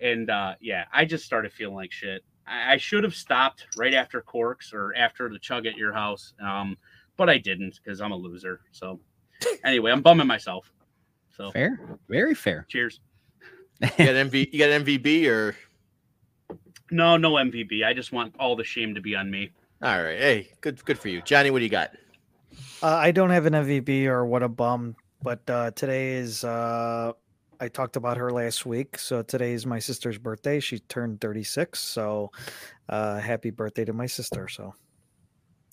[0.00, 2.22] And uh, yeah, I just started feeling like shit.
[2.46, 6.34] I, I should have stopped right after Corks or after the chug at your house,
[6.42, 6.76] um,
[7.16, 8.60] but I didn't because I'm a loser.
[8.72, 9.00] So
[9.64, 10.72] anyway, I'm bumming myself.
[11.36, 12.66] So Fair, very fair.
[12.68, 13.00] cheers.
[13.80, 15.56] You got MV, you got MVB or
[16.90, 17.82] No, no MVP.
[17.84, 19.52] I just want all the shame to be on me.
[19.82, 20.18] all right?
[20.18, 21.50] Hey, good, good for you, Johnny.
[21.50, 21.92] What do you got?
[22.82, 26.44] Uh, I don't have an MVP or what a bum, but uh, today is.
[26.44, 27.12] Uh,
[27.60, 30.60] I talked about her last week, so today is my sister's birthday.
[30.60, 32.30] She turned 36, so
[32.88, 34.48] uh, happy birthday to my sister.
[34.48, 34.74] So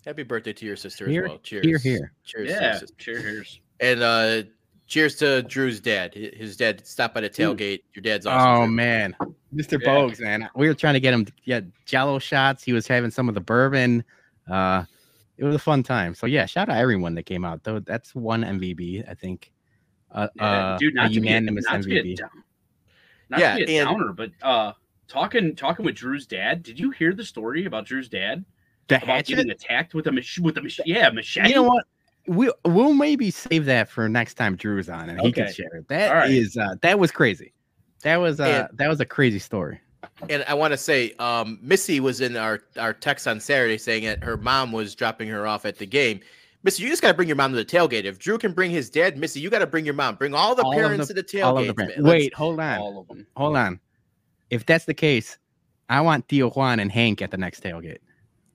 [0.08, 1.40] Happy birthday to your sister Here, as well.
[1.40, 1.66] Cheers.
[1.66, 2.14] Here, here.
[2.24, 2.50] Cheers.
[2.50, 3.60] Yeah, cheers.
[3.82, 4.44] And uh
[4.88, 6.14] cheers to Drew's dad.
[6.14, 7.82] His dad stopped by the tailgate.
[7.94, 8.50] Your dad's awesome.
[8.50, 8.74] Oh Drew.
[8.74, 9.16] man,
[9.54, 9.82] Mr.
[9.82, 9.90] Yeah.
[9.90, 12.64] Bogues, man, we were trying to get him to get Jello shots.
[12.64, 14.06] He was having some of the bourbon.
[14.50, 14.86] Uh,
[15.38, 16.16] it was a fun time.
[16.16, 17.66] So yeah, shout out to everyone that came out.
[17.66, 19.52] Though that's one MVP, I think.
[20.18, 22.16] Uh, uh, dude, not a to be a- not to be a MVP.
[22.18, 22.30] down-
[23.30, 24.74] Not Yeah, to be a and- downer, but uh,
[25.08, 26.64] talking talking with Drew's dad.
[26.64, 28.44] Did you hear the story about Drew's dad
[28.88, 29.36] The about hatchet.
[29.36, 31.50] getting attacked with a mach- with a mach- yeah machete?
[31.50, 31.86] You know what?
[32.26, 35.88] We we'll maybe save that for next time Drew's on and he can share it.
[35.88, 36.30] That All right.
[36.32, 37.54] is, uh, that was crazy.
[38.04, 39.80] That was uh, that was a crazy story.
[40.30, 44.04] And I want to say, um, Missy was in our our text on Saturday saying
[44.06, 46.20] that her mom was dropping her off at the game.
[46.68, 48.04] Missy, you just got to bring your mom to the tailgate.
[48.04, 50.16] If Drew can bring his dad, Missy, you got to bring your mom.
[50.16, 51.68] Bring all the All of parents the- to the tailgate.
[51.68, 52.04] the brand- man.
[52.04, 53.26] Let's- Wait, hold on, all of them.
[53.38, 53.80] hold on.
[54.50, 55.38] If that's the case,
[55.88, 58.00] I want Theo Juan and Hank at the next tailgate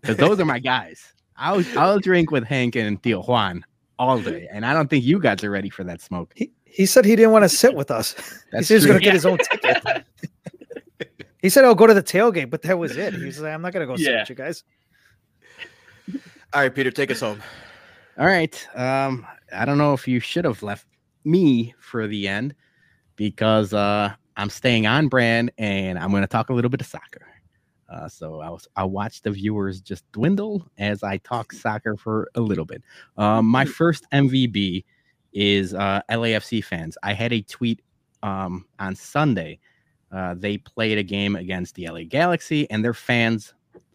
[0.02, 1.14] because those are my guys.
[1.38, 3.64] I'll I'll drink with Hank and Theo Juan
[3.98, 6.32] all day, and I don't think you guys are ready for that smoke.
[6.36, 8.12] he, he said he didn't want to sit with us.
[8.16, 8.20] he
[8.52, 10.04] That's said he was going to get his own ticket.
[11.40, 13.14] He said, "I'll go to the tailgate," but that was it.
[13.14, 14.62] He was like, "I'm not going to go sit with you guys."
[16.54, 17.42] All right, Peter, take us home.
[18.18, 18.68] All right.
[18.74, 20.86] Um, I don't know if you should have left
[21.24, 22.54] me for the end
[23.16, 26.86] because uh, I'm staying on brand and I'm going to talk a little bit of
[26.86, 27.26] soccer.
[27.88, 32.40] Uh, so I'll I'll watch the viewers just dwindle as I talk soccer for a
[32.40, 32.82] little bit.
[33.18, 34.84] Um, my first MVB
[35.32, 36.96] is uh, LAFC fans.
[37.02, 37.80] I had a tweet
[38.22, 39.58] um, on Sunday.
[40.10, 43.54] Uh, they played a game against the LA Galaxy, and their fans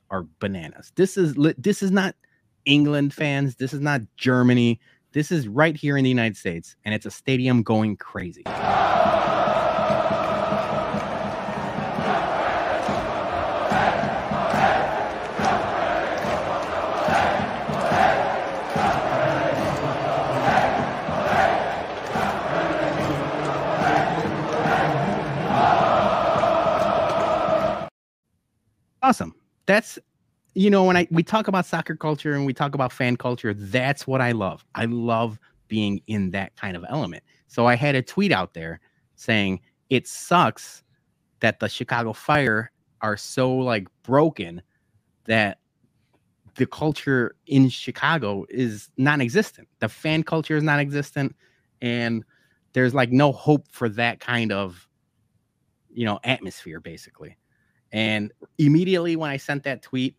[0.10, 0.92] are bananas.
[0.96, 2.16] This is this is not
[2.68, 3.56] England fans.
[3.56, 4.80] This is not Germany.
[5.14, 8.44] This is right here in the United States, and it's a stadium going crazy.
[29.02, 29.34] Awesome.
[29.68, 29.98] That's
[30.58, 33.54] you know when I we talk about soccer culture and we talk about fan culture,
[33.54, 34.66] that's what I love.
[34.74, 37.24] I love being in that kind of element.
[37.48, 38.80] So I had a tweet out there
[39.16, 39.62] saying
[39.92, 40.84] it sucks
[41.42, 42.72] that the Chicago Fire
[43.02, 44.64] are so like broken
[45.26, 45.60] that
[46.56, 49.68] the culture in Chicago is non-existent.
[49.78, 51.36] The fan culture is non-existent
[51.84, 52.24] and
[52.74, 54.88] there's like no hope for that kind of
[55.92, 57.38] you know atmosphere basically.
[57.92, 60.16] And immediately when I sent that tweet,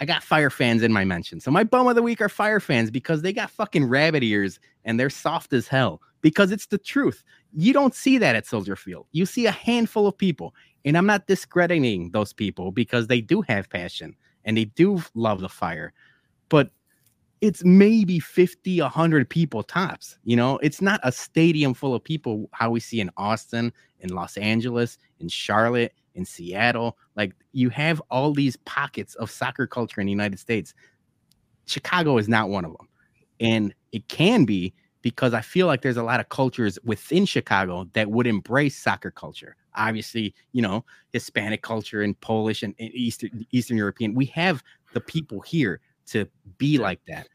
[0.00, 1.40] I got fire fans in my mention.
[1.40, 4.58] So my bum of the week are fire fans because they got fucking rabbit ears
[4.84, 7.22] and they're soft as hell because it's the truth.
[7.52, 9.06] You don't see that at Soldier Field.
[9.12, 10.54] You see a handful of people.
[10.84, 15.40] And I'm not discrediting those people because they do have passion and they do love
[15.40, 15.92] the fire.
[16.48, 16.70] But
[17.40, 22.48] it's maybe 50 100 people tops you know it's not a stadium full of people
[22.52, 28.00] how we see in austin in los angeles in charlotte in seattle like you have
[28.10, 30.74] all these pockets of soccer culture in the united states.
[31.66, 32.86] Chicago is not one of them.
[33.40, 37.88] And it can be because i feel like there's a lot of cultures within chicago
[37.94, 39.56] that would embrace soccer culture.
[39.74, 44.14] Obviously you know hispanic culture and polish and, eastern eastern european.
[44.14, 46.28] We have the people here to
[46.58, 47.28] be like that.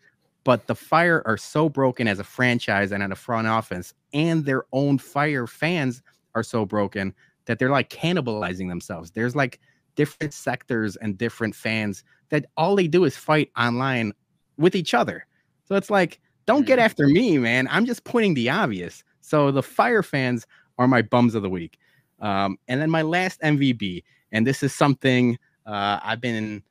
[0.43, 4.45] But the fire are so broken as a franchise and at a front office and
[4.45, 6.01] their own fire fans
[6.35, 7.13] are so broken
[7.49, 9.59] that they're like cannibalizing themselves there's like
[9.95, 14.13] different sectors and different fans that all they do is fight online
[14.57, 15.25] with each other
[15.65, 16.83] so it's like don't get Mhm.
[16.83, 20.45] after me man i'm just pointing the obvious so the fire fans
[20.77, 21.79] are my bums of the week
[22.21, 26.61] um, and then my last mvb and this is something uh, i've been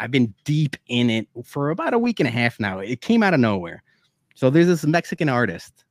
[0.00, 2.80] I've been deep in it for about a week and a half now.
[2.80, 3.80] It came out of nowhere.
[4.34, 5.84] So there's this Mexican artist.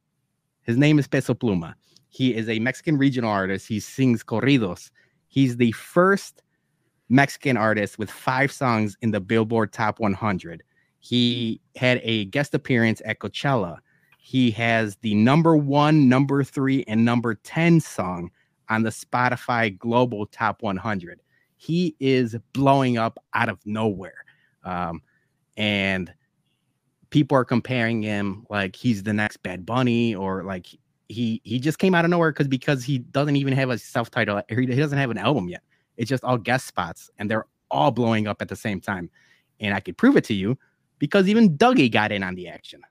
[0.63, 1.73] His name is Peso Pluma.
[2.13, 3.67] He is a Mexican regional artist.
[3.67, 4.91] He sings corridos.
[5.27, 6.43] He's the first
[7.09, 10.63] Mexican artist with five songs in the Billboard Top 100.
[10.99, 13.77] He had a guest appearance at Coachella.
[14.19, 18.31] He has the number one, number three, and number 10 song
[18.69, 21.19] on the Spotify Global Top 100
[21.63, 24.25] he is blowing up out of nowhere.
[24.65, 25.01] Um,
[25.55, 26.13] and
[27.09, 30.67] people are comparing him like he's the next Bad Bunny or like
[31.13, 34.41] he he just came out of nowhere because because he doesn't even have a self-title
[34.49, 35.61] he, he doesn't have an album yet.
[35.95, 39.09] It's just all guest spots and they're all blowing up at the same time.
[39.59, 40.57] And I could prove it to you
[40.99, 42.81] because even Dougie got in on the action.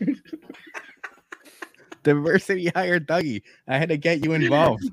[2.04, 3.42] Diversity hired Dougie.
[3.68, 4.84] I had to get you involved.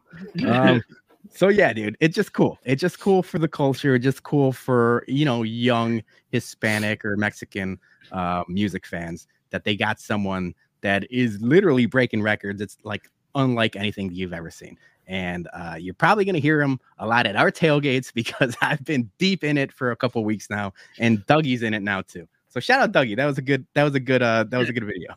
[0.46, 0.82] um,
[1.30, 2.58] so yeah, dude, it's just cool.
[2.64, 3.98] It's just cool for the culture.
[3.98, 7.80] Just cool for you know young Hispanic or Mexican
[8.12, 12.62] uh, music fans that they got someone that is literally breaking records.
[12.62, 14.78] It's like unlike anything you've ever seen.
[15.08, 18.84] And uh, you're probably going to hear him a lot at our tailgates because I've
[18.84, 22.28] been deep in it for a couple weeks now, and Dougie's in it now too.
[22.50, 23.16] So shout out Dougie.
[23.16, 23.66] That was a good.
[23.74, 24.22] That was a good.
[24.22, 25.16] Uh, that was a good video.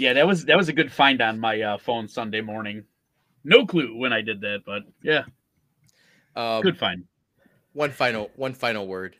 [0.00, 2.84] Yeah, that was that was a good find on my uh, phone Sunday morning.
[3.44, 5.24] No clue when I did that, but yeah,
[6.34, 7.04] Um, good find.
[7.74, 9.16] One final, one final word.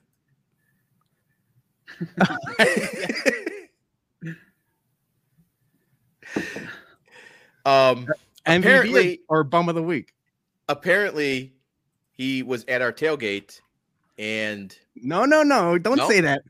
[7.64, 8.06] um,
[8.46, 10.12] MVP Apparently- or bum of the week.
[10.68, 11.52] apparently,
[12.12, 13.60] he was at our tailgate,
[14.18, 15.78] and No, no, no.
[15.78, 16.08] Don't No?
[16.08, 16.42] say that.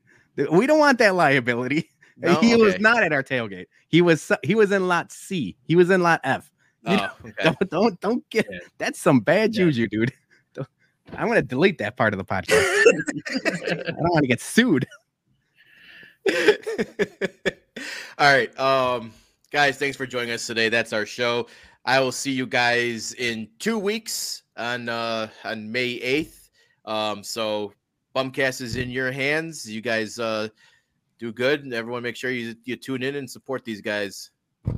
[0.50, 1.89] We don't want that liability.
[2.20, 2.34] No?
[2.40, 3.66] he was not at our tailgate.
[3.88, 5.56] He was he was in lot C.
[5.64, 6.50] He was in lot F.
[6.86, 7.44] You Oh, okay.
[7.44, 8.58] Don't don't don't get Yeah.
[8.78, 9.64] that's some bad Yeah.
[9.64, 10.12] juju, dude.
[10.54, 10.68] Don't-
[11.16, 12.52] I'm gonna delete that part of the podcast.
[13.86, 14.86] I don't want to get sued.
[18.18, 18.58] All right.
[18.58, 19.12] Um,
[19.50, 20.68] guys, thanks for joining us today.
[20.68, 21.46] That's our show.
[21.84, 26.48] I will see you guys in two weeks on uh on May 8th.
[26.84, 27.72] Um, so
[28.14, 29.70] Bumcast is in your hands.
[29.70, 30.48] You guys uh
[31.20, 34.30] do good and everyone make sure you you tune in and support these guys.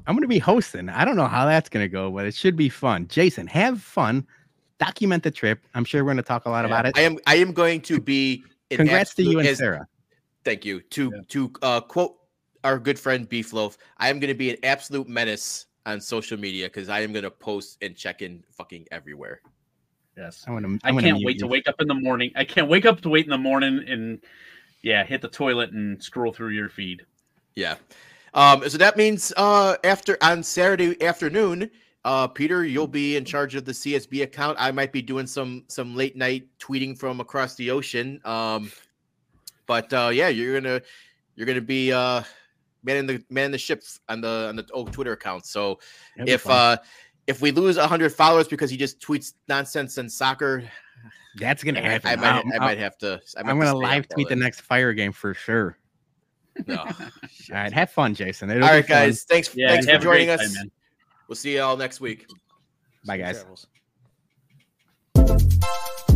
[0.07, 0.89] I'm gonna be hosting.
[0.89, 3.07] I don't know how that's gonna go, but it should be fun.
[3.09, 4.27] Jason, have fun.
[4.79, 5.61] Document the trip.
[5.75, 6.99] I'm sure we're gonna talk a lot about it.
[6.99, 8.43] I am I am going to be
[8.73, 9.87] an Congrats to you and as- Sarah.
[10.45, 10.81] Thank you.
[10.81, 11.21] To Yeah.
[11.29, 12.17] to uh, quote
[12.65, 16.37] our good friend Beef Loaf, I am going to be an absolute menace on social
[16.37, 19.41] media because I am going to post and check in fucking everywhere.
[20.17, 20.79] Yes, I want to.
[20.85, 22.33] I can't wait to wake up in the morning.
[22.35, 24.19] I can't wake up to wait in the morning and
[24.83, 27.05] yeah, hit the toilet and scroll through your feed.
[27.55, 27.77] Yeah.
[28.35, 31.71] Um, so that means uh, after on Saturday afternoon,
[32.05, 34.57] uh, Peter, you'll be in charge of the CSB account.
[34.59, 38.21] I might be doing some some late night tweeting from across the ocean.
[38.25, 38.73] Um,
[39.67, 40.81] but uh, yeah, you're gonna
[41.37, 42.23] you're gonna be uh,
[42.83, 45.47] manning the man the ship on the on the old Twitter account.
[45.47, 45.79] So
[46.17, 46.79] if uh
[47.27, 50.65] if we lose 100 followers because he just tweets nonsense and soccer
[51.37, 53.73] that's gonna happen, I might I'll- I might have to I might I'm have to
[53.73, 55.77] gonna live tweet the next fire game for sure.
[56.67, 56.77] No.
[56.83, 56.93] All
[57.51, 58.51] right, have fun, Jason.
[58.51, 58.97] It'll all be right fun.
[59.07, 60.71] guys thanks Yeah, thanks for have a great joining us man.
[61.29, 62.27] we'll see you all next week
[63.07, 63.43] Bye, guys.
[65.17, 66.07] Travels.